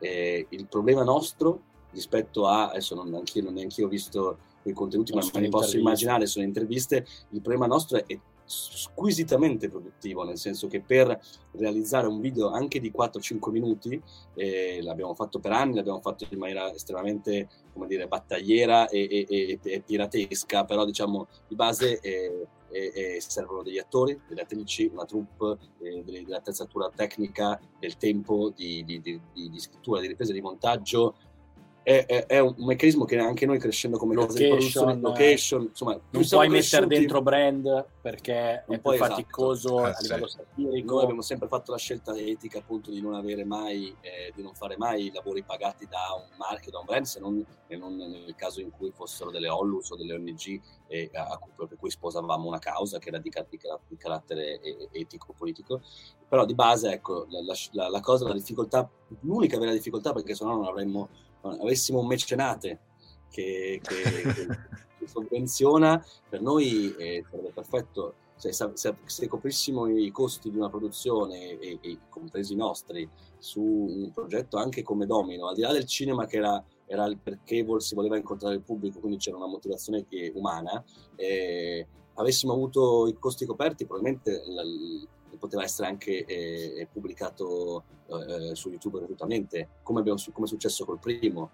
[0.00, 5.12] Il problema nostro rispetto a, adesso non, anch'io, non neanche io ho visto quei contenuti,
[5.12, 10.68] ma me li posso immaginare, sono interviste, il problema nostro è squisitamente produttivo, nel senso
[10.68, 11.20] che per
[11.52, 14.00] realizzare un video anche di 4-5 minuti,
[14.34, 19.26] eh, l'abbiamo fatto per anni, l'abbiamo fatto in maniera estremamente, come dire, battagliera e, e,
[19.28, 25.04] e, e piratesca, però diciamo di base eh, eh, servono degli attori, delle attrici, una
[25.04, 31.14] troupe, eh, dell'attrezzatura tecnica, del tempo di, di, di, di, scrittura, di ripresa, di montaggio,
[31.88, 36.26] è, è, è, un meccanismo che anche noi crescendo come location, produzione, location, insomma, non
[36.28, 39.10] puoi mettere dentro brand perché non è più esatto.
[39.10, 39.96] faticoso esatto.
[39.96, 40.36] a livello sì.
[40.36, 40.94] satirico.
[40.94, 44.52] Noi abbiamo sempre fatto la scelta etica appunto di non avere mai, eh, di non
[44.52, 47.42] fare mai lavori pagati da un marchio, da un brand, se non,
[47.78, 51.78] non nel caso in cui fossero delle Ollus o delle ONG eh, a cui, per
[51.78, 54.60] cui sposavamo una causa che era di, di, di carattere
[54.92, 55.80] etico-politico.
[56.28, 57.40] Però di base, ecco, la,
[57.72, 58.86] la, la cosa, la difficoltà,
[59.20, 61.08] l'unica vera difficoltà, perché se no non avremmo
[61.42, 62.80] avessimo un mecenate
[63.30, 64.46] che, che,
[64.98, 68.14] che sovvenziona, per noi eh, sarebbe perfetto.
[68.38, 73.60] Se, se, se, coprissimo i costi di una produzione, e, e, compresi i nostri, su
[73.60, 77.66] un progetto anche come Domino, al di là del cinema che era, era il perché
[77.78, 80.84] si voleva incontrare il pubblico, quindi c'era una motivazione che, umana,
[81.16, 81.84] eh,
[82.14, 84.62] avessimo avuto i costi coperti, probabilmente la,
[85.38, 90.98] poteva essere anche eh, pubblicato eh, su YouTube gratuitamente, come, abbiamo, come è successo col
[90.98, 91.50] primo.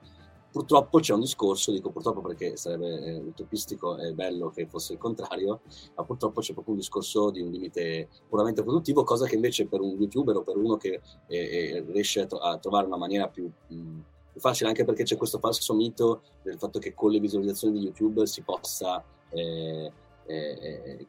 [0.55, 5.01] Purtroppo c'è un discorso, dico purtroppo perché sarebbe eh, utopistico e bello che fosse il
[5.01, 5.63] contrario,
[5.97, 9.81] ma purtroppo c'è proprio un discorso di un limite puramente produttivo, cosa che invece per
[9.81, 13.27] un youtuber o per uno che eh, eh, riesce a, tro- a, trovare una maniera
[13.27, 14.01] più, mh,
[14.37, 18.25] facile, anche perché c'è questo falso mito del fatto che con le visualizzazioni di YouTube
[18.25, 19.91] si possa eh,
[20.27, 21.07] eh,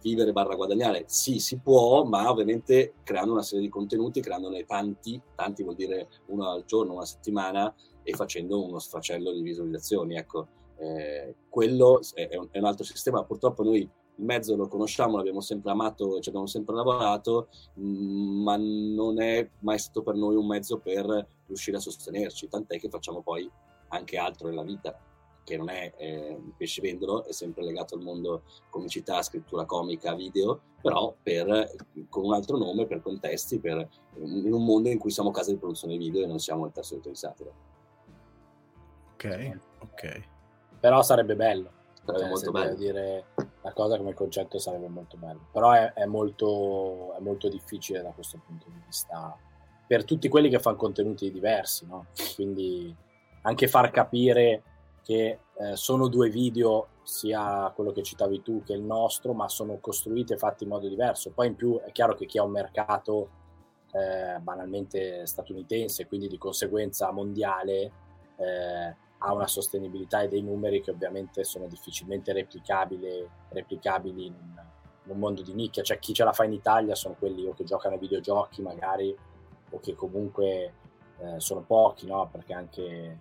[0.00, 1.04] vivere barra guadagnare.
[1.06, 6.08] Sì, si può, ma ovviamente creando una serie di contenuti, creandone tanti, tanti vuol dire
[6.26, 10.16] uno al giorno, una settimana, e facendo uno sfracello di visualizzazioni.
[10.16, 10.46] Ecco,
[10.78, 13.24] eh, quello è un, è un, altro sistema.
[13.24, 18.56] Purtroppo noi il mezzo lo conosciamo, l'abbiamo sempre amato, ci abbiamo sempre lavorato, mh, ma
[18.56, 23.22] non è mai stato per noi un mezzo per riuscire a sostenerci, tant'è che facciamo
[23.22, 23.48] poi
[23.88, 24.98] anche altro nella vita
[25.44, 31.14] che non è eh, pescivendolo, è sempre legato al mondo comicità, scrittura comica, video, però
[31.22, 31.70] per,
[32.08, 35.58] con un altro nome, per contesti, per, in un mondo in cui siamo casa di
[35.58, 37.50] produzione video e non siamo il terzo di satira.
[39.12, 40.28] Ok, ok.
[40.80, 41.80] Però sarebbe bello.
[42.04, 42.74] Sarebbe cioè, molto bello.
[42.74, 43.26] dire
[43.62, 45.46] la cosa come concetto sarebbe molto bello.
[45.52, 49.36] Però è, è, molto, è molto difficile da questo punto di vista
[49.86, 52.06] per tutti quelli che fanno contenuti diversi, no?
[52.34, 52.94] Quindi
[53.42, 54.62] anche far capire
[55.02, 59.78] che eh, sono due video, sia quello che citavi tu che il nostro, ma sono
[59.80, 61.30] costruiti e fatti in modo diverso.
[61.30, 63.28] Poi in più è chiaro che chi ha un mercato
[63.92, 67.92] eh, banalmente statunitense, quindi di conseguenza mondiale,
[68.36, 74.34] eh, ha una sostenibilità e dei numeri che ovviamente sono difficilmente replicabili, replicabili in,
[75.04, 75.82] in un mondo di nicchia.
[75.82, 79.14] Cioè chi ce la fa in Italia sono quelli o che giocano ai videogiochi magari
[79.70, 80.72] o che comunque
[81.18, 82.28] eh, sono pochi, no?
[82.30, 83.18] perché anche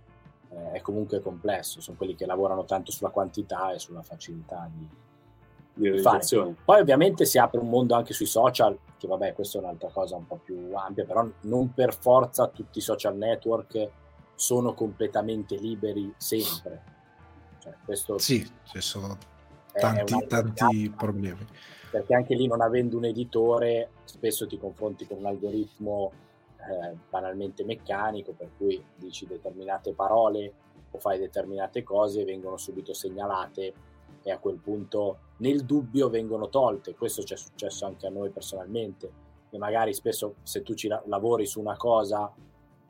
[0.54, 5.92] eh, è comunque complesso, sono quelli che lavorano tanto sulla quantità e sulla facilità di,
[5.92, 6.26] di fare.
[6.64, 10.16] Poi ovviamente si apre un mondo anche sui social, che vabbè, questa è un'altra cosa
[10.16, 13.90] un po' più ampia, però non per forza tutti i social network
[14.36, 16.90] sono completamente liberi sempre.
[17.60, 19.18] Cioè, questo sì, ci sono
[19.72, 21.46] tanti, tanti problemi.
[21.92, 26.12] Perché anche lì non avendo un editore, spesso ti confronti con un algoritmo
[26.70, 30.54] eh, banalmente meccanico, per cui dici determinate parole
[30.92, 33.74] o fai determinate cose, vengono subito segnalate
[34.24, 36.96] e a quel punto nel dubbio vengono tolte.
[36.96, 39.30] Questo ci è successo anche a noi personalmente.
[39.50, 42.32] E magari spesso se tu ci lavori su una cosa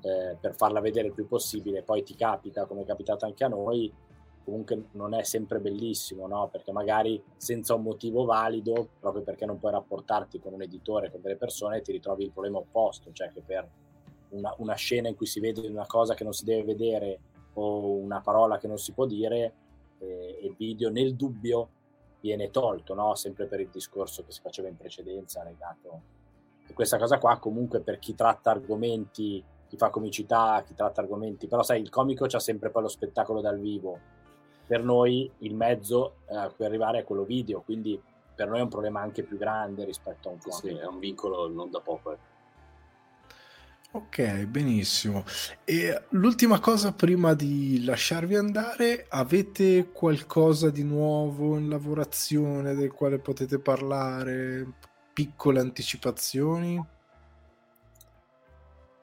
[0.01, 3.47] eh, per farla vedere il più possibile, poi ti capita, come è capitato anche a
[3.47, 3.91] noi,
[4.43, 6.49] comunque non è sempre bellissimo, no?
[6.49, 11.21] Perché magari senza un motivo valido, proprio perché non puoi rapportarti con un editore, con
[11.21, 13.69] delle persone, ti ritrovi il problema opposto, cioè che per
[14.29, 17.19] una, una scena in cui si vede una cosa che non si deve vedere
[17.53, 19.53] o una parola che non si può dire,
[19.99, 21.69] eh, il video nel dubbio
[22.19, 23.15] viene tolto, no?
[23.15, 26.01] Sempre per il discorso che si faceva in precedenza legato.
[26.67, 31.47] E questa cosa qua comunque per chi tratta argomenti chi fa comicità, chi tratta argomenti,
[31.47, 33.97] però sai, il comico c'ha sempre poi lo spettacolo dal vivo,
[34.65, 38.01] per noi il mezzo eh, per arrivare è quello video, quindi
[38.33, 40.67] per noi è un problema anche più grande rispetto a un comico.
[40.67, 42.13] Sì, è un vincolo non da poco.
[42.13, 42.17] Eh.
[43.93, 45.25] Ok, benissimo.
[45.65, 53.19] E l'ultima cosa prima di lasciarvi andare, avete qualcosa di nuovo in lavorazione del quale
[53.19, 54.65] potete parlare?
[55.11, 56.81] Piccole anticipazioni?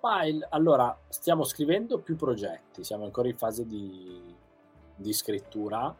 [0.00, 4.34] Ma il, allora, stiamo scrivendo più progetti, siamo ancora in fase di,
[4.98, 5.96] di scrittura,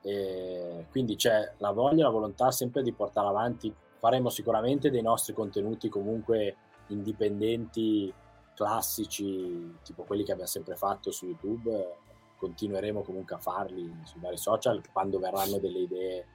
[0.00, 3.74] e quindi c'è la voglia, la volontà sempre di portare avanti.
[3.98, 6.56] Faremo sicuramente dei nostri contenuti comunque
[6.86, 8.12] indipendenti,
[8.54, 11.96] classici, tipo quelli che abbiamo sempre fatto su YouTube.
[12.38, 14.80] Continueremo comunque a farli sui vari social.
[14.92, 16.26] Quando verranno delle idee,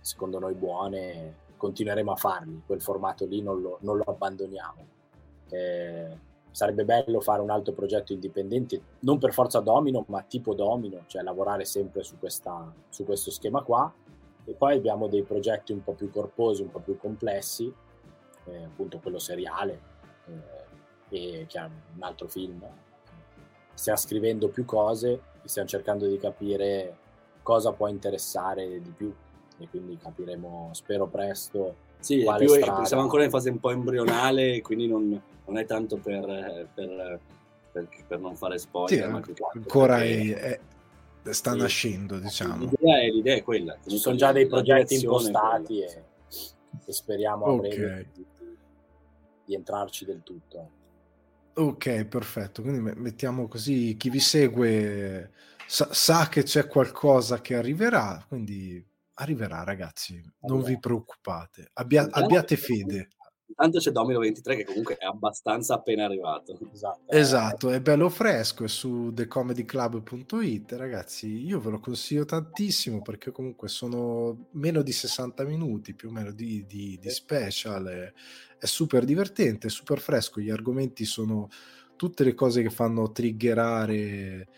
[0.00, 2.62] secondo noi, buone, continueremo a farli.
[2.64, 4.86] Quel formato lì non lo, non lo abbandoniamo.
[5.50, 6.18] Eh,
[6.52, 11.22] sarebbe bello fare un altro progetto indipendente, non per forza domino, ma tipo domino, cioè
[11.22, 13.92] lavorare sempre su, questa, su questo schema qua.
[14.44, 17.72] E poi abbiamo dei progetti un po' più corposi, un po' più complessi,
[18.44, 19.80] eh, appunto quello seriale,
[21.08, 22.64] eh, e che è un altro film.
[23.74, 26.96] Stiamo scrivendo più cose e stiamo cercando di capire
[27.42, 29.12] cosa può interessare di più
[29.58, 32.48] e quindi capiremo, spero presto, sì, più,
[32.84, 37.20] siamo ancora in fase un po' embrionale, quindi non, non è tanto per, per,
[37.72, 39.04] per, per, non fare spoiler.
[39.04, 39.22] Sì, ma
[39.54, 40.40] ancora perché...
[40.40, 40.60] è,
[41.22, 41.58] è, sta sì.
[41.58, 42.64] nascendo, diciamo.
[42.64, 43.78] L'idea è, l'idea è quella.
[43.86, 46.04] Ci sono già dei progetti impostati e,
[46.86, 47.68] e, speriamo a okay.
[47.68, 48.26] breve di,
[49.44, 50.70] di entrarci del tutto.
[51.54, 52.62] Ok, perfetto.
[52.62, 55.30] Quindi mettiamo così, chi vi segue
[55.66, 60.68] sa, sa che c'è qualcosa che arriverà, quindi arriverà ragazzi, non allora.
[60.68, 63.08] vi preoccupate, Abbia, abbiate fede.
[63.52, 66.58] Intanto c'è Domino 23 che comunque è abbastanza appena arrivato.
[66.72, 73.30] Esatto, esatto è bello fresco, è su thecomedyclub.it ragazzi, io ve lo consiglio tantissimo perché
[73.30, 78.12] comunque sono meno di 60 minuti più o meno di, di, di special, è,
[78.58, 81.48] è super divertente, è super fresco, gli argomenti sono
[81.96, 84.48] tutte le cose che fanno triggerare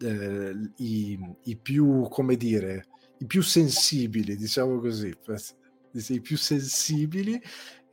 [0.00, 2.86] eh, i, i più, come dire,
[3.18, 5.12] i più sensibili, diciamo così,
[5.92, 7.40] i più sensibili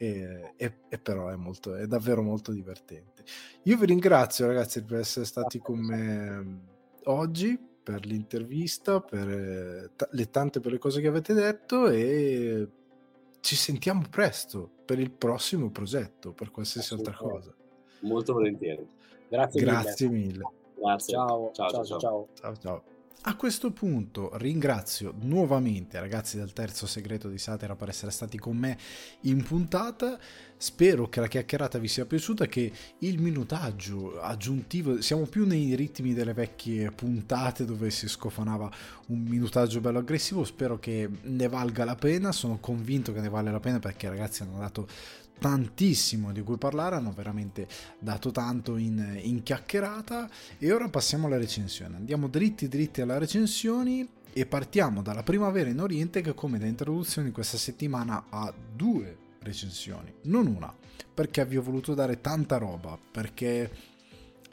[0.02, 3.26] e, e, e, però è, molto, è davvero molto divertente.
[3.64, 6.62] Io vi ringrazio ragazzi per essere stati con me
[7.04, 12.70] oggi per l'intervista, per eh, t- le tante per le cose che avete detto e
[13.42, 17.54] ci sentiamo presto per il prossimo progetto, per qualsiasi altra cosa.
[18.00, 18.88] Molto volentieri.
[19.28, 20.28] Grazie, Grazie mille.
[20.28, 20.50] mille.
[20.78, 21.14] Grazie.
[21.14, 21.84] Ciao, ciao, ciao.
[21.84, 22.00] ciao.
[22.00, 22.28] ciao.
[22.36, 22.89] ciao, ciao.
[23.24, 28.38] A questo punto ringrazio nuovamente i ragazzi del terzo segreto di Satira per essere stati
[28.38, 28.78] con me
[29.22, 30.18] in puntata.
[30.56, 36.14] Spero che la chiacchierata vi sia piaciuta, che il minutaggio aggiuntivo, siamo più nei ritmi
[36.14, 38.72] delle vecchie puntate dove si scofanava
[39.08, 43.52] un minutaggio bello aggressivo, spero che ne valga la pena, sono convinto che ne vale
[43.52, 44.88] la pena perché i ragazzi hanno dato
[45.40, 47.68] tantissimo di cui parlare, hanno veramente
[47.98, 51.96] dato tanto in, in chiacchierata e ora passiamo alla recensione.
[51.96, 57.32] Andiamo dritti dritti alla recensioni e partiamo dalla primavera in Oriente che come da introduzione
[57.32, 60.74] questa settimana ha due recensioni, non una,
[61.14, 63.72] perché vi ho voluto dare tanta roba, perché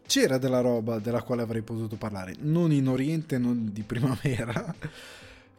[0.06, 4.74] c'era della roba della quale avrei potuto parlare, non in Oriente, non di primavera.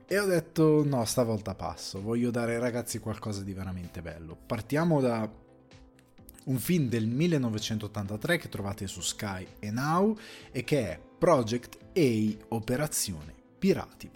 [0.10, 4.38] E ho detto no, stavolta passo, voglio dare ai ragazzi qualcosa di veramente bello.
[4.38, 5.30] Partiamo da
[6.46, 10.18] un film del 1983 che trovate su Sky e Now
[10.54, 14.10] e che è Project A Operazione Pirati.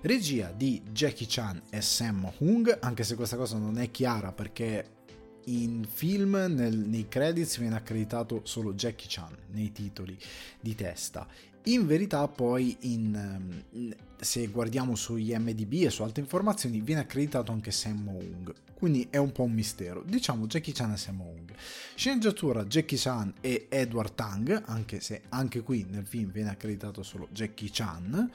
[0.00, 4.96] Regia di Jackie Chan e Sam Hung, anche se questa cosa non è chiara perché
[5.44, 10.18] in film nel, nei credits viene accreditato solo Jackie Chan nei titoli
[10.60, 11.28] di testa
[11.72, 17.70] in verità poi in, se guardiamo su IMDB e su altre informazioni viene accreditato anche
[17.70, 20.02] Sam Hung, quindi è un po' un mistero.
[20.06, 21.52] Diciamo Jackie Chan e Sam Hung.
[21.94, 27.28] Sceneggiatura Jackie Chan e Edward Tang, anche se anche qui nel film viene accreditato solo
[27.32, 28.30] Jackie Chan.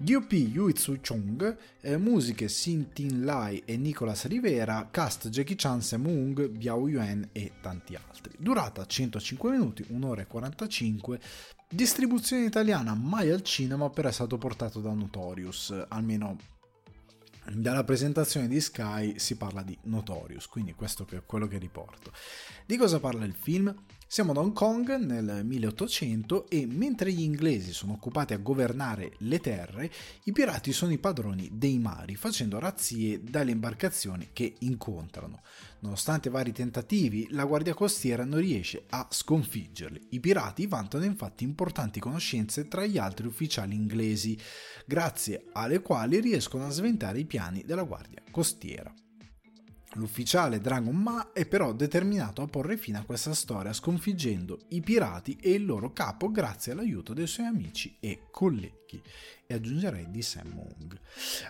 [0.00, 6.06] DOP Yuitsu Chong, eh, musiche Sin Tin Lai e Nicolas Rivera, cast Jackie Chan, Sam
[6.06, 8.32] Hung, Biao Yuan e tanti altri.
[8.38, 11.20] Durata 105 minuti, 1 ora e 45,
[11.70, 16.38] Distribuzione italiana mai al cinema però è stato portato da Notorious, almeno
[17.52, 22.10] dalla presentazione di Sky si parla di Notorious, quindi questo è quello che riporto.
[22.64, 23.74] Di cosa parla il film?
[24.06, 29.38] Siamo ad Hong Kong nel 1800 e mentre gli inglesi sono occupati a governare le
[29.38, 29.90] terre,
[30.24, 35.42] i pirati sono i padroni dei mari, facendo razzie dalle imbarcazioni che incontrano.
[35.80, 40.08] Nonostante vari tentativi, la guardia costiera non riesce a sconfiggerli.
[40.10, 44.38] I pirati vantano infatti importanti conoscenze tra gli altri ufficiali inglesi,
[44.86, 48.92] grazie alle quali riescono a sventare i piani della guardia costiera.
[49.94, 55.38] L'ufficiale Dragon Ma è però determinato a porre fine a questa storia sconfiggendo i pirati
[55.40, 59.02] e il loro capo grazie all'aiuto dei suoi amici e colleghi.
[59.46, 60.98] E aggiungerei di Sam Hung.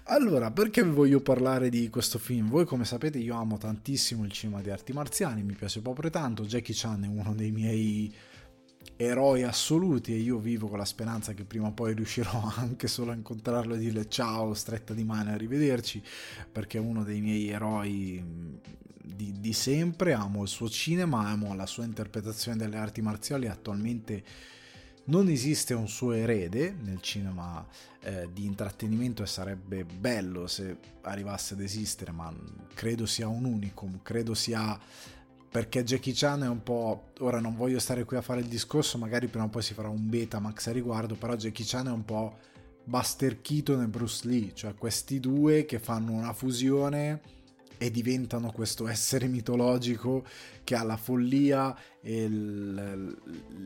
[0.04, 2.48] Allora, perché vi voglio parlare di questo film?
[2.48, 6.44] Voi come sapete io amo tantissimo il cinema di arti marziali, mi piace proprio tanto,
[6.44, 8.14] Jackie Chan è uno dei miei
[9.00, 13.12] eroi assoluti e io vivo con la speranza che prima o poi riuscirò anche solo
[13.12, 16.02] a incontrarlo e dirle ciao, stretta di mano e arrivederci,
[16.50, 18.22] perché è uno dei miei eroi
[19.00, 24.24] di, di, sempre, amo il suo cinema, amo la sua interpretazione delle arti marziali, attualmente
[25.04, 27.64] non esiste un suo erede nel cinema
[28.00, 32.34] eh, di intrattenimento e sarebbe bello se arrivasse ad esistere, ma
[32.74, 34.78] credo sia un unicum, credo sia
[35.50, 37.10] perché Jackie Chan è un po'...
[37.20, 39.88] Ora non voglio stare qui a fare il discorso, magari prima o poi si farà
[39.88, 42.36] un beta max a riguardo, però Jackie Chan è un po'
[42.84, 47.20] Buster Keaton e Bruce Lee, cioè questi due che fanno una fusione
[47.78, 50.24] e diventano questo essere mitologico
[50.64, 53.16] che ha la follia e il,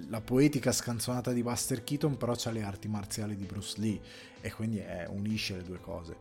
[0.09, 4.00] la poetica scanzonata di Buster Keaton, però ha le arti marziali di Bruce Lee
[4.40, 6.16] e quindi è, unisce le due cose.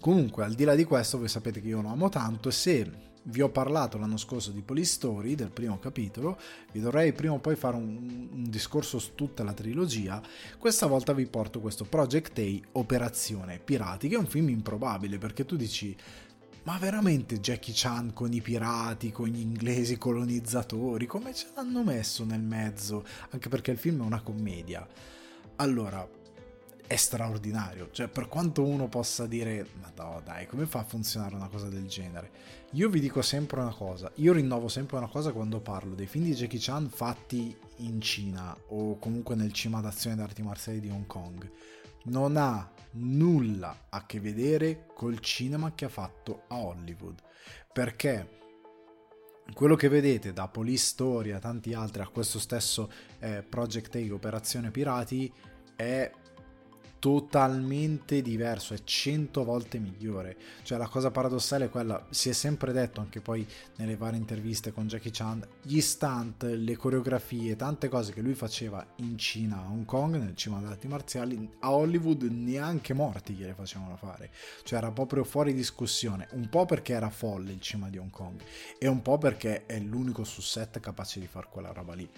[0.00, 3.09] Comunque, al di là di questo, voi sapete che io lo amo tanto e se
[3.24, 6.38] vi ho parlato l'anno scorso di Polystory, del primo capitolo,
[6.72, 10.22] vi dovrei prima o poi fare un, un, discorso su tutta la trilogia,
[10.58, 15.44] questa volta vi porto questo Project A Operazione Pirati, che è un film improbabile perché
[15.44, 15.96] tu dici
[16.62, 22.24] ma veramente Jackie Chan con i pirati, con gli inglesi colonizzatori, come ce l'hanno messo
[22.24, 23.04] nel mezzo?
[23.30, 24.86] Anche perché il film è una commedia.
[25.56, 26.06] Allora,
[26.90, 27.90] è straordinario.
[27.92, 31.68] Cioè, per quanto uno possa dire, ma no, dai, come fa a funzionare una cosa
[31.68, 32.32] del genere?
[32.72, 36.24] Io vi dico sempre una cosa, io rinnovo sempre una cosa quando parlo dei film
[36.24, 41.06] di Jackie Chan fatti in Cina o comunque nel cima d'azione d'arti marziali di Hong
[41.06, 41.48] Kong.
[42.06, 47.22] Non ha nulla a che vedere col cinema che ha fatto a Hollywood.
[47.72, 48.38] Perché
[49.54, 50.96] quello che vedete da Police
[51.32, 52.90] a tanti altri, a questo stesso
[53.20, 55.32] eh, Project A Operazione Pirati,
[55.76, 56.10] è
[57.00, 60.36] totalmente diverso, è cento volte migliore.
[60.62, 63.44] Cioè la cosa paradossale è quella, si è sempre detto anche poi
[63.76, 68.86] nelle varie interviste con Jackie Chan, gli stunt, le coreografie, tante cose che lui faceva
[68.96, 73.54] in Cina, a Hong Kong, nel cinema delle arti marziali, a Hollywood neanche morti gliele
[73.54, 74.30] facevano fare.
[74.62, 78.40] Cioè era proprio fuori discussione, un po' perché era folle il cinema di Hong Kong
[78.78, 82.08] e un po' perché è l'unico su set capace di fare quella roba lì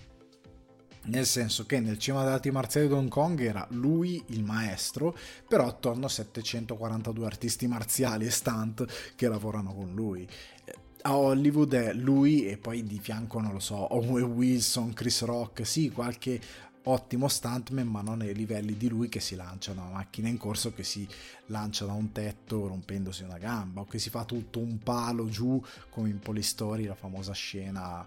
[1.04, 5.16] nel senso che nel cinema delle arti marziali di Hong Kong era lui il maestro,
[5.48, 10.28] però attorno a 742 artisti marziali e stunt che lavorano con lui.
[11.04, 15.66] A Hollywood è lui e poi di fianco, non lo so, Owen Wilson, Chris Rock,
[15.66, 16.40] sì, qualche
[16.84, 20.36] ottimo stuntman ma non ai livelli di lui che si lancia da una macchina in
[20.36, 21.06] corso che si
[21.46, 25.62] lancia da un tetto rompendosi una gamba o che si fa tutto un palo giù
[25.90, 28.04] come in Polistory la famosa scena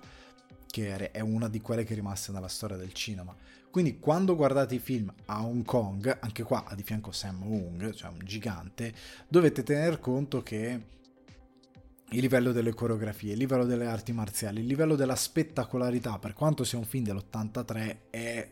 [0.76, 3.34] che è una di quelle che è rimasta nella storia del cinema.
[3.72, 8.10] Quindi quando guardate i film a Hong Kong anche qua di fianco Sam Hung cioè
[8.10, 8.94] un gigante
[9.28, 10.94] dovete tener conto che
[12.10, 16.64] il livello delle coreografie, il livello delle arti marziali, il livello della spettacolarità, per quanto
[16.64, 18.48] sia un film dell'83, è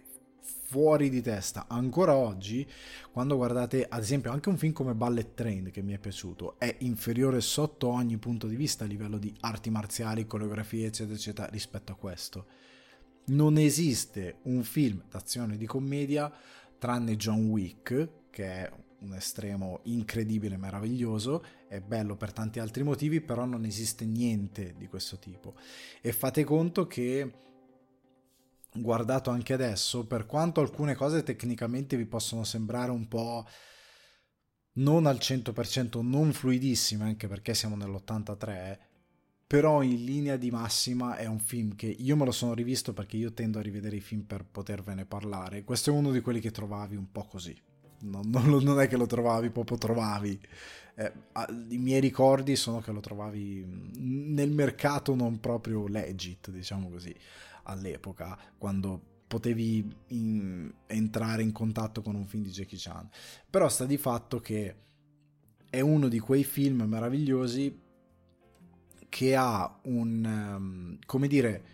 [0.74, 1.68] fuori di testa.
[1.68, 2.68] Ancora oggi,
[3.12, 6.78] quando guardate ad esempio anche un film come Ballet Train che mi è piaciuto, è
[6.80, 11.92] inferiore sotto ogni punto di vista a livello di arti marziali, coreografie, eccetera, eccetera, rispetto
[11.92, 12.48] a questo.
[13.26, 16.34] Non esiste un film d'azione di commedia
[16.80, 18.72] tranne John Wick, che è
[19.02, 24.88] un estremo incredibile, meraviglioso, è bello per tanti altri motivi, però non esiste niente di
[24.88, 25.54] questo tipo.
[26.02, 27.32] E fate conto che
[28.76, 33.46] guardato anche adesso, per quanto alcune cose tecnicamente vi possono sembrare un po'
[34.74, 38.78] non al 100% non fluidissime, anche perché siamo nell'83,
[39.46, 43.18] però in linea di massima è un film che io me lo sono rivisto perché
[43.18, 45.64] io tendo a rivedere i film per potervene parlare.
[45.64, 47.56] Questo è uno di quelli che trovavi un po' così.
[48.00, 50.40] Non, non, non è che lo trovavi, proprio trovavi.
[50.96, 51.12] Eh,
[51.70, 53.64] I miei ricordi sono che lo trovavi
[53.98, 57.16] nel mercato non proprio legit, diciamo così
[57.64, 63.10] all'epoca, quando potevi in, entrare in contatto con un film di Jackie Chan.
[63.50, 64.76] Però sta di fatto che
[65.70, 67.82] è uno di quei film meravigliosi
[69.10, 71.66] che ha un, um, come dire,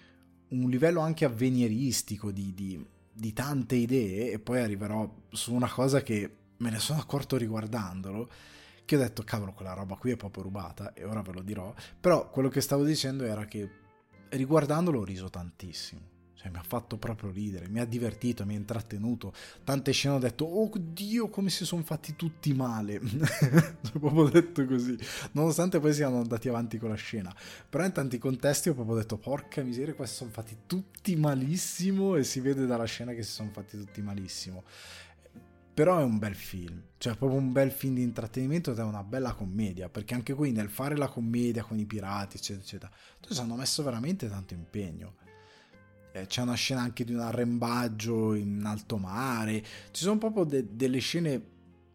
[0.50, 6.02] un livello anche avveniristico di, di, di tante idee e poi arriverò su una cosa
[6.02, 8.30] che me ne sono accorto riguardandolo
[8.86, 11.74] che ho detto cavolo quella roba qui è proprio rubata e ora ve lo dirò
[12.00, 13.70] però quello che stavo dicendo era che
[14.30, 16.18] riguardandolo ho riso tantissimo.
[16.40, 19.34] Cioè, mi ha fatto proprio ridere, mi ha divertito, mi ha intrattenuto.
[19.66, 22.96] Tante scene ho detto, oh Dio, come si sono fatti tutti male.
[22.96, 24.98] ho proprio detto così,
[25.34, 27.36] nonostante poi siano andati avanti con la scena.
[27.70, 32.24] Però in tanti contesti ho proprio detto, porca miseria, questi sono fatti tutti malissimo e
[32.24, 34.64] si vede dalla scena che si sono fatti tutti malissimo.
[35.80, 39.02] Però è un bel film, cioè proprio un bel film di intrattenimento ed è una
[39.02, 42.92] bella commedia, perché anche qui nel fare la commedia con i pirati, eccetera, eccetera,
[43.22, 45.16] ci hanno messo veramente tanto impegno.
[46.12, 50.68] Eh, c'è una scena anche di un arrembaggio in alto mare, ci sono proprio de-
[50.76, 51.42] delle scene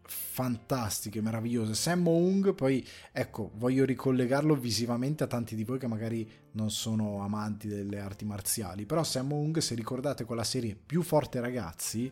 [0.07, 1.75] fantastiche, meravigliose.
[1.75, 2.83] Sam Ung, poi
[3.13, 8.25] ecco, voglio ricollegarlo visivamente a tanti di voi che magari non sono amanti delle arti
[8.25, 12.11] marziali, però Sam Ung, se ricordate quella serie Più forte ragazzi,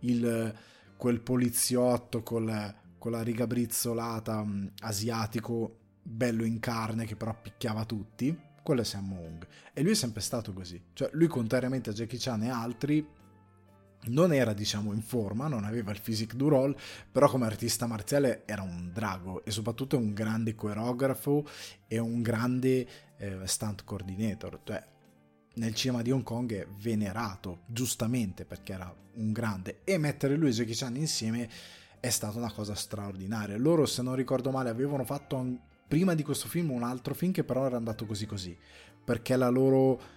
[0.00, 7.36] il quel poliziotto col, con la riga brizzolata um, asiatico bello in carne che però
[7.40, 10.82] picchiava tutti quello è Sam Wong e lui è sempre stato così.
[10.92, 13.06] Cioè lui contrariamente a Jackie Chan e altri
[14.08, 16.76] non era diciamo in forma, non aveva il physique du role,
[17.10, 21.44] però come artista marziale era un drago e soprattutto un grande coreografo
[21.86, 24.84] e un grande eh, stunt coordinator, cioè
[25.56, 30.50] nel cinema di Hong Kong è venerato, giustamente perché era un grande, e mettere lui
[30.50, 31.48] e Jackie Chan insieme
[32.00, 33.56] è stata una cosa straordinaria.
[33.56, 35.58] Loro, se non ricordo male, avevano fatto
[35.88, 38.56] prima di questo film un altro film che però era andato così così,
[39.04, 40.14] perché la loro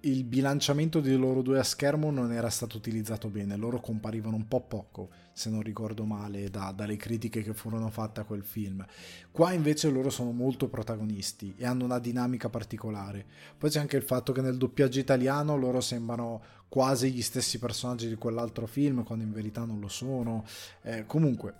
[0.00, 4.46] il bilanciamento di loro due a schermo non era stato utilizzato bene, loro comparivano un
[4.46, 8.84] po' poco, se non ricordo male, da, dalle critiche che furono fatte a quel film.
[9.30, 13.26] Qua invece loro sono molto protagonisti e hanno una dinamica particolare.
[13.58, 18.08] Poi c'è anche il fatto che nel doppiaggio italiano loro sembrano quasi gli stessi personaggi
[18.08, 20.44] di quell'altro film, quando in verità non lo sono.
[20.82, 21.54] Eh, comunque,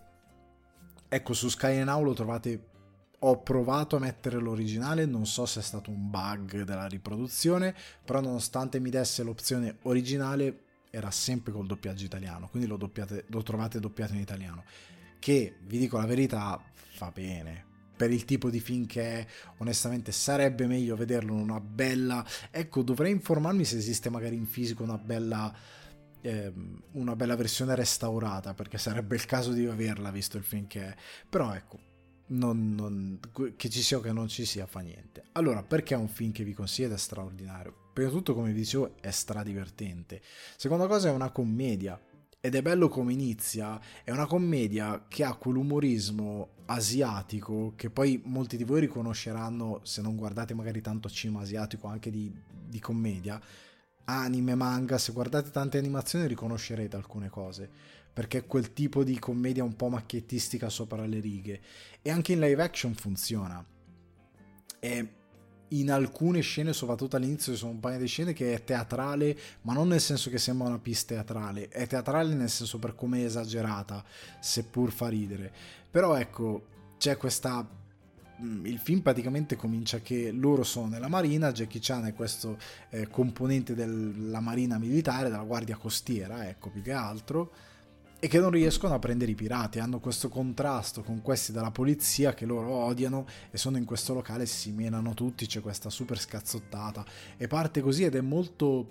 [1.09, 2.73] ecco, su Sky Now lo trovate
[3.27, 7.75] ho provato a mettere l'originale, non so se è stato un bug della riproduzione,
[8.05, 10.64] però nonostante mi desse l'opzione originale
[10.95, 14.65] era sempre col doppiaggio italiano, quindi lo, doppiate, lo trovate doppiato in italiano,
[15.19, 17.73] che vi dico la verità fa bene.
[17.97, 19.27] Per il tipo di film che è,
[19.59, 22.25] onestamente sarebbe meglio vederlo in una bella...
[22.51, 25.55] Ecco, dovrei informarmi se esiste magari in fisico una bella
[26.21, 30.87] ehm, una bella versione restaurata perché sarebbe il caso di averla visto il film che
[30.89, 30.95] è
[31.29, 31.93] però ecco
[32.27, 33.21] non, non,
[33.57, 35.25] che ci sia o che non ci sia fa niente.
[35.33, 37.91] Allora, perché è un film che vi consiglio è straordinario?
[37.93, 40.21] Prima di tutto, come vi dicevo, è stradivertente.
[40.57, 42.01] Seconda cosa, è una commedia.
[42.41, 43.81] Ed è bello come inizia.
[44.03, 50.17] È una commedia che ha quell'umorismo asiatico che poi molti di voi riconosceranno se non
[50.17, 52.33] guardate magari tanto cinema asiatico anche di,
[52.67, 53.41] di commedia.
[54.07, 59.65] Anime, manga, se guardate tante animazioni riconoscerete alcune cose perché è quel tipo di commedia
[59.65, 61.61] un po' macchiettistica sopra le righe
[62.01, 63.63] e anche in live action funziona.
[64.79, 65.09] E
[65.69, 69.73] in alcune scene, soprattutto all'inizio, ci sono un paio di scene che è teatrale, ma
[69.73, 73.25] non nel senso che sembra una pista teatrale, è teatrale nel senso per come è
[73.25, 74.05] esagerata,
[74.41, 75.53] seppur fa ridere.
[75.91, 76.67] Però ecco,
[76.99, 77.67] c'è questa
[78.43, 82.57] mm, il film praticamente comincia che loro sono nella marina, Jackie Chan è questo
[82.91, 87.53] eh, componente della marina militare, della guardia costiera, ecco più che altro,
[88.25, 92.33] e che non riescono a prendere i pirati, hanno questo contrasto con questi della polizia
[92.33, 97.05] che loro odiano e sono in questo locale, si menano tutti, c'è questa super scazzottata.
[97.37, 98.89] E parte così ed è molto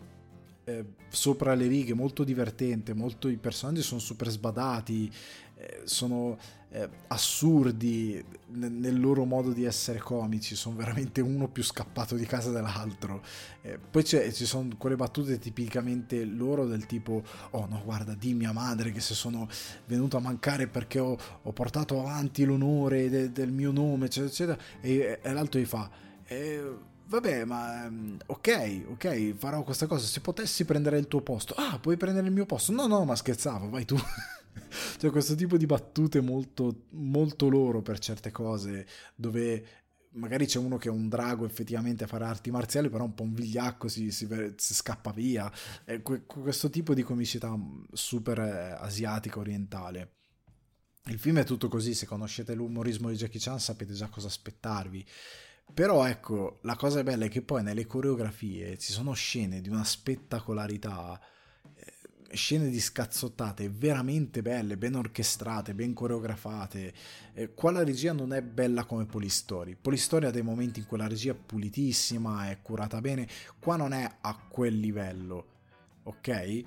[0.65, 5.11] eh, sopra le righe, molto divertente, molto, i personaggi sono super sbadati,
[5.55, 6.37] eh, sono
[6.73, 12.25] eh, assurdi nel, nel, loro modo di essere comici, sono veramente uno più scappato di
[12.25, 13.21] casa dell'altro.
[13.61, 18.51] Eh, poi ci sono quelle battute tipicamente loro del tipo, oh no guarda, dimmi a
[18.53, 19.47] madre che se sono
[19.85, 24.57] venuto a mancare perché ho, ho portato avanti l'onore de, del mio nome, eccetera, eccetera,
[24.81, 25.89] e, e l'altro gli fa...
[26.25, 26.75] Eh,
[27.05, 30.07] vabbè, ma mm, ok, ok, farò questa cosa.
[30.07, 32.71] Se potessi prendere il tuo posto, ah, puoi prendere il mio posto?
[32.71, 33.95] No, no, ma scherzavo, vai tu.
[34.97, 39.65] cioè, questo tipo di battute molto, molto loro per certe cose, dove
[40.13, 43.23] magari c'è uno che è un drago effettivamente a fare arti marziali, però un po'
[43.23, 45.51] un vigliacco si, si, si scappa via.
[45.83, 50.11] È questo tipo di comicità mm, super eh, asiatica, orientale.
[51.05, 55.05] Il film è tutto così, se conoscete l'umorismo di Jackie Chan sapete già cosa aspettarvi.
[55.73, 59.83] Però ecco, la cosa bella è che poi nelle coreografie ci sono scene di una
[59.83, 61.25] spettacolarità, eh,
[62.33, 66.93] scene di scazzottate veramente belle, ben orchestrate, ben coreografate.
[67.33, 69.75] Eh, qua la regia non è bella come Polistory.
[69.79, 73.27] Polistory ha dei momenti in cui la regia è pulitissima, è curata bene,
[73.59, 75.47] qua non è a quel livello,
[76.03, 76.63] ok?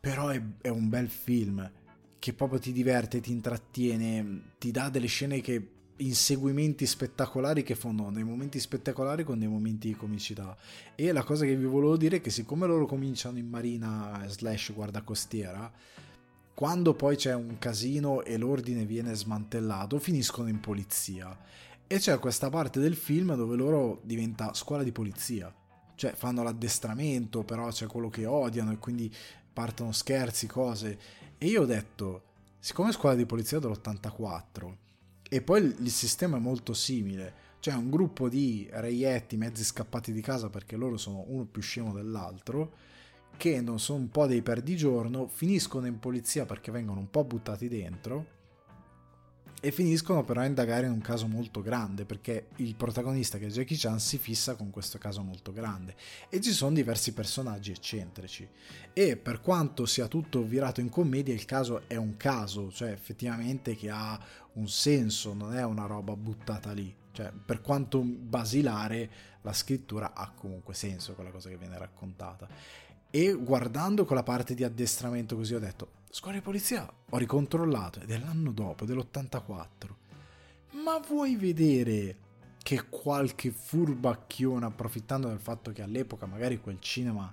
[0.00, 1.70] Però è, è un bel film
[2.18, 8.10] che proprio ti diverte, ti intrattiene, ti dà delle scene che inseguimenti spettacolari che fanno
[8.10, 10.56] dei momenti spettacolari con dei momenti di comicità.
[10.94, 14.72] E la cosa che vi volevo dire è che siccome loro cominciano in marina slash
[14.72, 15.70] guarda costiera,
[16.54, 21.36] quando poi c'è un casino e l'ordine viene smantellato, finiscono in polizia.
[21.86, 25.52] E c'è questa parte del film dove loro diventa scuola di polizia.
[25.94, 29.12] Cioè fanno l'addestramento, però c'è quello che odiano e quindi
[29.52, 30.98] partono scherzi, cose.
[31.36, 32.22] E io ho detto,
[32.58, 34.74] siccome è scuola di polizia dell'84,
[35.32, 40.20] e poi il sistema è molto simile, cioè un gruppo di reietti mezzi scappati di
[40.20, 42.72] casa perché loro sono uno più scemo dell'altro,
[43.36, 47.68] che non sono un po' dei perdigiorno, finiscono in polizia perché vengono un po' buttati
[47.68, 48.38] dentro
[49.60, 53.50] e finiscono però a indagare in un caso molto grande perché il protagonista che è
[53.50, 55.94] Jackie Chan si fissa con questo caso molto grande.
[56.28, 58.48] E ci sono diversi personaggi eccentrici.
[58.92, 63.76] E per quanto sia tutto virato in commedia il caso è un caso cioè effettivamente
[63.76, 64.18] che ha
[64.54, 66.96] un senso non è una roba buttata lì.
[67.12, 69.10] Cioè per quanto basilare
[69.42, 72.48] la scrittura ha comunque senso quella cosa che viene raccontata
[73.10, 78.10] e guardando quella parte di addestramento così ho detto scuola di polizia ho ricontrollato ed
[78.10, 79.64] è l'anno dopo dell'84
[80.82, 82.16] ma vuoi vedere
[82.62, 87.32] che qualche furbacchione approfittando del fatto che all'epoca magari quel cinema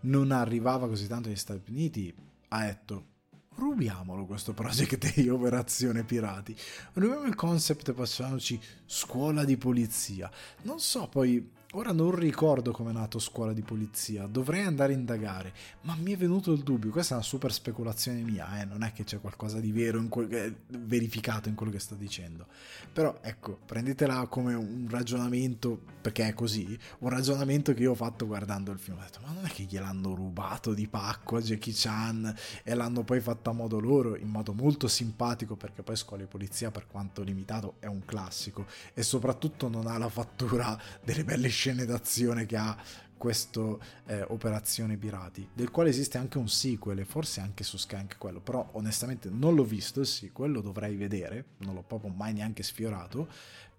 [0.00, 2.14] non arrivava così tanto negli Stati Uniti
[2.48, 3.16] ha detto
[3.58, 6.56] rubiamolo questo project di operazione pirati.
[6.94, 10.30] Rubiamo il concept facciamoci scuola di polizia.
[10.62, 14.96] Non so poi Ora non ricordo come è nato scuola di polizia, dovrei andare a
[14.96, 18.64] indagare, ma mi è venuto il dubbio, questa è una super speculazione mia, eh?
[18.64, 22.46] non è che c'è qualcosa di vero, in que- verificato in quello che sto dicendo.
[22.90, 26.66] Però ecco, prendetela come un ragionamento, perché è così,
[27.00, 28.96] un ragionamento che io ho fatto guardando il film.
[28.96, 32.34] Ho detto, ma non è che gliel'hanno rubato di pacco a Jackie Chan
[32.64, 36.28] e l'hanno poi fatto a modo loro, in modo molto simpatico, perché poi scuola di
[36.30, 38.64] polizia, per quanto limitato, è un classico
[38.94, 42.76] e soprattutto non ha la fattura delle belle scene d'azione che ha
[43.18, 47.96] questo eh, Operazione Pirati, del quale esiste anche un sequel, e forse anche su Sky
[47.96, 52.10] anche quello, però onestamente non l'ho visto il sequel, lo dovrei vedere, non l'ho proprio
[52.10, 53.28] mai neanche sfiorato,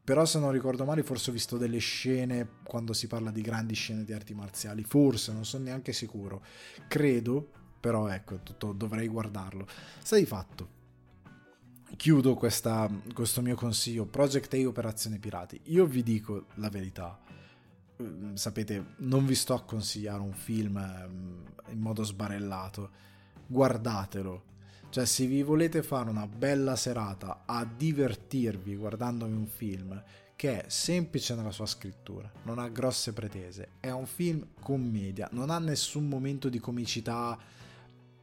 [0.04, 3.76] però se non ricordo male forse ho visto delle scene quando si parla di grandi
[3.76, 6.44] scene di arti marziali, forse, non sono neanche sicuro,
[6.88, 7.50] credo,
[7.80, 9.66] però ecco, tutto, dovrei guardarlo.
[10.04, 10.78] Sta di fatto,
[11.96, 17.20] chiudo questa, questo mio consiglio, Project A Operazione Pirati, io vi dico la verità,
[18.34, 22.90] sapete, non vi sto a consigliare un film mm, in modo sbarellato,
[23.46, 24.44] guardatelo.
[24.90, 30.04] Cioè, se vi volete fare una bella serata a divertirvi guardandovi un film
[30.36, 35.50] che è semplice nella sua scrittura, non ha grosse pretese, è un film commedia, non
[35.50, 37.38] ha nessun momento di comicità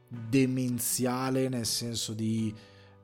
[0.07, 2.53] demenziale nel senso di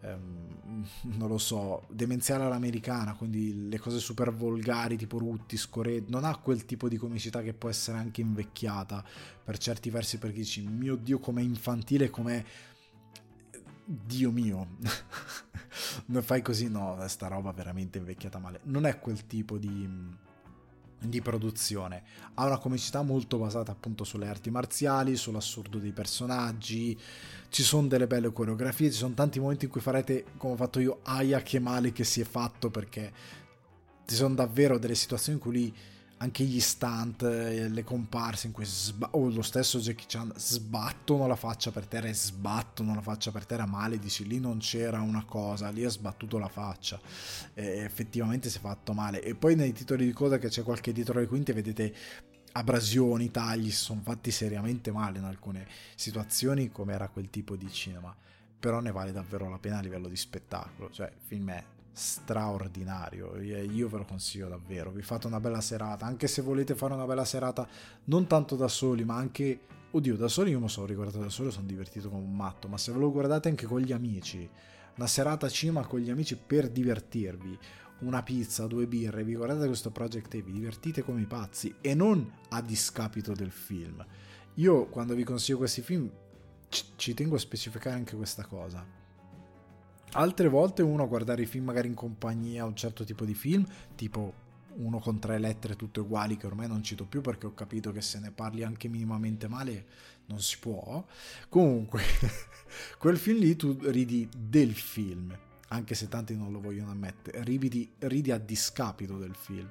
[0.03, 6.23] ehm, non lo so, demenziale all'americana, quindi le cose super volgari tipo Rutti, Scored, non
[6.25, 9.03] ha quel tipo di comicità che può essere anche invecchiata
[9.43, 12.43] per certi versi perché dici, mio Dio, com'è infantile, com'è...
[13.85, 14.77] Dio mio,
[16.07, 18.61] non fai così, no, sta roba veramente invecchiata male.
[18.63, 19.85] Non è quel tipo di
[21.03, 22.03] di produzione.
[22.35, 26.97] Ha una comicità molto basata appunto sulle arti marziali, sull'assurdo dei personaggi,
[27.49, 30.79] ci sono delle belle coreografie, ci sono tanti momenti in cui farete come ho fatto
[30.79, 33.11] io, aia che male che si è fatto perché
[34.05, 35.75] ci sono davvero delle situazioni in cui lui
[36.23, 41.27] anche gli stunt, eh, le comparse in cui sba- o lo stesso Jackie Chan sbattono
[41.27, 45.01] la faccia per terra e sbattono la faccia per terra male, dici lì non c'era
[45.01, 46.99] una cosa, lì ha sbattuto la faccia.
[47.53, 49.21] E effettivamente si è fatto male.
[49.21, 51.93] E poi nei titoli di coda che c'è qualche dietro le quinte vedete
[52.53, 57.69] abrasioni, tagli, si sono fatti seriamente male in alcune situazioni come era quel tipo di
[57.69, 58.15] cinema.
[58.57, 60.89] Però ne vale davvero la pena a livello di spettacolo.
[60.89, 61.63] Cioè il film è
[61.93, 63.39] straordinario.
[63.39, 64.91] Io ve lo consiglio davvero.
[64.91, 67.67] Vi fate una bella serata, anche se volete fare una bella serata
[68.05, 69.59] non tanto da soli, ma anche
[69.91, 72.77] oddio, da soli io mi sono ricordato da solo, sono divertito come un matto, ma
[72.77, 74.49] se ve lo guardate anche con gli amici,
[74.95, 77.57] una serata cima con gli amici per divertirvi,
[77.99, 81.93] una pizza, due birre, vi guardate questo Project e vi divertite come i pazzi e
[81.93, 84.03] non a discapito del film.
[84.55, 86.09] Io quando vi consiglio questi film
[86.95, 89.01] ci tengo a specificare anche questa cosa
[90.15, 93.65] Altre volte uno a guardare i film magari in compagnia, un certo tipo di film,
[93.95, 94.41] tipo
[94.75, 98.01] uno con tre lettere tutte uguali che ormai non cito più perché ho capito che
[98.01, 99.85] se ne parli anche minimamente male
[100.27, 101.03] non si può.
[101.49, 102.03] Comunque,
[102.99, 105.35] quel film lì tu ridi del film,
[105.69, 109.69] anche se tanti non lo vogliono ammettere, ridi, ridi a discapito del film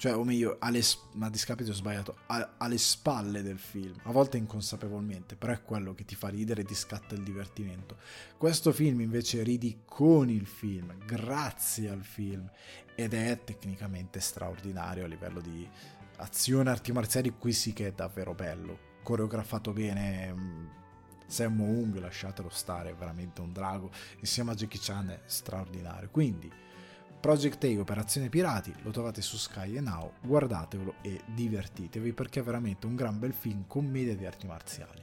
[0.00, 0.80] cioè o meglio alle,
[1.16, 3.92] ma a discapito ho sbagliato a, alle spalle del film.
[4.04, 7.98] A volte inconsapevolmente però è quello che ti fa ridere e ti scatta il divertimento.
[8.38, 12.50] Questo film invece ridi con il film grazie al film
[12.94, 15.68] ed è tecnicamente straordinario a livello di
[16.16, 17.34] azione arti marziali.
[17.36, 18.78] Qui sì che è davvero bello.
[19.02, 20.66] Coreografato bene mm,
[21.26, 23.90] Sammo Ung lasciatelo stare è veramente un drago
[24.20, 26.08] insieme a Jackie Chan è straordinario.
[26.10, 26.50] Quindi
[27.20, 32.42] Project A Operazione Pirati lo trovate su Sky e Now, guardatevelo e divertitevi perché è
[32.42, 35.02] veramente un gran bel film commedia di arti marziali.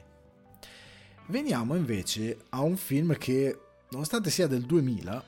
[1.28, 3.58] Veniamo invece a un film che,
[3.90, 5.24] nonostante sia del 2000,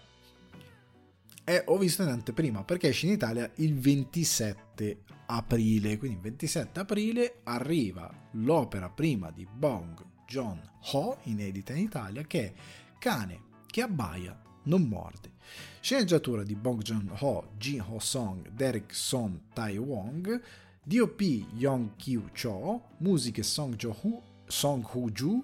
[1.45, 5.97] è, ho visto in anteprima perché esce in Italia il 27 aprile.
[5.97, 10.61] Quindi il 27 aprile arriva l'opera prima di Bong John
[10.93, 12.53] Ho, inedita in Italia, che è
[12.99, 15.32] Cane che abbaia non morde.
[15.81, 20.41] Sceneggiatura di Bong Joon-ho, Jin Ho-song, Derek Son Tai-wong,
[20.82, 21.20] DOP
[21.57, 25.43] Yong Kyu-cho, musiche Song Jo-hu, Song Hu-ju,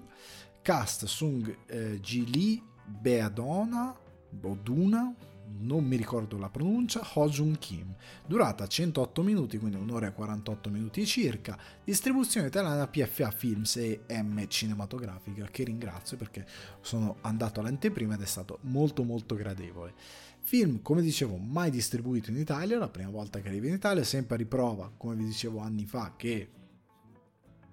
[0.61, 3.95] cast Sung eh, Ji-lee, Beadona,
[4.29, 5.13] Boduna,
[5.59, 7.95] non mi ricordo la pronuncia, Hojun Kim.
[8.25, 11.57] Durata 108 minuti, quindi un'ora e 48 minuti circa.
[11.83, 16.45] Distribuzione italiana PFA Films e M Cinematografica, che ringrazio perché
[16.81, 19.93] sono andato all'anteprima ed è stato molto molto gradevole.
[20.41, 24.35] Film, come dicevo, mai distribuito in Italia, la prima volta che arriva in Italia, sempre
[24.35, 26.51] a riprova, come vi dicevo anni fa, che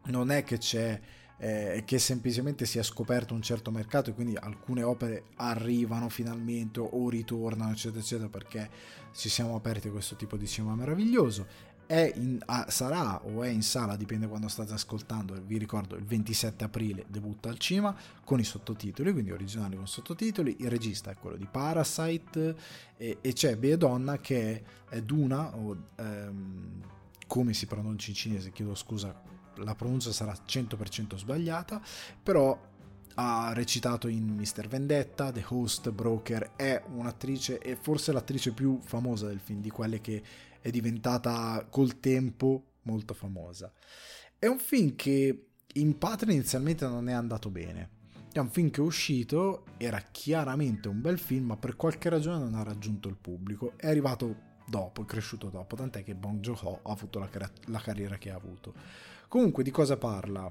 [0.06, 1.00] non è che c'è
[1.38, 6.80] eh, che semplicemente si è scoperto un certo mercato e quindi alcune opere arrivano finalmente
[6.80, 8.70] o ritornano eccetera eccetera perché
[9.12, 11.72] ci siamo aperti a questo tipo di cinema meraviglioso.
[11.86, 16.64] In, ah, sarà o è in sala, dipende quando state ascoltando, vi ricordo il 27
[16.64, 17.94] aprile debutta al cinema
[18.24, 22.56] con i sottotitoli, quindi originali con sottotitoli, il regista è quello di Parasite
[22.96, 26.82] e, e c'è Bea Donna che è Duna o ehm,
[27.26, 31.80] come si pronuncia in cinese, chiedo scusa la pronuncia sarà 100% sbagliata,
[32.22, 32.72] però
[33.16, 34.66] ha recitato in Mr.
[34.66, 40.00] Vendetta, The Host, Broker, è un'attrice e forse l'attrice più famosa del film, di quelle
[40.00, 40.22] che
[40.60, 43.72] è diventata col tempo molto famosa.
[44.38, 47.90] È un film che in patria inizialmente non è andato bene.
[48.32, 52.38] È un film che è uscito, era chiaramente un bel film, ma per qualche ragione
[52.38, 53.74] non ha raggiunto il pubblico.
[53.76, 57.78] È arrivato dopo, è cresciuto dopo, tant'è che Bong Joon-ho ha avuto la, car- la
[57.78, 58.74] carriera che ha avuto.
[59.34, 60.48] Comunque di cosa parla?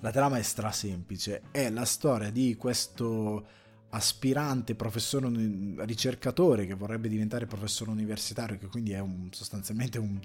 [0.00, 3.46] La trama è stra semplice, è la storia di questo
[3.90, 5.28] aspirante professore
[5.84, 10.18] ricercatore che vorrebbe diventare professore universitario, che quindi è un, sostanzialmente un,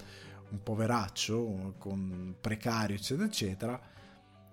[0.49, 3.81] un poveraccio con precario, eccetera, eccetera,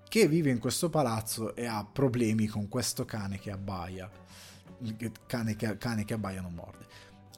[0.07, 4.11] che vive in questo palazzo e ha problemi con questo cane che abbaia.
[5.25, 6.85] Cane che, cane che abbaia non morde.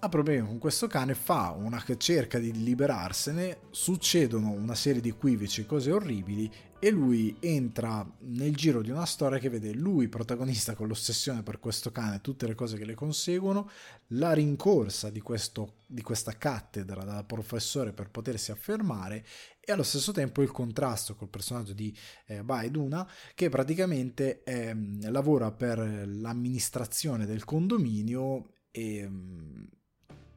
[0.00, 5.66] Ha problemi con questo cane, fa una cerca di liberarsene, succedono una serie di equivoci,
[5.66, 10.86] cose orribili e lui entra nel giro di una storia che vede lui protagonista con
[10.86, 13.68] l'ossessione per questo cane, tutte le cose che le conseguono,
[14.08, 19.26] la rincorsa di, questo, di questa cattedra dal professore per potersi affermare
[19.58, 21.92] e allo stesso tempo il contrasto col personaggio di
[22.26, 24.76] eh, Baeduna che praticamente eh,
[25.10, 29.10] lavora per l'amministrazione del condominio e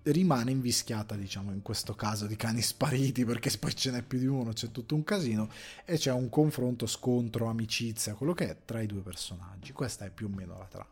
[0.03, 4.25] rimane invischiata, diciamo, in questo caso di cani spariti, perché poi ce n'è più di
[4.25, 5.49] uno, c'è tutto un casino
[5.85, 9.71] e c'è un confronto, scontro, amicizia, quello che è tra i due personaggi.
[9.73, 10.89] Questa è più o meno la trama.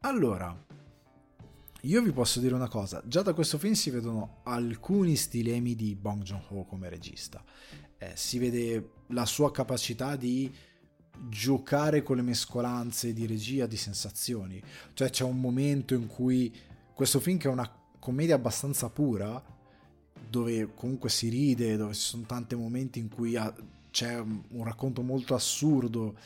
[0.00, 0.56] Allora,
[1.82, 5.94] io vi posso dire una cosa, già da questo film si vedono alcuni stilemi di
[5.94, 7.42] Bong Joon-ho come regista.
[7.96, 10.52] Eh, si vede la sua capacità di
[11.28, 14.62] giocare con le mescolanze di regia, di sensazioni.
[14.92, 16.54] Cioè c'è un momento in cui
[16.94, 17.77] questo film che è una
[18.08, 19.44] commedia abbastanza pura,
[20.30, 23.38] dove comunque si ride, dove ci sono tanti momenti in cui
[23.90, 26.16] c'è un racconto molto assurdo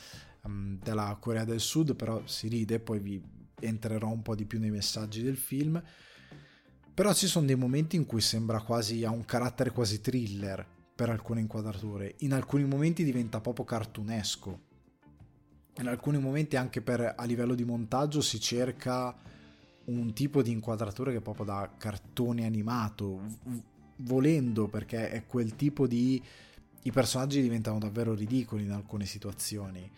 [0.42, 3.20] um, della Corea del Sud, però si ride, poi vi
[3.58, 5.82] entrerò un po' di più nei messaggi del film.
[6.94, 10.64] Però ci sono dei momenti in cui sembra quasi, ha un carattere quasi thriller
[10.94, 14.60] per alcune inquadrature, in alcuni momenti diventa proprio cartunesco,
[15.78, 19.12] in alcuni momenti anche per, a livello di montaggio si cerca
[19.84, 23.20] un tipo di inquadratura che è proprio da cartone animato,
[23.96, 26.22] volendo perché è quel tipo di...
[26.82, 29.90] i personaggi diventano davvero ridicoli in alcune situazioni,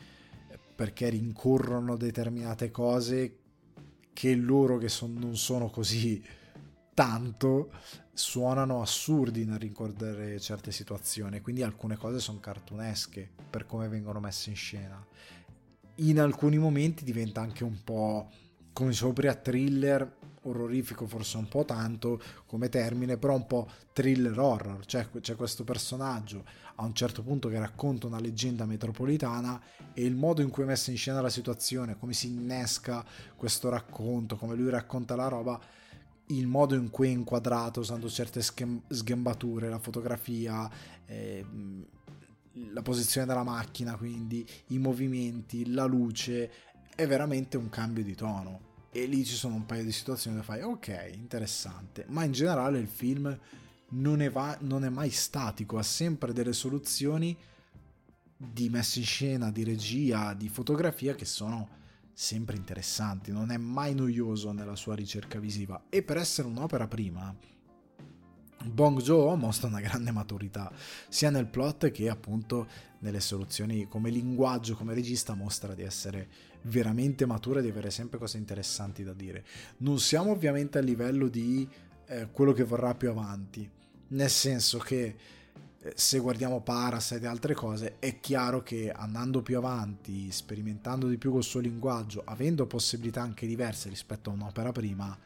[0.75, 3.39] perché rincorrono determinate cose
[4.13, 6.23] che loro che son, non sono così
[6.95, 7.73] tanto
[8.13, 14.51] suonano assurdi nel ricordare certe situazioni, quindi alcune cose sono cartunesche per come vengono messe
[14.51, 15.05] in scena.
[15.97, 18.31] In alcuni momenti diventa anche un po'
[18.75, 24.39] come dicevo prima, thriller orrorifico forse un po' tanto come termine, però un po' thriller
[24.39, 26.45] horror, cioè c'è questo personaggio
[26.75, 29.61] a un certo punto che racconta una leggenda metropolitana
[29.95, 33.05] e il modo in cui è messa in scena la situazione, come si innesca
[33.37, 35.59] questo racconto, come lui racconta la roba,
[36.27, 40.69] il modo in cui è inquadrato usando certe schem- sghambature, la fotografia,
[41.07, 41.45] eh,
[42.73, 46.51] la posizione della macchina, quindi i movimenti, la luce,
[46.95, 48.73] è veramente un cambio di tono.
[48.91, 52.05] E lì ci sono un paio di situazioni dove fai, ok, interessante.
[52.09, 53.37] Ma in generale il film
[53.91, 57.37] non è, va- non è mai statico, ha sempre delle soluzioni
[58.37, 63.95] di messa in scena, di regia, di fotografia che sono sempre interessanti, non è mai
[63.95, 67.35] noioso nella sua ricerca visiva e per essere un'opera prima
[68.65, 70.73] Bong Joon mostra una grande maturità
[71.09, 72.67] sia nel plot che appunto
[73.01, 76.29] nelle soluzioni come linguaggio, come regista mostra di essere
[76.63, 79.45] veramente matura e di avere sempre cose interessanti da dire.
[79.79, 81.69] Non siamo ovviamente a livello di
[82.07, 83.69] eh, quello che vorrà più avanti,
[84.09, 85.17] nel senso che
[85.81, 91.19] eh, se guardiamo Parasite e altre cose, è chiaro che andando più avanti, sperimentando di
[91.19, 95.17] più col suo linguaggio, avendo possibilità anche diverse rispetto a un'opera prima,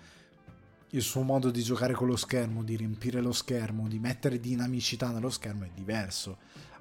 [0.91, 5.11] il suo modo di giocare con lo schermo, di riempire lo schermo, di mettere dinamicità
[5.11, 6.39] nello schermo è diverso.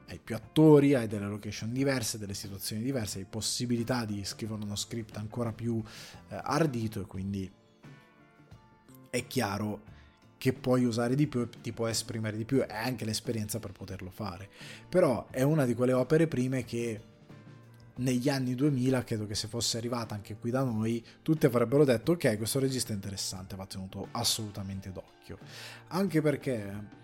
[0.07, 4.75] Hai più attori, hai delle location diverse, delle situazioni diverse, hai possibilità di scrivere uno
[4.77, 5.83] script ancora più
[6.29, 7.51] eh, ardito e quindi
[9.09, 9.95] è chiaro
[10.37, 13.73] che puoi usare di più e ti puoi esprimere di più e anche l'esperienza per
[13.73, 14.49] poterlo fare.
[14.87, 17.01] Però è una di quelle opere prime che
[17.97, 22.13] negli anni 2000, credo che se fosse arrivata anche qui da noi, tutti avrebbero detto
[22.13, 25.37] ok, questo regista è interessante, va tenuto assolutamente d'occhio.
[25.89, 26.95] Anche perché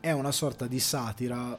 [0.00, 1.58] è una sorta di satira,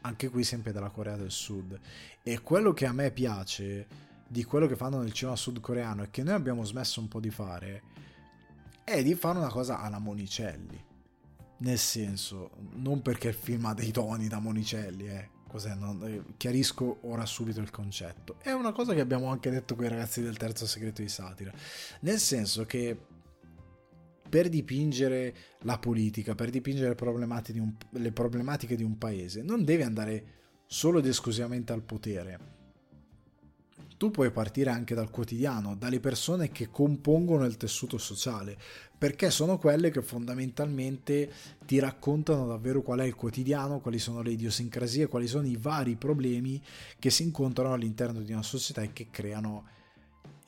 [0.00, 1.78] anche qui sempre della Corea del Sud.
[2.22, 3.86] E quello che a me piace
[4.26, 7.30] di quello che fanno nel cinema sudcoreano e che noi abbiamo smesso un po' di
[7.30, 7.82] fare,
[8.82, 10.82] è di fare una cosa alla Monicelli.
[11.56, 15.72] Nel senso, non perché il film ha dei toni da Monicelli, eh, Cos'è?
[15.76, 18.38] Non, eh, chiarisco ora subito il concetto.
[18.42, 21.52] È una cosa che abbiamo anche detto con i ragazzi del terzo segreto di satira.
[22.00, 22.98] Nel senso che
[24.28, 30.24] per dipingere la politica, per dipingere le problematiche di un, paese, non devi andare
[30.66, 32.53] solo ed esclusivamente al potere.
[34.04, 38.54] Tu puoi partire anche dal quotidiano, dalle persone che compongono il tessuto sociale,
[38.98, 41.32] perché sono quelle che fondamentalmente
[41.64, 45.96] ti raccontano davvero qual è il quotidiano, quali sono le idiosincrasie, quali sono i vari
[45.96, 46.62] problemi
[46.98, 49.68] che si incontrano all'interno di una società e che creano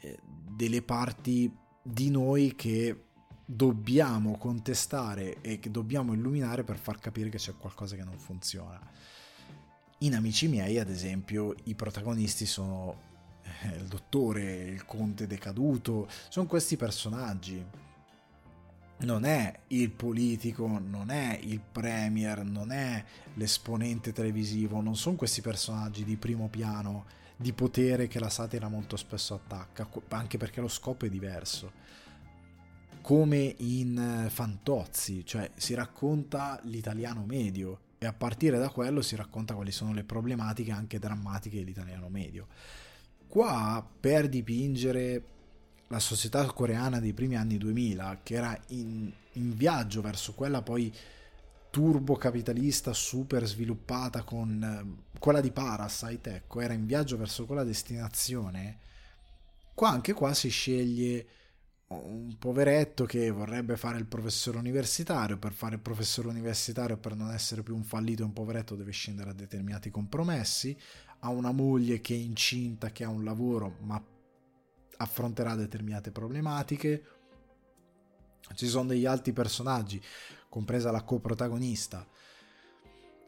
[0.01, 0.19] eh,
[0.55, 1.51] delle parti
[1.83, 3.05] di noi che
[3.43, 8.79] dobbiamo contestare e che dobbiamo illuminare per far capire che c'è qualcosa che non funziona.
[10.01, 13.15] In Amici miei, ad esempio, i protagonisti sono
[13.77, 17.65] il dottore, il conte decaduto, sono questi personaggi
[18.99, 23.05] non è il politico, non è il premier, non è
[23.35, 27.05] l'esponente televisivo, non sono questi personaggi di primo piano
[27.37, 31.85] di potere che la satira molto spesso attacca, anche perché lo scopo è diverso.
[33.03, 39.15] Come in eh, Fantozzi, cioè si racconta l'italiano medio e a partire da quello si
[39.15, 42.49] racconta quali sono le problematiche anche drammatiche dell'italiano medio.
[43.29, 45.23] Qua per dipingere
[45.89, 50.93] la società coreana dei primi anni 2000, che era in, in viaggio verso quella poi
[51.71, 58.79] turbocapitalista super sviluppata con eh, quella di Parasite, ecco, era in viaggio verso quella destinazione,
[59.75, 61.27] qua anche qua si sceglie
[61.89, 67.31] un poveretto che vorrebbe fare il professore universitario, per fare il professore universitario per non
[67.31, 70.77] essere più un fallito un poveretto deve scendere a determinati compromessi,
[71.21, 74.03] ha una moglie che è incinta, che ha un lavoro ma
[74.99, 77.05] affronterà determinate problematiche,
[78.55, 80.01] ci sono degli altri personaggi
[80.49, 82.07] compresa la coprotagonista,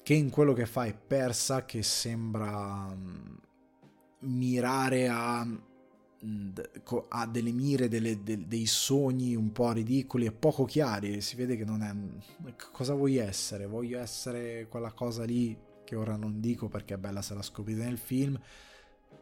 [0.02, 3.36] che in quello che fa è persa, che sembra mm,
[4.20, 6.51] mirare a, mm,
[7.09, 11.20] a delle mire, delle, de, dei sogni un po' ridicoli e poco chiari.
[11.20, 12.55] Si vede che non è.
[12.73, 13.66] Cosa vuoi essere?
[13.66, 15.55] Voglio essere quella cosa lì
[15.89, 18.39] che ora non dico perché è bella se la scoprite nel film.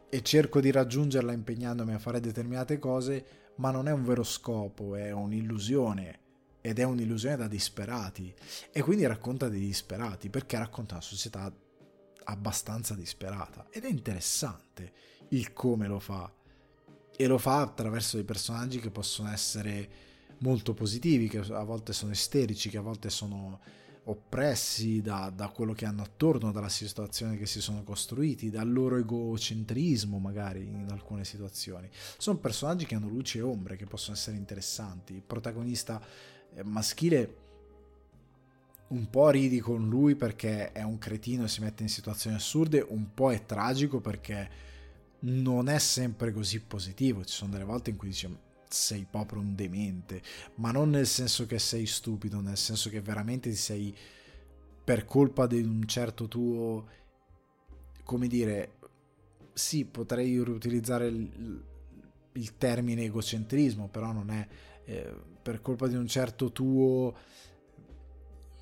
[0.09, 4.95] E cerco di raggiungerla impegnandomi a fare determinate cose, ma non è un vero scopo,
[4.95, 6.19] è un'illusione
[6.59, 8.33] ed è un'illusione da disperati
[8.73, 11.49] e quindi racconta dei disperati perché racconta una società
[12.25, 14.91] abbastanza disperata ed è interessante
[15.29, 16.29] il come lo fa
[17.15, 19.89] e lo fa attraverso dei personaggi che possono essere
[20.39, 23.61] molto positivi che a volte sono isterici che a volte sono
[24.09, 28.97] oppressi da, da, quello che hanno attorno, dalla situazione che si sono costruiti, dal loro
[28.97, 31.89] egocentrismo magari in alcune situazioni.
[32.17, 35.13] Sono personaggi che hanno luci e ombre, che possono essere interessanti.
[35.13, 36.01] Il protagonista
[36.53, 37.45] eh, maschile
[38.89, 42.85] un po' ridi con lui perché è un cretino e si mette in situazioni assurde,
[42.87, 44.65] un po' è tragico perché
[45.19, 49.55] non è sempre così positivo, ci sono delle volte in cui dice sei proprio un
[49.55, 50.21] demente,
[50.55, 53.95] ma non nel senso che sei stupido, nel senso che veramente sei
[54.83, 56.87] per colpa di un certo tuo
[58.03, 58.75] come dire
[59.53, 61.63] sì, potrei riutilizzare il,
[62.33, 64.47] il termine egocentrismo, però non è
[64.85, 67.13] eh, per colpa di un certo tuo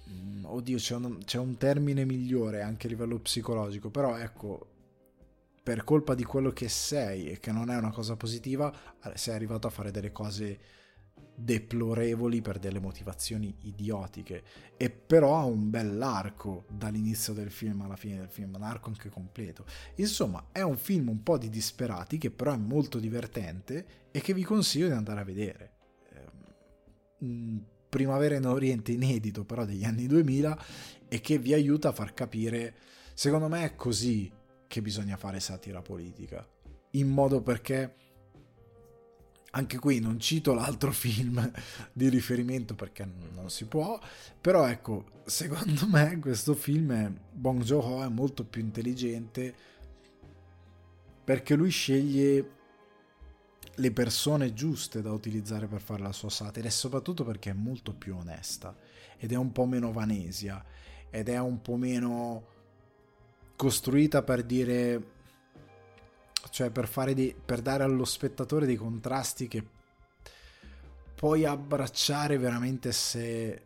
[0.09, 4.67] mm, oddio c'è un, c'è un, termine migliore anche a livello psicologico però ecco
[5.65, 8.71] per colpa di quello che sei e che non è una cosa positiva
[9.03, 10.59] eh, sei arrivato a fare delle cose
[11.33, 14.43] deplorevoli per delle motivazioni idiotiche.
[14.77, 19.09] E però ha un bell'arco dall'inizio del film alla fine del film un arco anche
[19.09, 19.65] completo.
[19.95, 24.35] Insomma è un film un po' di disperati che però è molto divertente e che
[24.35, 25.71] vi consiglio di andare a vedere.
[27.89, 30.59] Primavera in Oriente inedito però degli anni 2000
[31.07, 32.75] e che vi aiuta a far capire,
[33.15, 34.34] secondo me è così
[34.75, 36.45] che bisogna fare satira politica,
[36.91, 37.95] in modo perché
[39.51, 41.49] anche qui non cito l'altro film
[41.93, 43.97] di riferimento perché non si può,
[44.41, 49.55] però ecco, secondo me questo film è Bong Joon-ho è molto più intelligente
[51.23, 52.49] perché lui sceglie
[53.75, 57.93] le persone giuste da utilizzare per fare la sua satira e soprattutto perché è molto
[57.93, 58.75] più onesta
[59.17, 60.61] ed è un po' meno vanesia
[61.09, 62.54] ed è un po' meno
[63.55, 65.13] costruita per dire
[66.49, 69.63] cioè per, dei, per dare allo spettatore dei contrasti che
[71.15, 73.61] puoi abbracciare veramente se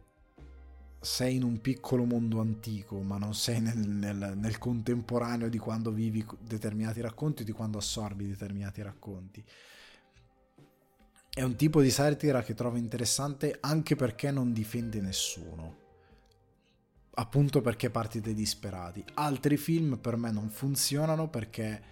[1.01, 5.91] sei in un piccolo mondo antico, ma non sei nel, nel, nel, contemporaneo di quando
[5.91, 9.43] vivi determinati racconti, di quando assorbi determinati racconti
[11.39, 15.78] è un tipo di satira che trovo interessante anche perché non difende nessuno.
[17.19, 19.03] Appunto perché parti dai disperati.
[19.15, 21.83] Altri film per me non funzionano perché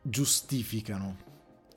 [0.00, 1.26] giustificano.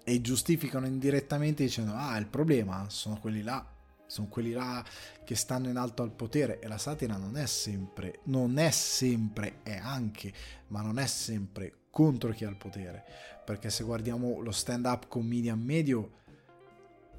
[0.06, 3.68] E giustificano indirettamente dicendo: Ah, il problema sono quelli là.
[4.06, 4.84] Sono quelli là
[5.26, 6.60] che stanno in alto al potere.
[6.62, 10.34] E la satira non è sempre, non è sempre, è anche,
[10.68, 13.04] ma non è sempre contro chi ha il potere.
[13.44, 16.20] Perché se guardiamo lo stand-up comedian medio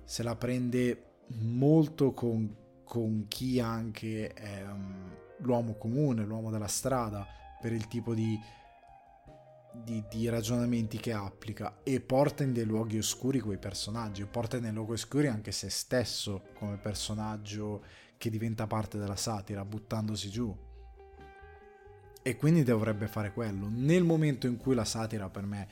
[0.05, 1.10] se la prende
[1.40, 2.61] molto con,
[2.93, 7.27] con chi anche è um, l'uomo comune, l'uomo della strada,
[7.59, 8.39] per il tipo di,
[9.82, 14.74] di, di, ragionamenti che applica e porta in dei luoghi oscuri quei personaggi, porta nei
[14.74, 17.82] luoghi oscuri anche se stesso come personaggio
[18.19, 20.55] che diventa parte della satira, buttandosi giù.
[22.20, 23.69] E quindi dovrebbe fare quello.
[23.70, 25.69] Nel momento in cui la satira per me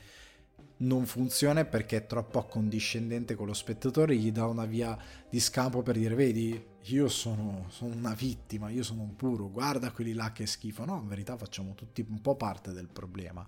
[0.78, 4.96] non funziona perché è troppo accondiscendente con lo spettatore, gli dà una via
[5.28, 9.92] di scampo per dire vedi, io sono, sono, una vittima, io sono un puro, guarda
[9.92, 10.84] quelli là che schifo.
[10.84, 13.46] No, in verità facciamo tutti un po' parte del problema.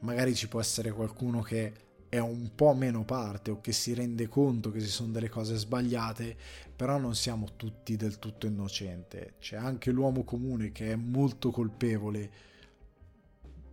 [0.00, 4.26] Magari ci può essere qualcuno che è un po' meno parte o che si rende
[4.26, 6.36] conto che ci sono delle cose sbagliate,
[6.74, 9.34] però non siamo tutti del tutto innocenti.
[9.38, 12.48] C'è anche l'uomo comune che è molto colpevole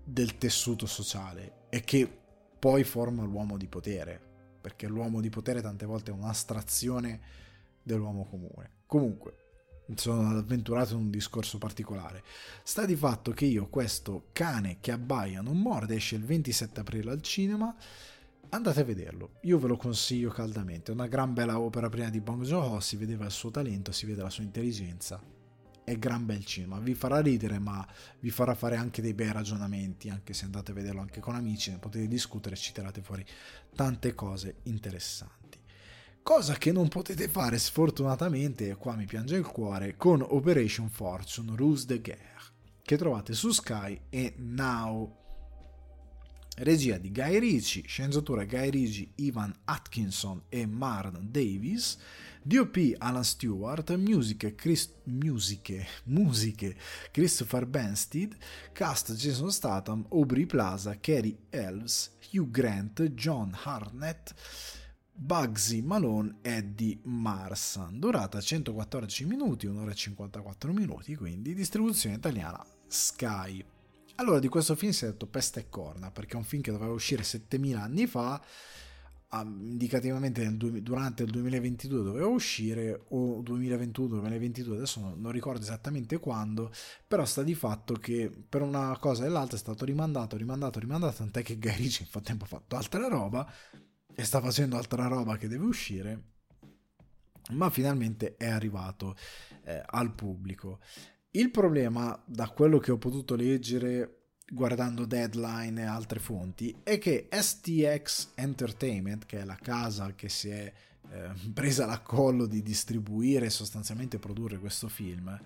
[0.03, 2.07] del tessuto sociale e che
[2.59, 4.21] poi forma l'uomo di potere,
[4.61, 7.45] perché l'uomo di potere tante volte è un'astrazione
[7.87, 8.81] dell'uomo comune.
[8.85, 9.45] Comunque,
[9.95, 12.23] sono avventurato in un discorso particolare.
[12.63, 17.11] Sta di fatto che io questo cane che abbaia non morde esce il 27 aprile
[17.11, 17.75] al cinema
[18.49, 22.21] andate a vederlo, io ve lo consiglio caldamente, è una gran bella opera prima di
[22.21, 25.21] Bong Joon-ho, si vedeva il suo talento, si vede la sua intelligenza,
[25.83, 27.85] è gran bel cinema, vi farà ridere ma
[28.19, 31.71] vi farà fare anche dei bei ragionamenti, anche se andate a vederlo anche con amici,
[31.71, 33.25] ne potete discutere ci tirate fuori
[33.75, 35.36] tante cose interessanti.
[36.27, 41.55] Cosa che non potete fare sfortunatamente, e qua mi piange il cuore, con Operation Fortune
[41.55, 42.51] Ruse de Guerre,
[42.81, 45.15] che trovate su Sky e Now.
[46.57, 51.97] Regia di Guy Ritchie, sceneggiatura Guy Ritchie, Ivan Atkinson e Marn Davis,
[52.43, 56.75] DOP Alan Stewart, musiche, Chris, musiche, musiche
[57.09, 58.35] Christopher Benstead,
[58.73, 64.35] cast Jason Statham, Aubrey Plaza, Kerry Elves, Hugh Grant, John Harnett,
[65.19, 72.63] Bugsy Malone, Eddie Marsan, durata 114 minuti, 1 ora e 54 minuti, quindi distribuzione italiana
[72.85, 73.65] Sky.
[74.15, 76.71] Allora di questo film si è detto peste e corna, perché è un film che
[76.71, 78.39] doveva uscire 7000 anni fa,
[79.41, 86.71] indicativamente nel, durante il 2022 doveva uscire, o 2021-2022, adesso non, non, ricordo esattamente quando,
[87.07, 91.17] però sta di fatto che per una cosa e l'altra è stato rimandato, rimandato, rimandato,
[91.17, 93.51] tant'è che Guy Ritchie nel frattempo ha fatto altra roba
[94.19, 96.21] e sta facendo altra roba che deve uscire,
[97.51, 99.15] ma finalmente è arrivato
[99.63, 100.79] eh, al pubblico.
[101.31, 107.29] Il problema, da quello che ho potuto leggere guardando Deadline e altre fonti, è che
[107.31, 110.73] STX Entertainment, che è la casa che si è
[111.11, 115.39] eh, presa l'accollo di distribuire e sostanzialmente produrre questo film,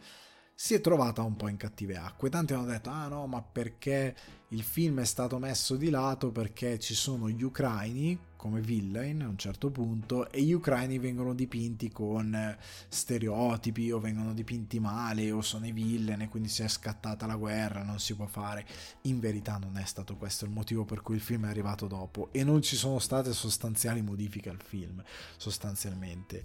[0.55, 2.29] si è trovata un po' in cattive acque.
[2.29, 4.15] Tanti hanno detto: ah no, ma perché
[4.47, 6.31] il film è stato messo di lato?
[6.31, 11.35] Perché ci sono gli ucraini come villain a un certo punto e gli ucraini vengono
[11.35, 12.57] dipinti con
[12.89, 17.35] stereotipi o vengono dipinti male o sono i villain e quindi si è scattata la
[17.35, 18.65] guerra, non si può fare.
[19.01, 22.29] In verità non è stato questo il motivo per cui il film è arrivato dopo
[22.31, 25.03] e non ci sono state sostanziali modifiche al film,
[25.37, 26.43] sostanzialmente.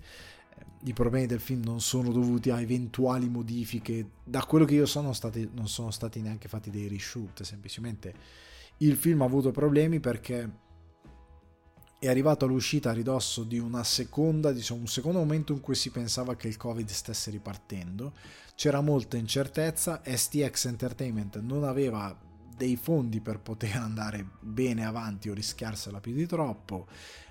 [0.83, 5.01] I problemi del film non sono dovuti a eventuali modifiche, da quello che io so
[5.01, 8.45] non, stati, non sono stati neanche fatti dei reshoot, semplicemente
[8.81, 10.65] il film ha avuto problemi perché
[11.99, 15.91] è arrivato all'uscita a ridosso di una seconda, diciamo, un secondo momento in cui si
[15.91, 18.13] pensava che il Covid stesse ripartendo.
[18.55, 22.17] C'era molta incertezza, STX Entertainment non aveva
[22.57, 26.87] dei fondi per poter andare bene avanti o rischiarsela più di troppo,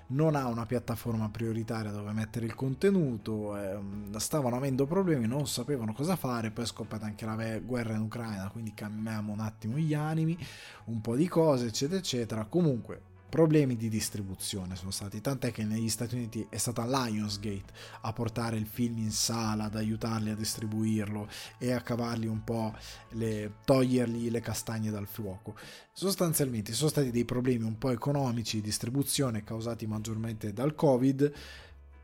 [0.07, 3.79] non ha una piattaforma prioritaria dove mettere il contenuto, eh,
[4.17, 8.49] stavano avendo problemi, non sapevano cosa fare, poi è scoppiata anche la guerra in Ucraina,
[8.49, 10.37] quindi cambiamo un attimo gli animi,
[10.85, 12.45] un po' di cose, eccetera, eccetera.
[12.45, 18.13] Comunque problemi di distribuzione sono stati, tant'è che negli Stati Uniti è stata Lionsgate a
[18.13, 22.73] portare il film in sala, ad aiutarli a distribuirlo e a cavargli un po',
[23.09, 25.53] le, togliergli le castagne dal fuoco.
[25.91, 31.33] Sostanzialmente sono stati dei problemi un po' economici di distribuzione causati maggiormente dal Covid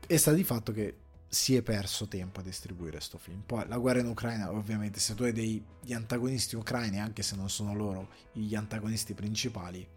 [0.06, 0.98] e sta di fatto che
[1.28, 3.40] si è perso tempo a distribuire questo film.
[3.46, 7.48] Poi la guerra in Ucraina, ovviamente, se tu hai degli antagonisti ucraini, anche se non
[7.48, 9.88] sono loro gli antagonisti principali,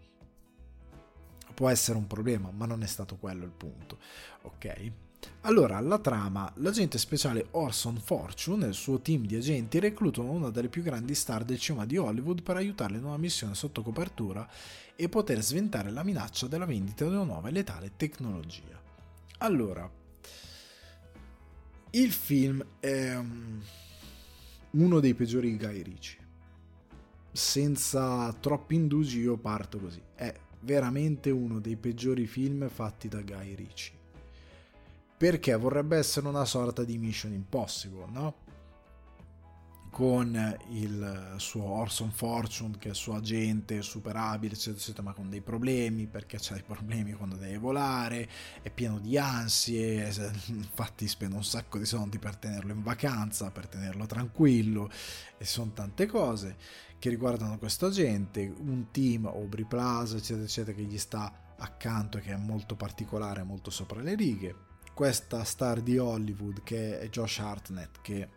[1.56, 3.96] può essere un problema, ma non è stato quello il punto.
[4.42, 4.92] Ok?
[5.42, 10.50] Allora, la trama, l'agente speciale Orson Fortune e il suo team di agenti reclutano una
[10.50, 14.46] delle più grandi star del cinema di Hollywood per aiutarle in una missione sotto copertura
[14.94, 18.78] e poter sventare la minaccia della vendita di una nuova e letale tecnologia.
[19.38, 19.90] Allora,
[21.90, 23.62] il film è um,
[24.72, 26.24] uno dei peggiori Guy Ritchie.
[27.32, 30.02] Senza troppi indugi io parto così.
[30.14, 30.34] È
[30.66, 33.94] veramente uno dei peggiori film fatti da Guy Ritchie.
[35.16, 38.34] Perché vorrebbe essere una sorta di Mission Impossible, no?
[39.90, 45.14] Con il suo Orson Fortune, che è il suo agente super abile, eccetera, eccetera, ma
[45.14, 48.28] con dei problemi, perché c'ha dei problemi quando deve volare,
[48.60, 50.12] è pieno di ansie,
[50.48, 54.90] infatti spende un sacco di soldi per tenerlo in vacanza, per tenerlo tranquillo,
[55.38, 56.56] e sono tante cose
[56.98, 62.32] che riguardano questo agente, un team, Aubrey Plaza, eccetera, eccetera, che gli sta accanto che
[62.32, 64.54] è molto particolare, molto sopra le righe,
[64.94, 68.28] questa star di Hollywood che è Josh Hartnett che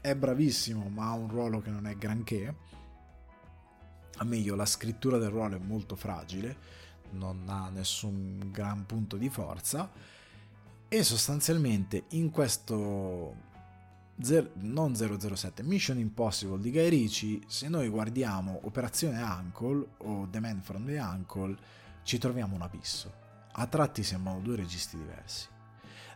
[0.00, 2.54] è bravissimo ma ha un ruolo che non è granché,
[4.16, 6.56] a meglio la scrittura del ruolo è molto fragile,
[7.12, 9.90] non ha nessun gran punto di forza.
[10.88, 13.48] E sostanzialmente in questo
[14.22, 17.40] Zer- non 007 Mission Impossible di Guy Ritchie.
[17.46, 21.56] Se noi guardiamo Operazione Uncle o The Man from the Uncle
[22.02, 23.12] ci troviamo un abisso.
[23.52, 25.48] A tratti sembrano due registi diversi.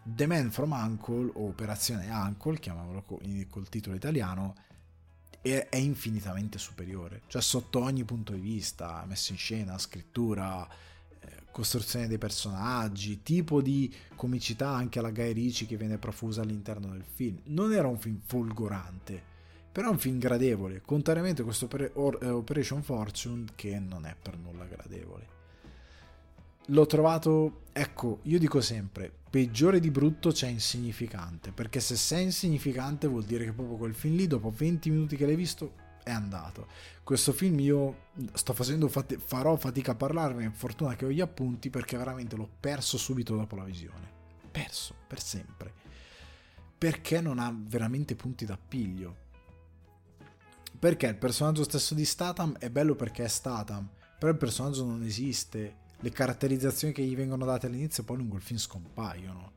[0.03, 4.55] The Man from Uncle o Operazione Uncle chiamiamolo col titolo italiano
[5.41, 7.23] è infinitamente superiore.
[7.27, 10.69] Cioè sotto ogni punto di vista messo in scena scrittura
[11.55, 17.05] costruzione dei personaggi, tipo di comicità anche alla Guy Ritchie che viene profusa all'interno del
[17.05, 17.39] film.
[17.45, 19.23] Non era un film folgorante,
[19.71, 24.37] però è un film gradevole, contrariamente a questo eh, Operation Fortune che non è per
[24.37, 25.29] nulla gradevole.
[26.67, 33.07] L'ho trovato, ecco, io dico sempre, peggiore di brutto c'è insignificante, perché se sei insignificante
[33.07, 35.75] vuol dire che proprio quel film lì, dopo 20 minuti che l'hai visto,
[36.05, 36.69] è andato.
[37.03, 38.03] Questo film io
[38.35, 42.49] sto facendo fat- farò fatica a parlarne, fortuna che ho gli appunti perché veramente l'ho
[42.61, 44.13] perso subito dopo la visione.
[44.51, 45.73] Perso per sempre.
[46.79, 49.23] Perché non ha veramente punti d'appiglio.
[50.79, 55.03] Perché il personaggio stesso di Statham è bello perché è Statham, però il personaggio non
[55.03, 55.83] esiste.
[55.99, 59.53] Le caratterizzazioni che gli vengono date all'inizio poi lungo il film scompaiono.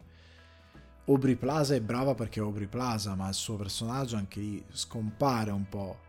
[1.05, 5.51] Aubrey Plaza è brava perché è Aubrey Plaza, ma il suo personaggio anche lì scompare
[5.51, 6.05] un po'.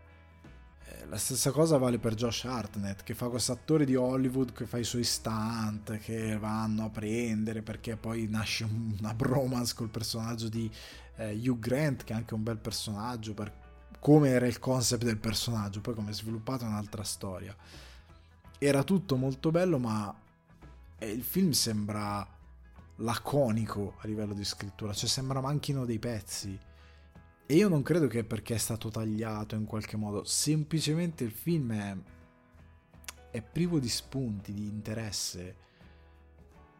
[1.07, 4.77] La stessa cosa vale per Josh Hartnett, che fa questo attore di Hollywood che fa
[4.77, 8.63] i suoi stunt, che vanno a prendere perché poi nasce
[8.99, 10.69] una bromance col personaggio di
[11.15, 13.51] eh, Hugh Grant, che è anche un bel personaggio, per
[13.99, 17.55] come era il concept del personaggio, poi come è sviluppato è un'altra storia.
[18.57, 20.13] Era tutto molto bello, ma
[20.97, 22.27] eh, il film sembra
[22.97, 26.67] laconico a livello di scrittura, cioè sembra manchino dei pezzi
[27.51, 31.73] e io non credo che perché è stato tagliato in qualche modo, semplicemente il film
[31.73, 31.97] è,
[33.31, 35.55] è privo di spunti, di interesse.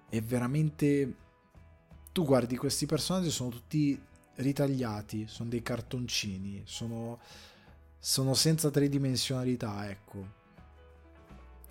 [0.07, 1.15] È veramente...
[2.11, 3.99] Tu guardi questi personaggi, sono tutti
[4.35, 7.17] ritagliati, sono dei cartoncini, sono,
[7.97, 10.33] sono senza tridimensionalità, ecco.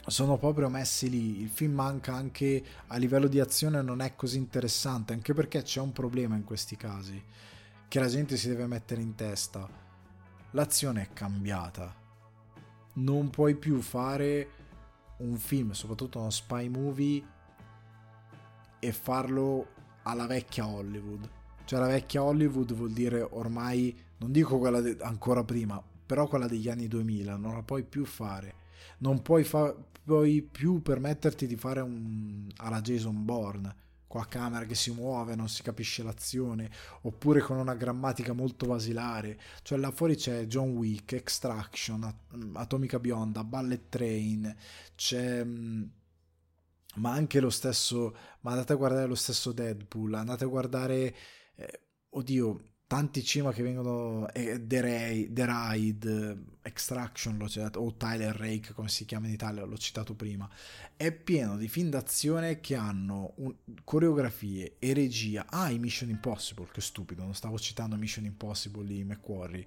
[0.08, 1.40] Sono proprio messi lì.
[1.40, 5.78] Il film manca anche a livello di azione, non è così interessante, anche perché c'è
[5.78, 7.22] un problema in questi casi
[7.88, 9.66] che la gente si deve mettere in testa.
[10.50, 11.94] L'azione è cambiata.
[12.94, 14.50] Non puoi più fare
[15.18, 17.24] un film, soprattutto uno spy movie,
[18.78, 19.66] e farlo
[20.02, 21.28] alla vecchia Hollywood.
[21.64, 26.46] Cioè la vecchia Hollywood vuol dire ormai, non dico quella de- ancora prima, però quella
[26.46, 28.54] degli anni 2000, non la puoi più fare.
[28.98, 29.74] Non puoi, fa-
[30.04, 35.34] puoi più permetterti di fare un alla Jason Bourne con la camera che si muove,
[35.36, 36.70] non si capisce l'azione,
[37.02, 39.38] oppure con una grammatica molto basilare.
[39.62, 42.12] Cioè là fuori c'è John Wick, Extraction,
[42.54, 44.56] Atomica Bionda, Ballet Train,
[44.96, 45.44] c'è...
[45.44, 45.82] Mm,
[46.96, 48.16] ma anche lo stesso...
[48.40, 51.14] Ma andate a guardare lo stesso Deadpool, andate a guardare...
[51.54, 51.80] Eh,
[52.10, 58.34] oddio, tanti cinema che vengono eh, The, Ray, The Ride, Extraction l'ho citato, o Tyler
[58.34, 60.48] Rake come si chiama in Italia, l'ho citato prima.
[60.96, 63.54] È pieno di film d'azione che hanno un,
[63.84, 65.44] coreografie e regia.
[65.50, 69.66] Ah i Mission Impossible che stupido non stavo citando Mission Impossible di McQuarrie.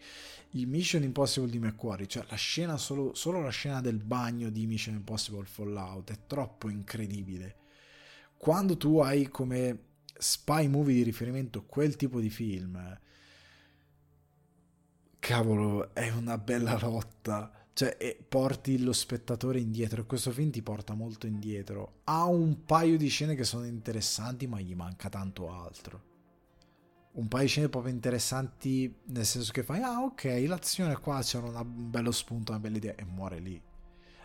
[0.53, 4.65] Il Mission Impossible di McQuarrie cioè la scena solo, solo la scena del bagno di
[4.65, 7.57] Mission Impossible Fallout è troppo incredibile.
[8.35, 12.99] Quando tu hai come spy movie di riferimento quel tipo di film
[15.22, 17.49] cavolo, è una bella lotta.
[17.73, 20.06] Cioè, porti lo spettatore indietro.
[20.06, 22.02] Questo film ti porta molto indietro.
[22.03, 26.10] Ha un paio di scene che sono interessanti, ma gli manca tanto altro.
[27.14, 31.61] Un paio di scene proprio interessanti, nel senso che fai, ah, ok, l'azione qua c'era
[31.61, 33.61] un bello spunto, una bella idea, e muore lì.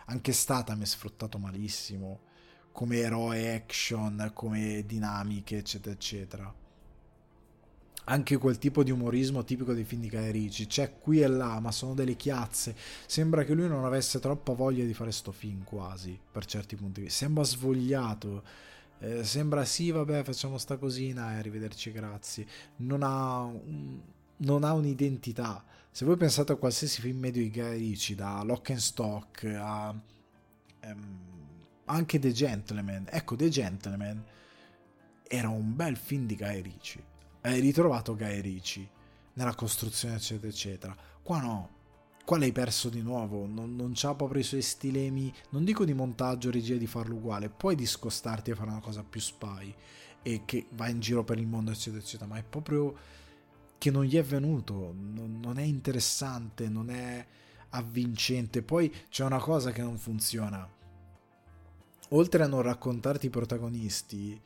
[0.07, 2.21] Anche Statham è sfruttato malissimo,
[2.71, 6.65] come eroe action, come dinamiche, eccetera, eccetera
[8.09, 10.67] anche quel tipo di umorismo tipico dei film di Guy Ritchie.
[10.67, 12.75] C'è qui e là ma sono delle chiazze.
[13.05, 17.09] Sembra che lui non avesse troppa voglia di fare sto film quasi per certi punti
[17.09, 18.43] sembra svogliato.
[18.99, 22.45] Eh, sembra sì vabbè facciamo sta cosina e arrivederci grazie.
[22.77, 23.99] Non ha, un,
[24.37, 25.63] non ha un'identità.
[25.91, 29.93] Se voi pensate a qualsiasi film medio di Guy Ritchie da Lock and Stock a
[30.83, 31.25] um,
[31.85, 34.23] anche The Gentleman ecco The Gentleman
[35.27, 37.06] era un bel film di Guy Ritchie
[37.47, 38.89] hai ritrovato Guy Ritchie
[39.33, 40.95] nella costruzione eccetera eccetera.
[41.21, 41.75] Qua no.
[42.25, 45.93] Qua l'hai perso di nuovo, non, non c'ha proprio i suoi stilemi, non dico di
[45.93, 49.73] montaggio, regia, di farlo uguale, puoi discostarti e fare una cosa più spy
[50.23, 52.93] e che va in giro per il mondo, eccetera, eccetera, ma è proprio
[53.77, 57.25] che non gli è venuto, non, non è interessante, non è
[57.69, 58.61] avvincente.
[58.61, 60.69] Poi c'è una cosa che non funziona.
[62.09, 64.37] Oltre a non raccontarti i protagonisti,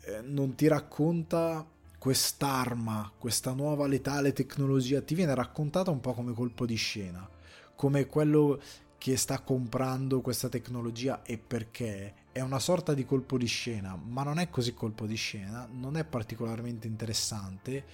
[0.00, 1.66] eh, non ti racconta
[2.02, 7.30] quest'arma, questa nuova letale tecnologia, ti viene raccontata un po' come colpo di scena,
[7.76, 8.60] come quello
[8.98, 14.24] che sta comprando questa tecnologia e perché è una sorta di colpo di scena, ma
[14.24, 17.84] non è così colpo di scena, non è particolarmente interessante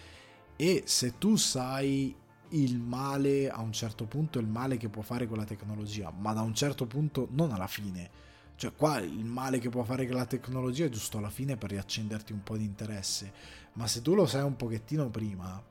[0.57, 2.17] e se tu sai
[2.53, 6.41] il male a un certo punto, il male che può fare quella tecnologia, ma da
[6.41, 8.09] un certo punto non alla fine,
[8.57, 12.33] cioè qua il male che può fare quella tecnologia è giusto alla fine per riaccenderti
[12.33, 13.58] un po' di interesse.
[13.79, 15.63] Ma se tu lo sai un pochettino prima,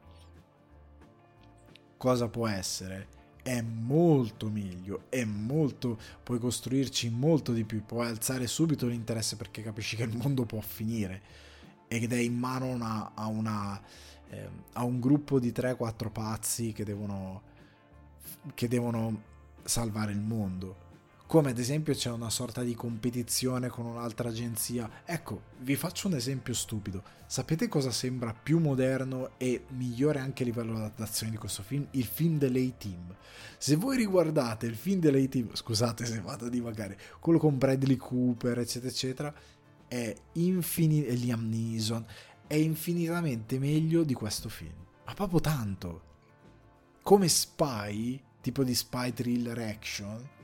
[1.97, 3.09] cosa può essere?
[3.43, 9.61] È molto meglio, è molto, puoi costruirci molto di più, puoi alzare subito l'interesse perché
[9.61, 11.21] capisci che il mondo può finire
[11.89, 13.81] ed è in mano una, a, una,
[14.29, 17.41] eh, a un gruppo di 3-4 pazzi che devono,
[18.53, 19.21] che devono
[19.63, 20.85] salvare il mondo
[21.27, 24.89] come ad esempio c'è una sorta di competizione con un'altra agenzia.
[25.03, 27.03] Ecco, vi faccio un esempio stupido.
[27.25, 31.85] Sapete cosa sembra più moderno e migliore anche a livello di adattazione di questo film?
[31.91, 33.13] Il film dell'A-Team.
[33.57, 38.59] Se voi riguardate il film dell'A-Team, scusate se vado a divagare, quello con Bradley Cooper,
[38.59, 39.33] eccetera, eccetera,
[39.85, 42.05] è infinito, Liam Neeson,
[42.47, 44.85] è infinitamente meglio di questo film.
[45.05, 46.01] Ma proprio tanto.
[47.01, 50.35] Come spy, tipo di spy thriller action,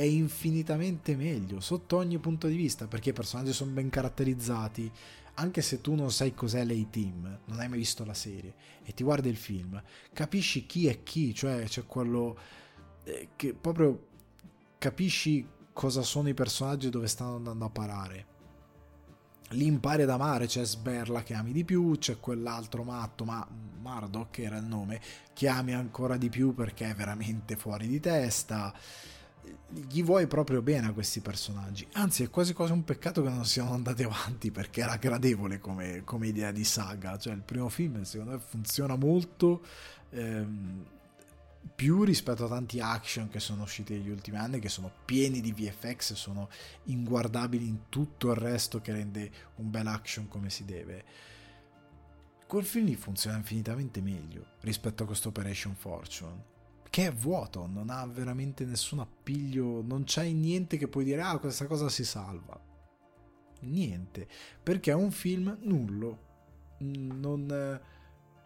[0.00, 4.90] è infinitamente meglio sotto ogni punto di vista perché i personaggi sono ben caratterizzati
[5.34, 9.04] anche se tu non sai cos'è l'A-Team, non hai mai visto la serie e ti
[9.04, 9.80] guardi il film,
[10.12, 12.38] capisci chi è chi, cioè c'è quello
[13.04, 14.08] eh, che proprio
[14.78, 18.26] capisci cosa sono i personaggi e dove stanno andando a parare.
[19.50, 23.46] Lì impari ad amare, c'è Sberla che ami di più, c'è quell'altro matto, ma
[23.80, 25.00] Mardok era il nome,
[25.32, 28.74] che ami ancora di più perché è veramente fuori di testa
[29.68, 31.86] gli vuoi proprio bene a questi personaggi.
[31.92, 36.02] Anzi, è quasi quasi un peccato che non siano andati avanti perché era gradevole come,
[36.04, 37.16] come idea di saga.
[37.16, 39.62] Cioè, il primo film secondo me funziona molto.
[40.10, 40.84] Ehm,
[41.74, 45.52] più rispetto a tanti action che sono usciti negli ultimi anni, che sono pieni di
[45.52, 46.48] VFX e sono
[46.84, 51.04] inguardabili in tutto il resto che rende un bel action come si deve.
[52.46, 56.49] Quel film lì funziona infinitamente meglio rispetto a questo Operation Fortune
[56.90, 61.38] che è vuoto, non ha veramente nessun appiglio, non c'è niente che puoi dire, ah,
[61.38, 62.60] questa cosa si salva.
[63.60, 64.26] Niente,
[64.60, 66.18] perché è un film nullo,
[66.78, 67.80] non,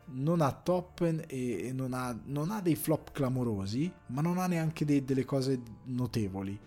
[0.07, 4.85] non ha top e non ha, non ha, dei flop clamorosi, ma non ha neanche
[4.85, 6.59] dei, delle cose notevoli.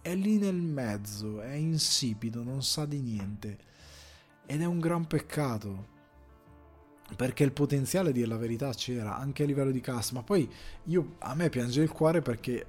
[0.00, 3.58] È lì nel mezzo, è insipido, non sa di niente.
[4.46, 5.88] Ed è un gran peccato,
[7.16, 10.50] perché il potenziale di la verità c'era anche a livello di cast ma poi
[10.84, 12.66] io, a me piange il cuore perché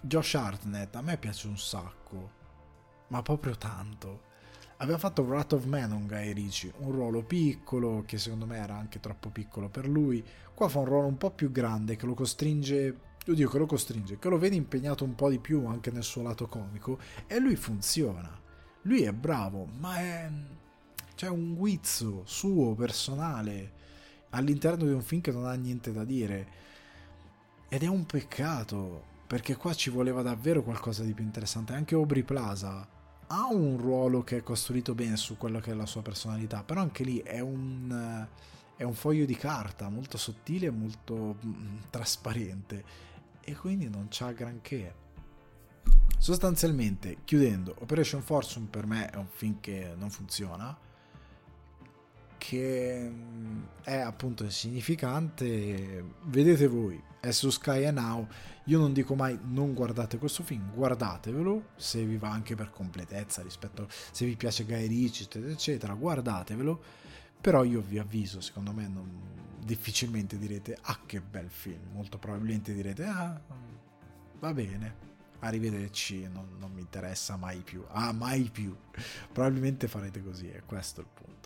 [0.00, 2.42] Josh Hartnett a me piace un sacco
[3.08, 4.32] ma proprio tanto.
[4.78, 8.76] Aveva fatto Wrath of Man un Guy Ricci un ruolo piccolo che secondo me era
[8.76, 10.24] anche troppo piccolo per lui.
[10.52, 14.18] Qua fa un ruolo un po' più grande che lo costringe oddio che lo costringe
[14.18, 17.56] che lo vede impegnato un po' di più anche nel suo lato comico e lui
[17.56, 18.40] funziona.
[18.82, 20.30] Lui è bravo ma è
[21.14, 23.72] c'è un guizzo suo, personale,
[24.30, 26.62] all'interno di un film che non ha niente da dire.
[27.68, 31.72] Ed è un peccato, perché qua ci voleva davvero qualcosa di più interessante.
[31.72, 32.88] Anche Aubrey Plaza
[33.26, 36.80] ha un ruolo che è costruito bene su quello che è la sua personalità, però
[36.80, 38.26] anche lì è un,
[38.76, 42.84] è un foglio di carta molto sottile e molto mm, trasparente
[43.40, 45.02] e quindi non c'ha granché.
[46.18, 50.76] Sostanzialmente, chiudendo, Operation Fortune per me è un film che non funziona
[52.48, 56.04] che mm, è appunto insignificante.
[56.24, 58.26] Vedete voi, è su Sky and Now.
[58.64, 63.42] Io non dico mai non guardate questo film, guardatevelo se vi va anche per completezza
[63.42, 66.82] rispetto se vi piace Guy Ritchie, eccetera, guardatevelo.
[67.40, 69.10] Però io vi avviso, secondo me non,
[69.64, 73.40] difficilmente direte ah che bel film, molto probabilmente direte ah
[74.38, 74.96] va bene,
[75.40, 78.74] arrivederci, non, non mi interessa mai più, ah mai più.
[79.32, 81.43] Probabilmente farete così, è questo il punto.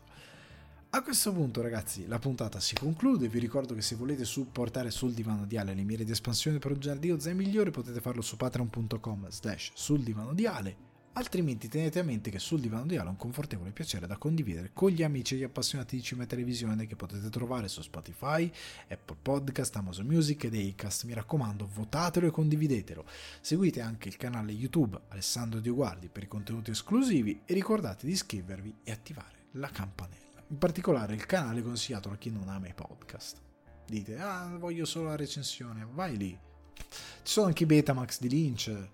[0.90, 5.12] A questo punto ragazzi la puntata si conclude, vi ricordo che se volete supportare sul
[5.12, 8.38] divano di Ale le mire di espansione per un giardino zai migliore potete farlo su
[8.38, 10.76] patreon.com slash sul divano di Ale.
[11.12, 14.70] Altrimenti tenete a mente che sul divano di Ale è un confortevole piacere da condividere
[14.72, 18.50] con gli amici e gli appassionati di cinema e televisione che potete trovare su Spotify,
[18.88, 21.04] Apple Podcast, Amazon Music ed Acast.
[21.04, 23.04] Mi raccomando, votatelo e condividetelo.
[23.42, 28.76] Seguite anche il canale YouTube Alessandro Dioguardi per i contenuti esclusivi e ricordate di iscrivervi
[28.84, 30.27] e attivare la campanella.
[30.48, 33.40] In particolare il canale consigliato a chi non ama i podcast.
[33.86, 36.38] Dite, ah, voglio solo la recensione, vai lì.
[36.74, 36.84] Ci
[37.22, 38.88] sono anche i Betamax di Lynch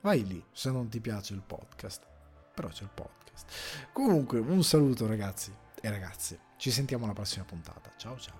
[0.00, 2.06] vai lì se non ti piace il podcast.
[2.54, 3.46] Però c'è il podcast.
[3.92, 6.48] Comunque, un saluto ragazzi e ragazze.
[6.56, 7.90] Ci sentiamo alla prossima puntata.
[7.96, 8.39] Ciao ciao.